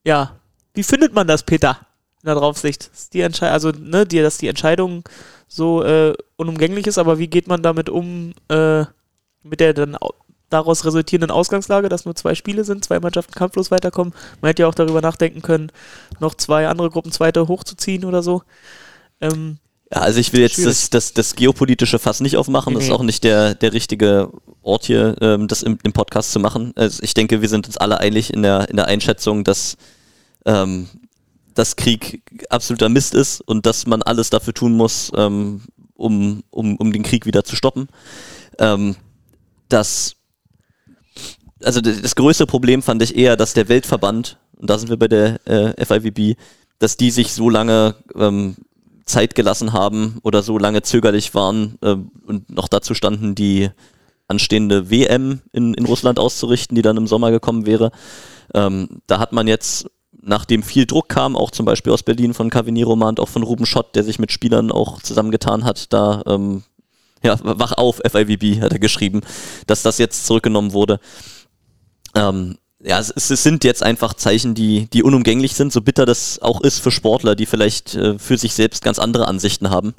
[0.04, 0.36] ja,
[0.74, 1.78] wie findet man das, Peter?
[2.22, 2.90] In der Draufsicht.
[2.92, 5.04] Ist die Entscheidung, also ne, die, dass die Entscheidung
[5.46, 8.84] so äh, unumgänglich ist, aber wie geht man damit um äh,
[9.44, 10.14] mit der dann au-
[10.50, 14.14] daraus resultierenden Ausgangslage, dass nur zwei Spiele sind, zwei Mannschaften kampflos weiterkommen?
[14.40, 15.70] Man hätte ja auch darüber nachdenken können,
[16.20, 18.42] noch zwei andere Gruppen zweite hochzuziehen oder so.
[19.20, 19.58] Ähm,
[19.92, 22.74] Ja, also ich will jetzt das, das, das geopolitische Fass nicht aufmachen.
[22.74, 24.30] Das ist auch nicht der, der richtige
[24.62, 26.72] Ort hier, ähm, das im, im Podcast zu machen.
[26.76, 29.76] Also ich denke, wir sind uns alle einig in der, in der Einschätzung, dass
[30.44, 30.88] ähm,
[31.54, 35.62] das Krieg absoluter Mist ist und dass man alles dafür tun muss, ähm,
[35.94, 37.88] um, um, um den Krieg wieder zu stoppen.
[38.58, 38.94] Ähm,
[39.70, 40.16] dass
[41.64, 45.08] also das größte Problem fand ich eher, dass der Weltverband, und da sind wir bei
[45.08, 46.38] der äh, FIVB,
[46.78, 48.56] dass die sich so lange ähm,
[49.08, 53.70] Zeit gelassen haben oder so lange zögerlich waren äh, und noch dazu standen, die
[54.28, 57.90] anstehende WM in, in Russland auszurichten, die dann im Sommer gekommen wäre.
[58.54, 59.90] Ähm, da hat man jetzt,
[60.20, 63.42] nachdem viel Druck kam, auch zum Beispiel aus Berlin von Cavini Roman und auch von
[63.42, 66.62] Ruben Schott, der sich mit Spielern auch zusammengetan hat, da ähm,
[67.22, 69.22] ja, wach auf, FIVB hat er geschrieben,
[69.66, 71.00] dass das jetzt zurückgenommen wurde.
[72.14, 76.40] Ähm, ja, es, es sind jetzt einfach Zeichen, die, die unumgänglich sind, so bitter das
[76.40, 79.94] auch ist für Sportler, die vielleicht äh, für sich selbst ganz andere Ansichten haben.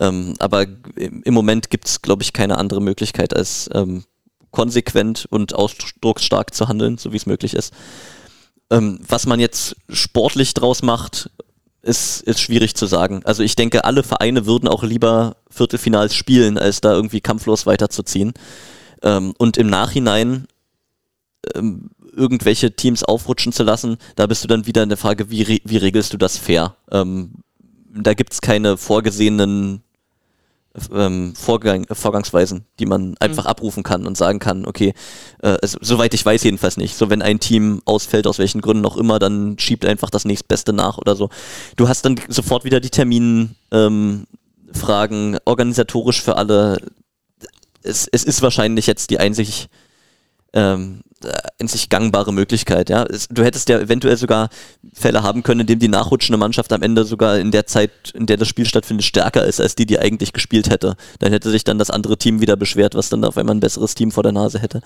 [0.00, 0.66] Ähm, aber
[0.96, 4.04] im Moment gibt es, glaube ich, keine andere Möglichkeit, als ähm,
[4.50, 7.72] konsequent und ausdrucksstark zu handeln, so wie es möglich ist.
[8.70, 11.30] Ähm, was man jetzt sportlich draus macht,
[11.82, 13.22] ist, ist schwierig zu sagen.
[13.24, 18.34] Also ich denke, alle Vereine würden auch lieber Viertelfinals spielen, als da irgendwie kampflos weiterzuziehen.
[19.02, 20.48] Ähm, und im Nachhinein
[21.54, 25.42] ähm, irgendwelche Teams aufrutschen zu lassen, da bist du dann wieder in der Frage, wie,
[25.42, 26.74] re- wie regelst du das fair?
[26.90, 27.30] Ähm,
[27.94, 29.82] da gibt es keine vorgesehenen
[30.92, 34.92] ähm, Vorgang, Vorgangsweisen, die man einfach abrufen kann und sagen kann, okay,
[35.42, 36.96] äh, also, soweit ich weiß jedenfalls nicht.
[36.96, 40.72] So, wenn ein Team ausfällt, aus welchen Gründen auch immer, dann schiebt einfach das nächstbeste
[40.72, 41.30] nach oder so.
[41.76, 46.78] Du hast dann sofort wieder die Terminfragen, ähm, organisatorisch für alle.
[47.82, 49.68] Es, es ist wahrscheinlich jetzt die einzig
[50.52, 52.90] ähm, äh, einzig gangbare Möglichkeit.
[52.90, 53.04] Ja?
[53.30, 54.48] Du hättest ja eventuell sogar
[54.94, 58.26] Fälle haben können, in denen die nachrutschende Mannschaft am Ende sogar in der Zeit, in
[58.26, 60.96] der das Spiel stattfindet, stärker ist als die, die eigentlich gespielt hätte.
[61.18, 63.94] Dann hätte sich dann das andere Team wieder beschwert, was dann auf einmal ein besseres
[63.94, 64.80] Team vor der Nase hätte.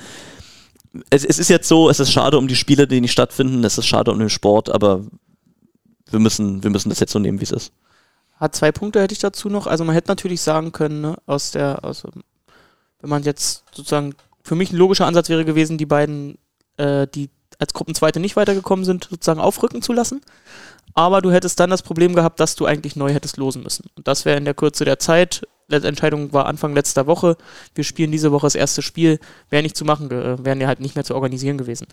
[1.10, 3.78] Es, es ist jetzt so, es ist schade um die Spiele, die nicht stattfinden, es
[3.78, 5.04] ist schade um den Sport, aber
[6.10, 7.72] wir müssen, wir müssen das jetzt so nehmen, wie es ist.
[8.36, 9.66] Hat zwei Punkte hätte ich dazu noch.
[9.66, 12.04] Also man hätte natürlich sagen können, ne, aus der, aus,
[13.00, 16.38] wenn man jetzt sozusagen, für mich ein logischer Ansatz wäre gewesen, die beiden,
[16.76, 20.20] äh, die als Gruppenzweite nicht weitergekommen sind, sozusagen aufrücken zu lassen.
[20.94, 23.86] Aber du hättest dann das Problem gehabt, dass du eigentlich neu hättest losen müssen.
[23.96, 25.46] Und das wäre in der Kürze der Zeit.
[25.68, 27.36] Letzte Entscheidung war Anfang letzter Woche.
[27.74, 29.18] Wir spielen diese Woche das erste Spiel.
[29.48, 31.86] Wäre nicht zu machen, ge- wären ja halt nicht mehr zu organisieren gewesen.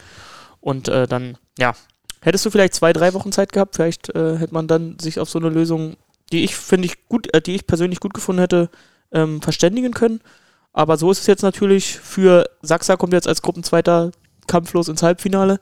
[0.59, 1.75] Und äh, dann, ja,
[2.21, 3.75] hättest du vielleicht zwei, drei Wochen Zeit gehabt.
[3.75, 5.95] Vielleicht äh, hätte man dann sich auf so eine Lösung,
[6.33, 8.69] die ich finde ich gut, äh, die ich persönlich gut gefunden hätte,
[9.13, 10.19] ähm, verständigen können.
[10.73, 14.11] Aber so ist es jetzt natürlich für Sachsa kommt jetzt als Gruppenzweiter
[14.47, 15.59] kampflos ins Halbfinale.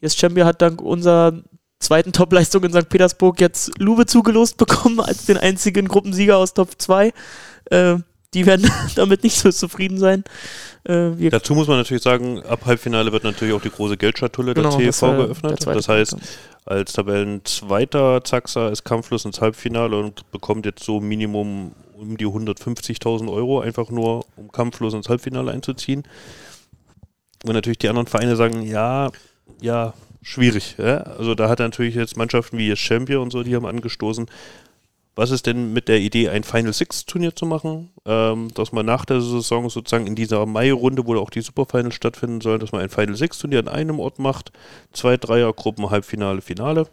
[0.00, 1.42] Jetzt Champion hat dank unserer
[1.80, 2.88] zweiten Topleistung in St.
[2.88, 7.12] Petersburg jetzt Lube zugelost bekommen als den einzigen Gruppensieger aus Top 2.
[7.66, 7.96] Äh,
[8.32, 10.24] die werden damit nicht so zufrieden sein.
[10.84, 14.64] Äh, Dazu muss man natürlich sagen, ab Halbfinale wird natürlich auch die große Geldschatulle der
[14.64, 15.62] Genau, das TV war der geöffnet.
[15.62, 16.16] zweite Das heißt,
[16.66, 23.32] als Tabellenzweiter Zaxa ist kampflos ins Halbfinale und bekommt jetzt so Minimum um die 150.000
[23.32, 26.04] Euro, einfach nur um kampflos ins Halbfinale einzuziehen.
[27.44, 29.10] Und natürlich die anderen Vereine sagen, ja,
[29.60, 30.76] ja, schwierig.
[30.78, 30.98] Ja?
[30.98, 34.26] Also da hat er natürlich jetzt Mannschaften wie Champion und so, die haben angestoßen.
[35.16, 37.90] Was ist denn mit der Idee, ein Final Six Turnier zu machen?
[38.04, 42.40] Ähm, dass man nach der Saison sozusagen in dieser Mai-Runde, wo auch die Superfinals stattfinden
[42.40, 44.50] sollen, dass man ein Final Six Turnier an einem Ort macht,
[44.92, 46.88] zwei Dreiergruppen, Halbfinale, Finale,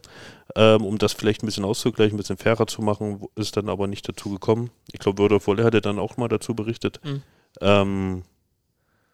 [0.56, 3.88] ähm, um das vielleicht ein bisschen auszugleichen, ein bisschen fairer zu machen, ist dann aber
[3.88, 4.70] nicht dazu gekommen.
[4.92, 7.00] Ich glaube, Wörter Volle hatte dann auch mal dazu berichtet.
[7.04, 7.24] Mhm.
[7.60, 8.24] Ähm,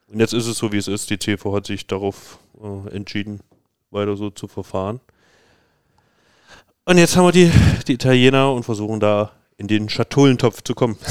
[0.09, 1.09] und jetzt ist es so, wie es ist.
[1.09, 3.41] Die TV hat sich darauf äh, entschieden,
[3.91, 4.99] weiter so zu verfahren.
[6.87, 7.51] Und jetzt haben wir die,
[7.85, 10.97] die Italiener und versuchen da in den Schatullentopf zu kommen.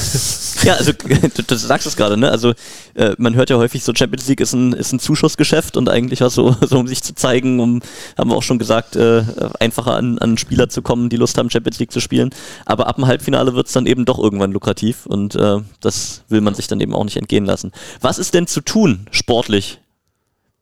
[0.62, 2.30] Ja, also du, du sagst es gerade, ne?
[2.30, 2.54] Also
[2.94, 6.22] äh, man hört ja häufig so, Champions League ist ein, ist ein Zuschussgeschäft und eigentlich
[6.22, 7.82] was so, so um sich zu zeigen, um,
[8.18, 9.22] haben wir auch schon gesagt, äh,
[9.60, 12.30] einfacher an, an Spieler zu kommen, die Lust haben, Champions League zu spielen.
[12.64, 16.40] Aber ab dem Halbfinale wird es dann eben doch irgendwann lukrativ und äh, das will
[16.40, 17.70] man sich dann eben auch nicht entgehen lassen.
[18.00, 19.78] Was ist denn zu tun, sportlich,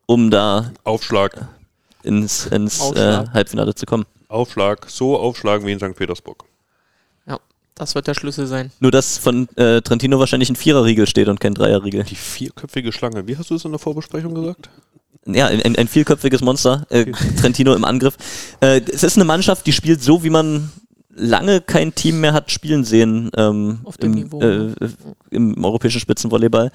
[0.06, 1.48] um da Aufschlag,
[2.02, 3.32] ins, ins äh, Aufschlag.
[3.32, 4.04] Halbfinale zu kommen?
[4.34, 5.94] Aufschlag, so aufschlagen wie in St.
[5.94, 6.44] Petersburg.
[7.26, 7.38] ja,
[7.74, 8.70] das wird der Schlüssel sein.
[8.80, 12.04] Nur, dass von äh, Trentino wahrscheinlich ein Viererriegel steht und kein Dreierriegel.
[12.04, 14.68] Die vierköpfige Schlange, wie hast du es in der Vorbesprechung gesagt?
[15.26, 17.06] Ja, ein, ein vielköpfiges Monster, äh,
[17.40, 18.16] Trentino im Angriff.
[18.60, 20.70] Äh, es ist eine Mannschaft, die spielt so, wie man
[21.16, 24.74] lange kein Team mehr hat spielen sehen ähm, Auf dem im, Niveau, äh, ne?
[25.30, 26.72] im europäischen Spitzenvolleyball.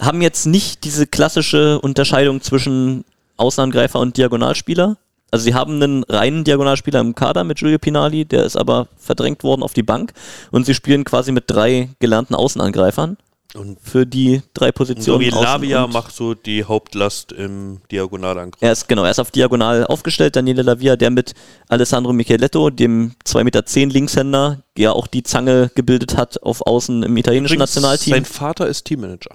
[0.00, 3.04] Haben jetzt nicht diese klassische Unterscheidung zwischen
[3.36, 4.96] Außenangreifer und Diagonalspieler.
[5.30, 9.42] Also sie haben einen reinen Diagonalspieler im Kader mit Giulio Pinali, der ist aber verdrängt
[9.44, 10.12] worden auf die Bank
[10.50, 13.18] und sie spielen quasi mit drei gelernten Außenangreifern
[13.54, 15.20] Und für die drei so Positionen.
[15.20, 18.62] wie außen Lavia und- macht so die Hauptlast im Diagonalangriff.
[18.62, 21.34] Er ist genau, er ist auf diagonal aufgestellt, Daniele Lavia, der mit
[21.68, 27.16] Alessandro Micheletto, dem 2,10 Meter Linkshänder, ja auch die Zange gebildet hat auf Außen im
[27.18, 28.12] italienischen Übrigens, Nationalteam.
[28.14, 29.34] Sein Vater ist Teammanager.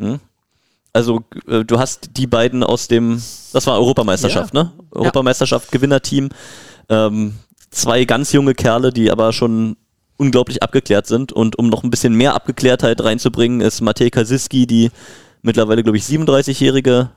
[0.00, 0.20] Hm?
[0.92, 4.72] Also äh, du hast die beiden aus dem, das war Europameisterschaft, ne?
[4.90, 6.30] Europameisterschaft, Gewinnerteam.
[6.88, 7.34] Ähm,
[7.70, 9.76] zwei ganz junge Kerle, die aber schon
[10.16, 11.32] unglaublich abgeklärt sind.
[11.32, 14.90] Und um noch ein bisschen mehr Abgeklärtheit reinzubringen, ist Matej Kasiski, die
[15.42, 17.10] mittlerweile, glaube ich, 37-jährige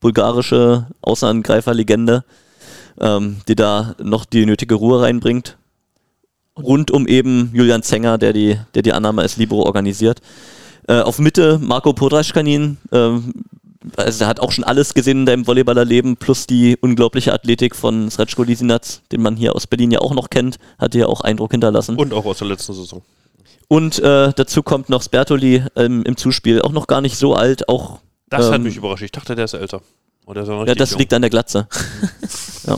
[0.00, 2.24] bulgarische Außenangreiferlegende,
[3.00, 5.56] ähm, die da noch die nötige Ruhe reinbringt.
[6.56, 10.20] Rund um eben Julian Zenger, der die, der die Annahme als Libero organisiert.
[10.88, 13.34] Äh, auf Mitte Marco Podraschkanin, ähm,
[13.96, 18.10] also er hat auch schon alles gesehen in deinem Volleyballerleben, plus die unglaubliche Athletik von
[18.10, 18.82] Srečko Lisinac,
[19.12, 21.96] den man hier aus Berlin ja auch noch kennt, hat ja auch Eindruck hinterlassen.
[21.96, 23.02] Und auch aus der letzten Saison.
[23.68, 27.68] Und äh, dazu kommt noch Spertoli ähm, im Zuspiel, auch noch gar nicht so alt,
[27.68, 27.98] auch
[28.30, 29.02] Das hat Ähm, mich überrascht.
[29.02, 29.82] Ich dachte, der ist älter.
[30.26, 31.00] Oder ist er noch ja, das jung?
[31.00, 31.68] liegt an der Glatze.
[32.66, 32.76] ja.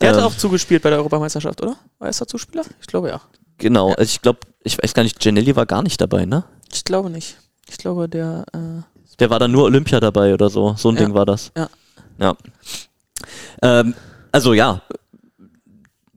[0.00, 1.76] Der hat Ähm, auch zugespielt bei der Europameisterschaft, oder?
[1.98, 2.64] War er Zuspieler?
[2.80, 3.20] Ich glaube ja.
[3.58, 6.44] Genau, also ich glaube, ich weiß gar nicht, Genelli war gar nicht dabei, ne?
[6.72, 7.36] Ich glaube nicht.
[7.68, 8.44] Ich glaube, der.
[8.52, 8.82] Äh,
[9.18, 10.74] Der war dann nur Olympia dabei oder so.
[10.76, 11.02] So ein Ja.
[11.04, 11.52] Ding war das.
[11.56, 11.68] Ja.
[12.18, 12.36] Ja.
[13.62, 13.94] Ähm,
[14.32, 14.82] also ja,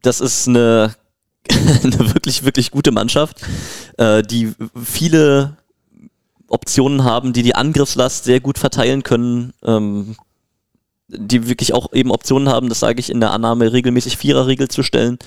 [0.02, 0.94] das ist eine,
[1.50, 3.42] eine wirklich, wirklich gute Mannschaft,
[3.98, 5.58] äh, die viele
[6.48, 9.54] Optionen haben, die die Angriffslast sehr gut verteilen können.
[9.64, 10.16] Ähm,
[11.10, 14.82] die wirklich auch eben Optionen haben, das sage ich in der Annahme, regelmäßig Viererriegel zu
[14.82, 15.20] stellen,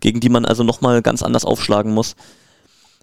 [0.00, 2.16] gegen die man also nochmal ganz anders aufschlagen muss.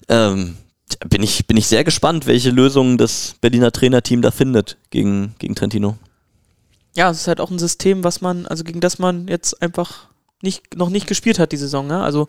[0.10, 0.58] Ähm,
[1.08, 5.56] bin ich, bin ich sehr gespannt, welche Lösungen das Berliner Trainerteam da findet gegen, gegen
[5.56, 5.98] Trentino.
[6.96, 10.08] ja, es ist halt auch ein System, was man, also gegen das man jetzt einfach
[10.42, 11.88] nicht, noch nicht gespielt hat, die Saison.
[11.88, 12.02] Ne?
[12.02, 12.28] Also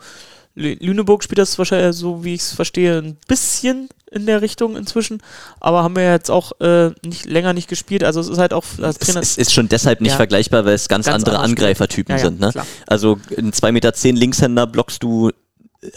[0.56, 4.74] Lü- Lüneburg spielt das wahrscheinlich, so wie ich es verstehe, ein bisschen in der Richtung
[4.76, 5.20] inzwischen,
[5.60, 8.02] aber haben wir jetzt auch äh, nicht länger nicht gespielt.
[8.04, 9.20] Also es ist halt auch als Es, Trainer.
[9.20, 10.16] es ist schon deshalb nicht Ja.
[10.16, 11.40] vergleichbar, weil es ganz, Ganz andere.
[11.40, 12.40] Angreifertypen Ja, ja, sind.
[12.40, 12.50] Ne?
[12.52, 12.66] klar.
[12.86, 15.30] Also ein 2,10 Meter Linkshänder blockst du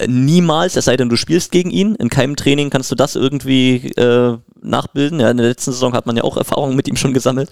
[0.08, 1.96] niemals, es sei denn, du spielst gegen ihn.
[1.96, 5.20] In keinem Training kannst du das irgendwie äh, nachbilden.
[5.20, 7.50] Ja, in der letzten Saison hat man ja auch Erfahrungen mit ihm schon gesammelt.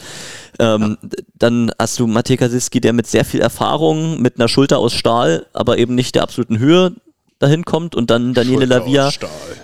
[0.59, 4.79] Ähm, d- Dann hast du Matej Kasiski, der mit sehr viel Erfahrung, mit einer Schulter
[4.79, 6.93] aus Stahl, aber eben nicht der absoluten Höhe
[7.39, 7.95] dahin kommt.
[7.95, 9.11] Und dann Daniele Schulter Lavia,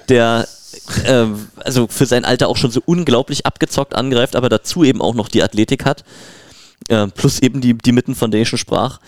[0.09, 0.47] der
[1.05, 1.25] äh,
[1.57, 5.27] also für sein Alter auch schon so unglaublich abgezockt angreift, aber dazu eben auch noch
[5.27, 6.03] die Athletik hat.
[6.89, 8.99] Äh, plus eben die, die Mitten, von der ich schon sprach.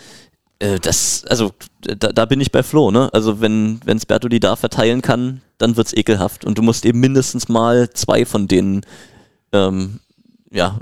[0.60, 1.52] Äh, das, also,
[1.82, 3.10] da, da bin ich bei Flo, ne?
[3.14, 6.46] Also, wenn, wenn Sbertoli da verteilen kann, dann wird's ekelhaft.
[6.46, 8.82] Und du musst eben mindestens mal zwei von denen,
[9.52, 10.00] ähm,
[10.52, 10.80] ja,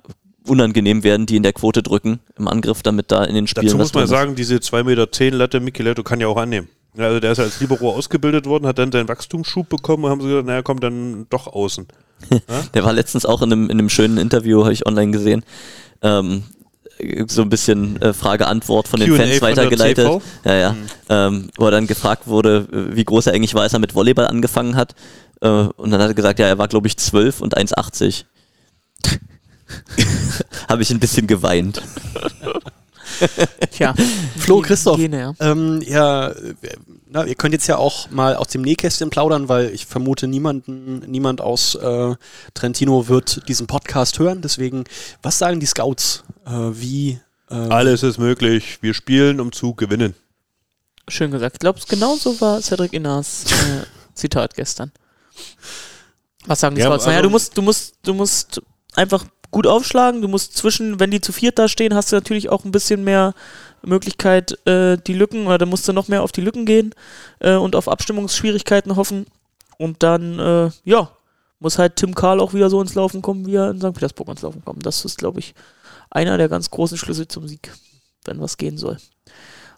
[0.47, 3.77] unangenehm werden, die in der Quote drücken im Angriff, damit da in den Spielen Dazu
[3.77, 6.67] muss man sagen, diese 2,10 Meter Latte Micheletto kann ja auch annehmen.
[6.97, 10.27] Also der ist als Libero ausgebildet worden, hat dann seinen Wachstumsschub bekommen und haben sie
[10.27, 11.87] gesagt, naja, kommt dann doch außen.
[12.73, 15.43] Der war letztens auch in einem, in einem schönen Interview, habe ich online gesehen.
[16.03, 16.43] Ähm,
[17.27, 20.21] so ein bisschen äh, Frage-Antwort von den Fans weitergeleitet.
[20.43, 20.75] Ja, ja.
[21.09, 23.95] Ähm, wo er dann gefragt wurde, äh, wie groß er eigentlich war, als er mit
[23.95, 24.95] Volleyball angefangen hat.
[25.41, 28.25] Äh, und dann hat er gesagt, ja, er war, glaube ich, 12 und 1,80.
[30.69, 31.81] habe ich ein bisschen geweint.
[33.71, 33.93] Tja,
[34.37, 35.33] Flo, Christoph, Gene, ja.
[35.39, 36.33] ähm, ja,
[37.09, 40.99] na, ihr könnt jetzt ja auch mal aus dem Nähkästchen plaudern, weil ich vermute, niemanden,
[41.07, 42.15] niemand aus äh,
[42.53, 44.41] Trentino wird diesen Podcast hören.
[44.41, 44.85] Deswegen,
[45.21, 46.23] was sagen die Scouts?
[46.45, 48.77] Äh, wie äh, Alles ist möglich.
[48.81, 50.15] Wir spielen, um zu gewinnen.
[51.07, 51.55] Schön gesagt.
[51.55, 54.91] Ich glaube, genau so war Cedric Inas äh, Zitat gestern.
[56.45, 57.05] Was sagen die Ja, Scouts?
[57.05, 58.61] Naja, also- du musst, du musst, du musst
[58.95, 60.21] einfach gut aufschlagen.
[60.21, 63.03] Du musst zwischen, wenn die zu viert da stehen, hast du natürlich auch ein bisschen
[63.03, 63.33] mehr
[63.83, 66.95] Möglichkeit, äh, die Lücken, oder da musst du noch mehr auf die Lücken gehen
[67.39, 69.25] äh, und auf Abstimmungsschwierigkeiten hoffen.
[69.77, 71.11] Und dann, äh, ja,
[71.59, 73.93] muss halt Tim Karl auch wieder so ins Laufen kommen, wie er in St.
[73.93, 74.85] Petersburg ins Laufen kommt.
[74.85, 75.53] Das ist, glaube ich,
[76.13, 77.71] einer der ganz großen Schlüssel zum Sieg,
[78.25, 78.97] wenn was gehen soll.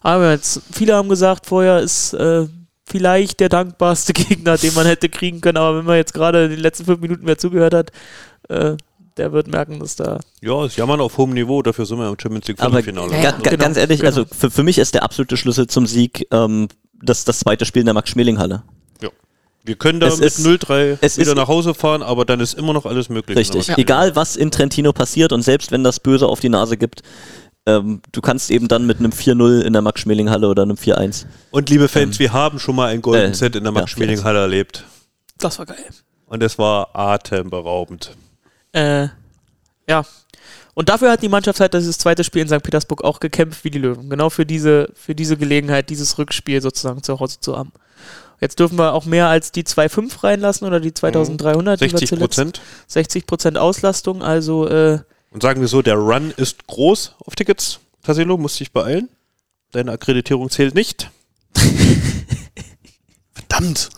[0.02, 2.46] Aber jetzt, viele haben gesagt, vorher ist äh,
[2.84, 5.56] vielleicht der dankbarste Gegner, den man hätte kriegen können.
[5.56, 7.90] Aber wenn man jetzt gerade in den letzten fünf Minuten mehr zugehört hat,
[8.48, 8.76] äh,
[9.16, 10.20] der wird merken, dass da.
[10.42, 13.22] Ja, ist Jammern auf hohem Niveau, dafür sind wir im Champions League Aber Viertelfinale.
[13.22, 14.08] Ja, ga, genau, ganz ehrlich, genau.
[14.08, 16.68] also für, für mich ist der absolute Schlüssel zum Sieg ähm,
[17.02, 18.62] das, das zweite Spiel in der Max-Schmeling-Halle.
[19.66, 22.40] Wir können da Es mit ist- 0-3 es wieder ist- nach Hause fahren, aber dann
[22.40, 23.36] ist immer noch alles möglich.
[23.36, 23.66] Richtig.
[23.66, 23.76] Ja.
[23.78, 27.02] Egal, was in Trentino passiert und selbst wenn das Böse auf die Nase gibt,
[27.66, 31.26] ähm, du kannst eben dann mit einem 4-0 in der Max-Schmeling-Halle oder einem 4-1.
[31.50, 34.38] Und liebe Fans, wir haben schon mal ein Golden äh, Set in der ja, Max-Schmeling-Halle
[34.38, 34.84] erlebt.
[35.38, 35.84] Das war geil.
[36.26, 38.16] Und es war atemberaubend.
[38.72, 39.08] Äh,
[39.88, 40.04] ja.
[40.74, 42.62] Und dafür hat die Mannschaft halt dieses zweite Spiel in St.
[42.62, 44.10] Petersburg auch gekämpft wie die Löwen.
[44.10, 47.72] Genau für diese, für diese Gelegenheit, dieses Rückspiel sozusagen zu Hause zu haben.
[48.40, 51.80] Jetzt dürfen wir auch mehr als die 2,5 reinlassen oder die 2300.
[51.80, 52.60] die wir 60 zuletzt- Prozent.
[52.86, 54.98] 60 Prozent Auslastung, also äh,
[55.30, 57.80] Und sagen wir so, der Run ist groß auf Tickets.
[58.02, 59.08] Tassilo, musst dich beeilen.
[59.72, 61.10] Deine Akkreditierung zählt nicht.
[63.34, 63.90] verdammt.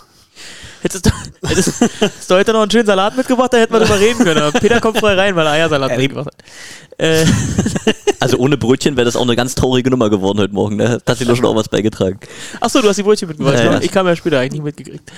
[0.83, 1.11] Hättest du,
[1.47, 4.41] hättest, hättest du heute noch einen schönen Salat mitgebracht, da hätten wir drüber reden können.
[4.43, 6.99] Aber Peter kommt frei rein, weil er Eiersalat mitgebracht hat.
[6.99, 7.25] Äh,
[8.21, 10.77] Also ohne Brötchen wäre das auch eine ganz traurige Nummer geworden heute Morgen.
[10.77, 11.01] Ne?
[11.05, 12.19] Da hat sie nur schon auch was beigetragen.
[12.61, 13.59] Achso, du hast die Brötchen mitgebracht.
[13.59, 13.81] Ja, ja.
[13.81, 15.13] Ich kam ja später eigentlich nicht mitgekriegt.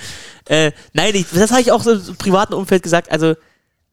[0.47, 3.11] Äh, nein, ich, das habe ich auch so im privaten Umfeld gesagt.
[3.11, 3.33] Also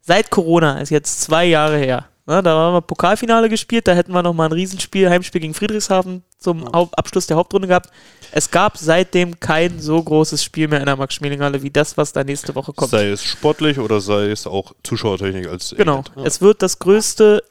[0.03, 2.05] seit Corona ist jetzt zwei Jahre her.
[2.29, 6.23] Ne, da haben wir Pokalfinale gespielt, da hätten wir nochmal ein Riesenspiel, Heimspiel gegen Friedrichshafen
[6.39, 7.89] zum Abschluss der Hauptrunde gehabt.
[8.33, 12.25] Es gab seitdem kein so großes Spiel mehr in der Max-Schmeling-Halle wie das, was da
[12.25, 12.91] nächste Woche kommt.
[12.91, 16.01] Sei es sportlich oder sei es auch Zuschauertechnik als Genau.
[16.01, 16.13] Event.
[16.17, 16.25] Ja.
[16.25, 17.43] Es wird das größte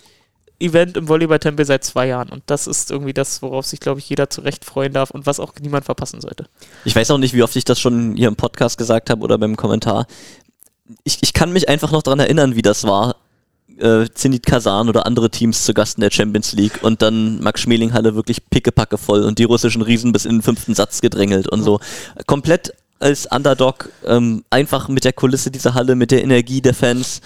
[0.59, 2.29] Event im Volleyball-Tempel seit zwei Jahren.
[2.29, 5.25] Und das ist irgendwie das, worauf sich, glaube ich, jeder zu Recht freuen darf und
[5.25, 6.45] was auch niemand verpassen sollte.
[6.85, 9.39] Ich weiß auch nicht, wie oft ich das schon hier im Podcast gesagt habe oder
[9.39, 10.05] beim Kommentar.
[11.03, 13.15] Ich, ich kann mich einfach noch dran erinnern, wie das war.
[13.79, 17.61] Äh, Zenit Kasan oder andere Teams zu Gast in der Champions League und dann Max
[17.61, 21.47] Schmeling Halle wirklich pickepacke voll und die russischen Riesen bis in den fünften Satz gedrängelt
[21.47, 21.79] und so.
[22.25, 27.21] Komplett als Underdog, ähm, einfach mit der Kulisse dieser Halle, mit der Energie der Fans,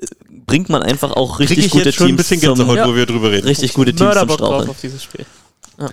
[0.00, 0.06] äh,
[0.46, 2.88] bringt man einfach auch richtig gute schon ein Teams bisschen zum, Gänsehaut, Ja.
[2.88, 3.46] wo wir drüber reden.
[3.46, 4.70] richtig gute Teams zum Mörderbock drauf Straucheln.
[4.70, 5.26] auf dieses Spiel.
[5.78, 5.90] Ja.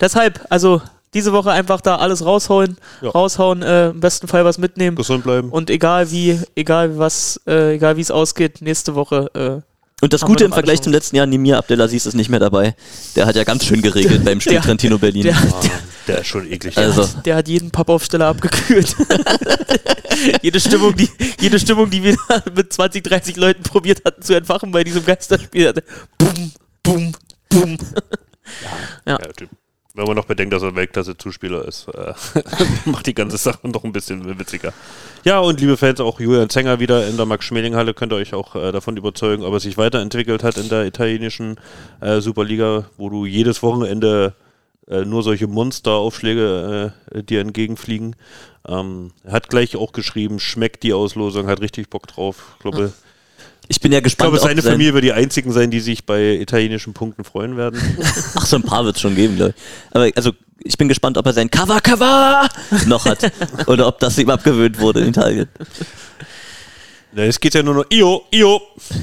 [0.00, 0.80] Deshalb, also
[1.14, 3.10] diese Woche einfach da alles raushauen, Ja.
[3.10, 4.96] raushauen, äh, im besten Fall was mitnehmen.
[4.96, 5.50] Gesund bleiben.
[5.50, 9.30] Und egal wie, egal was, äh, egal wie es ausgeht, nächste Woche.
[9.34, 9.60] Äh,
[10.02, 12.74] Und das Gute im Vergleich zum letzten Jahr, Nimir Abdelaziz ist nicht mehr dabei.
[13.16, 15.22] Der hat ja ganz schön geregelt beim Spiel Der- Trentino Berlin.
[15.22, 15.36] der,
[16.08, 16.76] Der ist schon eklig.
[16.76, 18.94] also, der hat jeden Pappaufsteller abgekühlt.
[20.42, 21.08] jede, Stimmung, die,
[21.40, 22.16] jede Stimmung, die wir
[22.54, 25.84] mit 20, 30 Leuten probiert hatten zu entfachen bei diesem Geisterspiel, hatte
[26.18, 27.12] bum, bum,
[27.48, 27.78] bum.
[29.06, 29.48] Ja, Typ.
[29.96, 32.14] Wenn man noch bedenkt, dass er Weltklasse-Zuspieler ist, äh,
[32.84, 34.72] macht die ganze Sache noch ein bisschen witziger.
[35.22, 38.56] Ja, und liebe Fans, auch Julian Zenger wieder in der Max-Schmeling-Halle, könnt ihr euch auch
[38.56, 41.60] äh, davon überzeugen, ob er sich weiterentwickelt hat in der italienischen
[42.00, 44.34] äh, Superliga, wo du jedes Wochenende
[44.88, 48.16] äh, nur solche Monsteraufschläge äh, dir entgegenfliegen.
[48.66, 52.54] Ähm, hat gleich auch geschrieben, schmeckt die Auslosung, hat richtig Bock drauf.
[52.56, 52.92] Ich glaube,
[53.68, 54.30] ich bin ja ich gespannt.
[54.30, 57.56] glaube ob seine sein- Familie wird die einzigen sein, die sich bei italienischen Punkten freuen
[57.56, 57.80] werden.
[58.34, 59.62] Ach, so ein paar wird es schon geben, glaube ich.
[59.92, 60.32] Aber also,
[60.62, 62.48] ich bin gespannt, ob er sein Cover Cover
[62.86, 63.30] noch hat.
[63.66, 65.48] oder ob das ihm abgewöhnt wurde in Italien.
[67.12, 68.60] Na, Es geht ja nur noch Io, Io.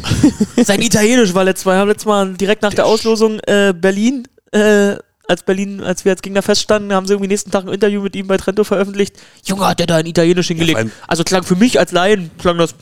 [0.66, 4.96] Sein Italienisch war letztes Mal, haben letztes Mal direkt nach der Auslosung äh, Berlin, äh,
[5.28, 8.16] als Berlin, als wir als Gegner feststanden, haben sie irgendwie nächsten Tag ein Interview mit
[8.18, 9.16] ihm bei Trento veröffentlicht.
[9.46, 10.78] Junge, hat der da in Italienisch hingelegt.
[10.78, 12.76] allem- also klang für mich als Laien, klang das.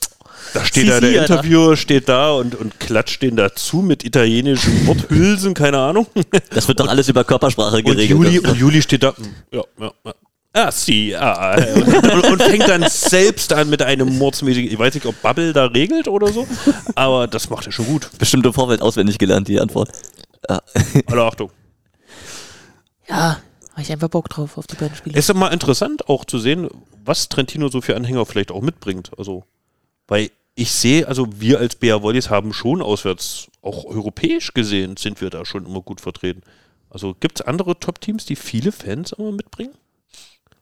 [0.53, 1.35] Da steht Sie, da, der Sie, Alter.
[1.35, 6.07] Interviewer steht da und, und klatscht den dazu mit italienischen Worthülsen, keine Ahnung.
[6.51, 8.09] Das wird doch alles über Körpersprache Und geregelt.
[8.09, 9.13] Juli, und Juli steht da.
[9.51, 10.13] Ja, ja, ja.
[10.51, 11.55] Ah, sie, ah.
[11.75, 15.65] Und, und fängt dann selbst an mit einem mordsmäßigen, ich weiß nicht, ob Bubble da
[15.65, 16.47] regelt oder so,
[16.95, 18.09] aber das macht er schon gut.
[18.17, 19.91] Bestimmt im Vorfeld auswendig gelernt, die Antwort.
[21.05, 21.51] Alle Achtung.
[23.07, 23.39] Ja,
[23.71, 25.15] habe ich einfach Bock drauf auf die beiden Spiele.
[25.15, 26.67] Es ist doch mal interessant auch zu sehen,
[27.05, 29.11] was Trentino so für Anhänger vielleicht auch mitbringt.
[29.17, 29.43] Also,
[30.07, 35.21] weil ich sehe, also wir als BR Volleys haben schon auswärts, auch europäisch gesehen, sind
[35.21, 36.41] wir da schon immer gut vertreten.
[36.89, 39.73] Also gibt es andere Top-Teams, die viele Fans immer mitbringen?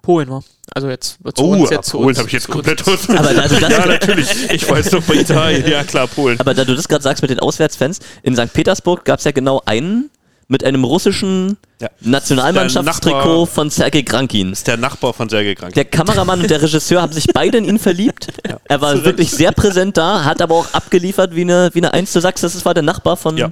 [0.02, 0.44] Polen war.
[0.74, 2.18] Also jetzt zu uns, jetzt zu Oh, Polen uns.
[2.19, 2.53] habe ich jetzt uns.
[2.53, 3.10] komplett aus.
[3.10, 4.52] Aber also das- ja, natürlich.
[4.52, 5.68] Ich weiß doch bei Italien.
[5.69, 6.40] Ja, klar, Polen.
[6.40, 8.53] Aber da du das gerade sagst mit den Auswärtsfans, in St.
[8.53, 10.10] Petersburg gab es ja genau einen
[10.49, 11.90] mit einem russischen Ja.
[11.99, 14.53] Nationalmannschaftstrikot von Sergei Krankin.
[14.53, 15.74] ist der Nachbar von Sergei Krank.
[15.74, 18.28] Der Kameramann und der Regisseur haben sich beide in ihn verliebt.
[18.69, 22.11] Er war wirklich sehr präsent da, hat aber auch abgeliefert wie eine, wie eine Eins.
[22.11, 23.38] Du sagst, das war der Nachbar von.
[23.38, 23.52] Ja.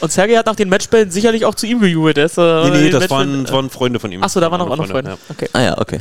[0.00, 2.18] Und Sergei hat nach den Matchbällen sicherlich auch zu ihm gejubelt.
[2.18, 4.22] Äh, Nee, nee, das waren, das waren Freunde von ihm.
[4.22, 5.10] Achso, da waren noch andere Freunde.
[5.12, 5.16] ja.
[5.28, 5.48] Okay.
[5.52, 6.00] Ah ja, okay.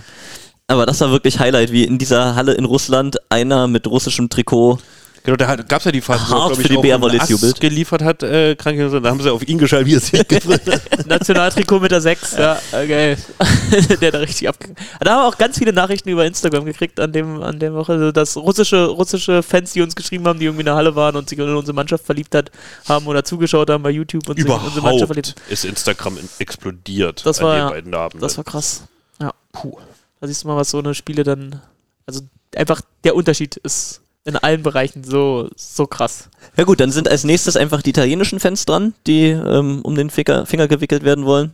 [0.68, 4.78] Aber das war wirklich Highlight, wie in dieser Halle in Russland einer mit russischem Trikot.
[5.24, 7.60] Genau, da gab es ja die Phase, wo er, Hart glaub für ich, die auch
[7.60, 11.06] geliefert hat, äh, Kranke, da haben sie auf ihn geschaltet, wie er sich.
[11.06, 13.18] Nationaltrikot mit der 6, ja, geil.
[14.02, 14.78] der da richtig abgegangen.
[15.00, 17.94] Da haben wir auch ganz viele Nachrichten über Instagram gekriegt an dem, an der Woche,
[17.94, 21.16] also, dass russische, russische Fans, die uns geschrieben haben, die irgendwie in der Halle waren
[21.16, 22.50] und sich in unsere Mannschaft verliebt hat,
[22.88, 25.34] haben oder zugeschaut haben bei YouTube und sich in unsere Mannschaft verliebt.
[25.36, 28.22] Überhaupt ist Instagram in- explodiert Das war den ja- beiden Abenden.
[28.22, 28.84] Das war krass.
[29.20, 29.34] Ja.
[29.52, 29.78] Puh.
[30.20, 31.62] Da siehst du mal, was so eine Spiele dann,
[32.08, 32.22] also
[32.56, 36.30] einfach der Unterschied ist in allen Bereichen so, so krass.
[36.56, 40.10] Ja gut, dann sind als nächstes einfach die italienischen Fans dran, die ähm, um den
[40.10, 41.54] Finger, Finger gewickelt werden wollen.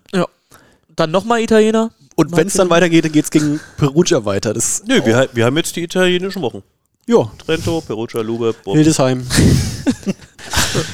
[0.95, 1.91] Dann nochmal Italiener.
[2.15, 4.53] Und wenn es dann weitergeht, geht es gegen Perugia weiter.
[4.53, 6.64] Das, Nö, wir, wir haben jetzt die italienischen Wochen.
[7.06, 8.76] ja, Trento, Perugia, Lube, Bob.
[8.76, 9.26] Hildesheim.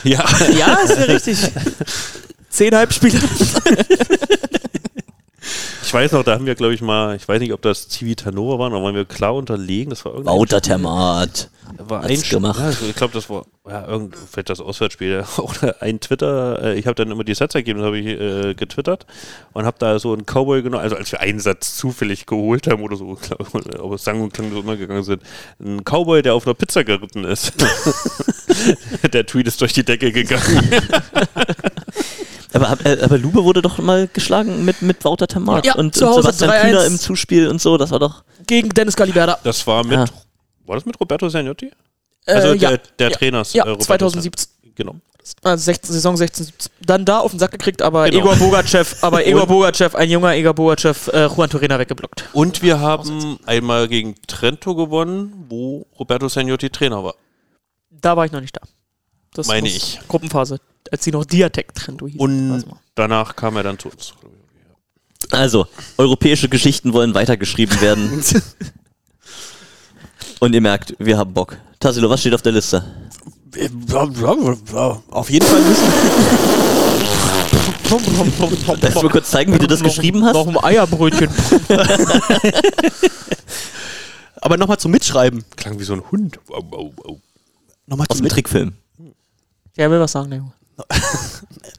[0.04, 0.24] Ja,
[0.58, 1.38] Ja, ist ja richtig.
[2.50, 3.20] Zehn Halbspiele.
[5.84, 8.60] ich weiß noch, da haben wir, glaube ich, mal, ich weiß nicht, ob das Civitanova
[8.60, 9.90] waren, aber waren wir klar unterlegen.
[9.90, 10.32] Das war irgendwie.
[10.32, 11.50] Wouter Termat.
[11.78, 12.60] War Hat's ein gemacht.
[12.60, 16.62] Ja, also ich glaube, das war ja, irgend, vielleicht das Auswärtsspiel oder ein Twitter.
[16.62, 19.06] Äh, ich habe dann immer die Sets ergeben, habe ich äh, getwittert
[19.54, 22.84] und habe da so einen Cowboy genommen, also als wir einen Satz zufällig geholt haben
[22.84, 25.22] oder so, glaub, aber sang und klang so immer gegangen sind,
[25.60, 27.54] ein Cowboy, der auf einer Pizza geritten ist.
[29.14, 30.70] der Tweet ist durch die Decke gegangen.
[32.54, 36.22] Aber, aber, Lube wurde doch mal geschlagen mit, mit Wouter Tamat Ja, und, zu und
[36.22, 36.62] Sebastian 3-1.
[36.62, 37.78] Kühner im Zuspiel und so.
[37.78, 38.24] Das war doch.
[38.46, 39.40] Gegen Dennis Galiberda.
[39.44, 40.06] Das war mit, Ah.
[40.66, 41.72] War das mit Roberto Sagnotti?
[42.26, 43.54] Äh, Also ja, der, der ja, Trainers.
[43.54, 44.48] ja äh, Roberto 2017.
[44.50, 44.74] Sagnotti.
[44.76, 44.96] Genau.
[45.42, 46.72] Also 16, Saison 16, 17.
[46.86, 48.26] Dann da auf den Sack gekriegt, aber Genau.
[48.26, 52.26] Egor Bogachev, aber Egor Und- Bogachev, ein junger Egor Bogachev, äh, Juan Turena weggeblockt.
[52.34, 57.16] Und wir haben einmal gegen Trento gewonnen, wo Roberto Sagnotti Trainer war.
[57.90, 58.62] Da war ich noch nicht da.
[59.34, 60.00] Das Meine ich.
[60.08, 60.60] Gruppenphase,
[60.92, 62.20] als sie noch Diatec Trento hieß.
[62.20, 62.66] Und
[62.96, 64.14] danach kam er dann zu uns.
[65.32, 65.68] Also,
[65.98, 68.24] europäische Geschichten wollen weitergeschrieben werden.
[70.44, 71.58] und ihr merkt, wir haben Bock.
[71.80, 72.84] Tassilo, was steht auf der Liste?
[75.10, 75.88] Auf jeden Fall müssen
[78.82, 80.34] Kannst du mir kurz zeigen, wie du das geschrieben hast?
[80.34, 81.30] Noch ein Eierbrötchen.
[84.42, 85.46] Aber nochmal zum Mitschreiben.
[85.56, 86.40] Klang wie so ein Hund.
[86.50, 87.20] Au, au, au.
[87.86, 88.74] Nochmal Aus zum, dem Mit Trickfilm.
[89.78, 90.52] Ja, will was sagen, der Junge.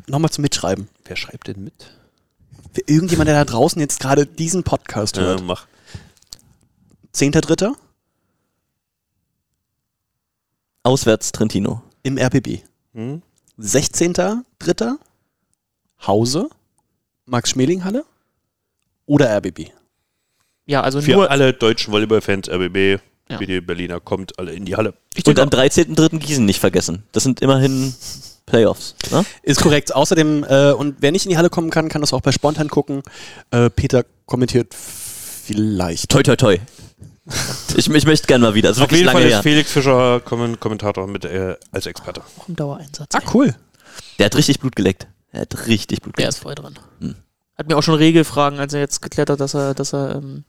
[0.07, 0.89] noch zum Mitschreiben.
[1.05, 1.75] Wer schreibt denn mit?
[2.73, 5.43] Für irgendjemand, der da draußen jetzt gerade diesen Podcast Äh, hört.
[5.45, 5.67] mach.
[7.15, 7.75] 10.3.
[10.85, 11.83] Auswärts Trentino.
[12.03, 12.61] im RBB.
[12.95, 13.23] Hm?
[13.59, 14.97] 16.3.
[16.07, 16.49] Hause,
[17.27, 18.05] Max-Schmeling-Halle
[19.07, 19.71] oder RBB.
[20.67, 21.31] Ja, also Für nur.
[21.31, 23.01] alle deutschen Volleyballfans, RBB,
[23.31, 23.39] Ja.
[23.39, 24.93] die Berliner, kommt alle in die Halle.
[25.15, 26.19] Ich Und am 13.3.
[26.19, 27.05] Gießen nicht vergessen.
[27.13, 27.95] Das sind immerhin
[28.45, 28.95] Playoffs.
[29.11, 29.25] Ne?
[29.43, 29.95] Ist korrekt.
[29.95, 32.69] Außerdem, äh, und wer nicht in die Halle kommen kann, kann das auch bei Spontan
[32.69, 33.03] gucken.
[33.51, 36.11] Äh, Peter kommentiert vielleicht.
[36.11, 36.59] Toi, toi, toi.
[37.77, 38.69] Ich, ich möchte gerne mal wieder.
[38.69, 39.43] Das ist Auf wirklich jeden lange Fall ist her.
[39.43, 42.23] Felix Fischer Kommen- Kommentator mit äh, als Experte.
[42.39, 43.13] auch im Dauereinsatz.
[43.15, 43.55] Ah, cool.
[44.19, 45.09] Der hat richtig Blut geleckt.
[45.33, 46.35] Er hat richtig Blut Der geleckt.
[46.37, 46.79] ist voll dran.
[47.01, 47.17] Hm.
[47.59, 50.45] Hat mir auch schon Regelfragen, als er jetzt geklärt hat, dass er, dass er ähm,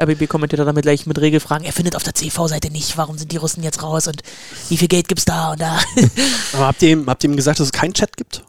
[0.00, 1.64] RBB kommentiert hat, damit gleich mit Regelfragen.
[1.66, 4.22] Er findet auf der CV-Seite nicht, warum sind die Russen jetzt raus und
[4.68, 5.78] wie viel Geld gibt's da und da.
[6.54, 8.42] Aber habt ihr, ihm- habt ihr ihm gesagt, dass es keinen Chat gibt?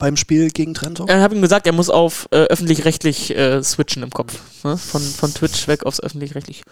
[0.00, 1.04] Beim Spiel gegen Trento?
[1.04, 4.40] Ich habe ihm gesagt, er muss auf äh, öffentlich-rechtlich äh, switchen im Kopf.
[4.64, 4.78] Ne?
[4.78, 6.62] Von, von Twitch weg aufs öffentlich-rechtlich.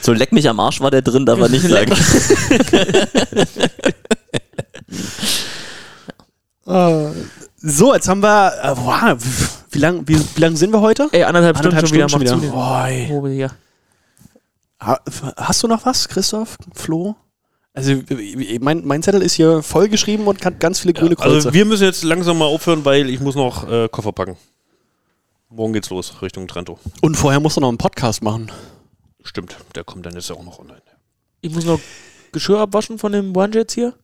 [0.00, 1.92] So leck mich am Arsch war der drin, darf er nicht sagen.
[6.66, 7.10] Äh,
[7.56, 8.52] so, jetzt haben wir.
[8.62, 9.18] Äh, wow,
[9.72, 11.08] wie lange wie, wie lang sind wir heute?
[11.10, 12.54] Ey, anderthalb, Anderthalb Stunden, Stunden schon schon wieder.
[12.54, 12.56] wieder.
[12.56, 12.96] Macht zu, Oi.
[13.00, 13.50] den Hobel hier.
[14.80, 15.00] Ha,
[15.36, 16.56] hast du noch was, Christoph?
[16.72, 17.16] Flo?
[17.76, 17.92] Also,
[18.60, 21.34] mein, mein Zettel ist hier vollgeschrieben und hat ganz viele grüne Kreuze.
[21.48, 24.36] Also wir müssen jetzt langsam mal aufhören, weil ich muss noch äh, Koffer packen.
[25.50, 26.78] Morgen geht's los, Richtung Trento.
[27.02, 28.50] und vorher musst du noch einen Podcast machen.
[29.24, 30.82] Stimmt, der kommt dann jetzt auch noch online.
[31.40, 31.80] Ich muss noch
[32.32, 33.94] Geschirr abwaschen von dem One jetzt hier.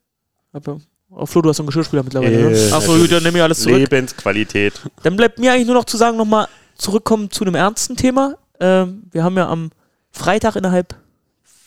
[0.52, 0.80] Aber,
[1.10, 2.72] oh Flo, du hast so einen Geschirrspüler mittlerweile, Äh, ne?
[2.74, 3.78] Achso, gut, dann nehme ich alles zurück.
[3.78, 4.80] Lebensqualität.
[5.04, 8.36] Dann bleibt mir eigentlich nur noch zu sagen, nochmal zurückkommen zu einem ernsten Thema.
[8.58, 9.70] Ähm, wir haben ja am
[10.10, 10.96] Freitag innerhalb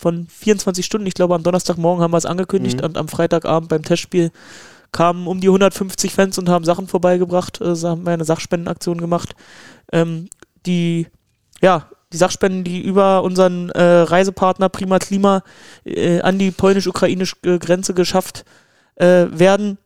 [0.03, 2.85] von 24 Stunden, ich glaube am Donnerstagmorgen haben wir es angekündigt Mhm.
[2.85, 4.31] und am Freitagabend beim Testspiel
[4.91, 9.33] kamen um die 150 Fans und haben Sachen vorbeigebracht, äh, haben wir eine Sachspendenaktion gemacht.
[9.93, 10.27] Ähm,
[10.65, 11.07] die,
[11.61, 15.41] ja, die Sachspenden, die über unseren äh, Reisepartner Prima Klima
[15.85, 18.43] äh, an die polnisch-ukrainische Grenze geschafft
[18.95, 19.77] äh, werden,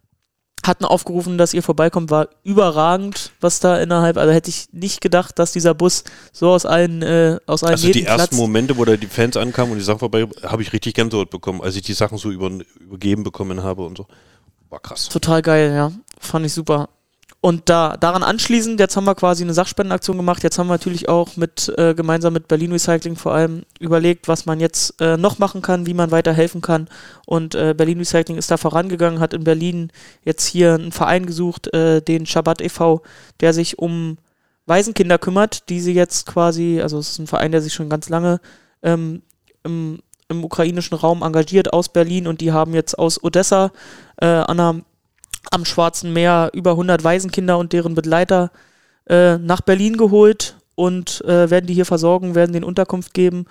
[0.68, 5.40] hatten aufgerufen, dass ihr vorbeikommt, war überragend, was da innerhalb, also hätte ich nicht gedacht,
[5.40, 8.34] dass dieser Bus so aus allen, äh, aus allen Also die ersten platzt.
[8.34, 11.62] Momente, wo da die Fans ankamen und die Sachen vorbei, habe ich richtig Gänsehaut bekommen,
[11.62, 14.08] als ich die Sachen so über, übergeben bekommen habe und so.
[14.70, 15.10] War krass.
[15.10, 15.92] Total geil, ja.
[16.20, 16.90] Fand ich super.
[17.48, 20.44] Und da, daran anschließend, jetzt haben wir quasi eine Sachspendenaktion gemacht.
[20.44, 24.46] Jetzt haben wir natürlich auch mit, äh, gemeinsam mit Berlin Recycling vor allem überlegt, was
[24.46, 26.90] man jetzt äh, noch machen kann, wie man weiter helfen kann.
[27.26, 29.94] Und äh, Berlin Recycling ist da vorangegangen, hat in Berlin
[30.26, 33.02] jetzt hier einen Verein gesucht, äh, den Shabbat e.V.,
[33.40, 34.18] der sich um
[34.66, 38.10] Waisenkinder kümmert, die sie jetzt quasi, also es ist ein Verein, der sich schon ganz
[38.10, 38.42] lange
[38.84, 39.22] ähm,
[39.64, 43.72] im, im ukrainischen Raum engagiert aus Berlin und die haben jetzt aus Odessa
[44.18, 44.82] äh, an der
[45.52, 48.52] am Schwarzen Meer über 100 Waisenkinder und deren Begleiter
[49.08, 53.46] äh, nach Berlin geholt und äh, werden die hier versorgen, werden denen Unterkunft geben.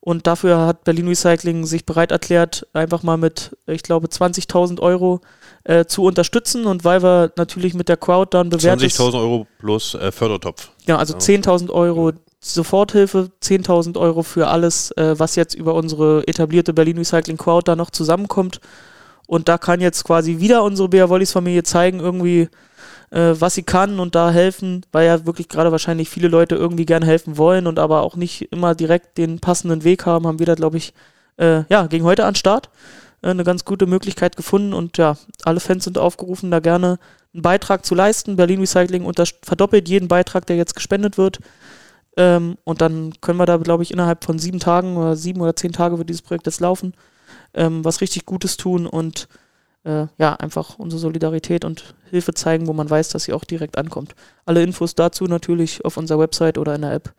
[0.00, 5.20] Und dafür hat Berlin Recycling sich bereit erklärt, einfach mal mit, ich glaube, 20.000 Euro
[5.64, 6.66] äh, zu unterstützen.
[6.66, 10.70] Und weil wir natürlich mit der Crowd dann bewertet 20.000 Euro plus äh, Fördertopf.
[10.86, 16.72] ja, also 10.000 Euro Soforthilfe, 10.000 Euro für alles, äh, was jetzt über unsere etablierte
[16.72, 18.60] Berlin Recycling Crowd da noch zusammenkommt.
[19.26, 22.48] Und da kann jetzt quasi wieder unsere Bea Wollis Familie zeigen, irgendwie,
[23.10, 26.86] äh, was sie kann und da helfen, weil ja wirklich gerade wahrscheinlich viele Leute irgendwie
[26.86, 30.46] gern helfen wollen und aber auch nicht immer direkt den passenden Weg haben, haben wir
[30.46, 30.94] da, glaube ich,
[31.38, 32.70] äh, ja, ging heute an Start.
[33.22, 36.98] Äh, eine ganz gute Möglichkeit gefunden und ja, alle Fans sind aufgerufen, da gerne
[37.34, 38.36] einen Beitrag zu leisten.
[38.36, 39.10] Berlin Recycling
[39.42, 41.40] verdoppelt jeden Beitrag, der jetzt gespendet wird.
[42.16, 45.56] Ähm, und dann können wir da, glaube ich, innerhalb von sieben Tagen oder sieben oder
[45.56, 46.94] zehn Tage wird dieses Projekt jetzt laufen,
[47.56, 49.28] ähm, was richtig Gutes tun und
[49.84, 53.78] äh, ja, einfach unsere Solidarität und Hilfe zeigen, wo man weiß, dass sie auch direkt
[53.78, 54.14] ankommt.
[54.44, 57.14] Alle Infos dazu natürlich auf unserer Website oder in der App.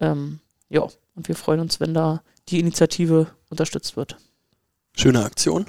[0.00, 0.82] Ähm, ja,
[1.14, 4.16] und wir freuen uns, wenn da die Initiative unterstützt wird.
[4.94, 5.66] Schöne Aktion.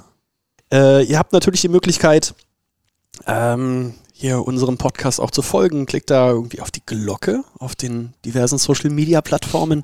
[0.71, 2.33] Äh, ihr habt natürlich die Möglichkeit,
[3.25, 5.85] ähm, hier unserem Podcast auch zu folgen.
[5.85, 9.83] Klickt da irgendwie auf die Glocke auf den diversen Social Media Plattformen.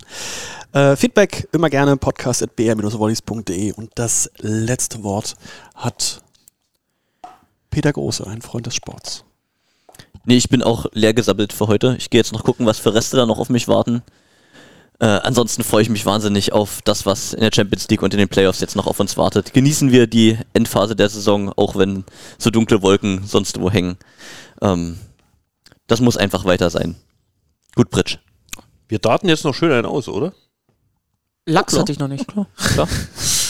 [0.71, 5.35] Äh, Feedback immer gerne podcast.br-volleys.de und das letzte Wort
[5.75, 6.23] hat
[7.69, 9.23] Peter Große, ein Freund des Sports.
[10.25, 11.95] Nee, ich bin auch leer gesabbelt für heute.
[11.99, 14.01] Ich gehe jetzt noch gucken, was für Reste da noch auf mich warten.
[15.03, 18.19] Äh, ansonsten freue ich mich wahnsinnig auf das, was in der Champions League und in
[18.19, 19.53] den Playoffs jetzt noch auf uns wartet.
[19.53, 22.05] Genießen wir die Endphase der Saison, auch wenn
[22.37, 23.97] so dunkle Wolken sonst wo hängen.
[24.61, 24.97] Ähm,
[25.87, 26.95] das muss einfach weiter sein.
[27.75, 28.17] Gut, Britsch.
[28.87, 30.31] Wir daten jetzt noch schön einen aus, oder?
[31.45, 31.81] Lachs klar.
[31.81, 32.25] hatte ich noch nicht.
[32.25, 32.87] Klar.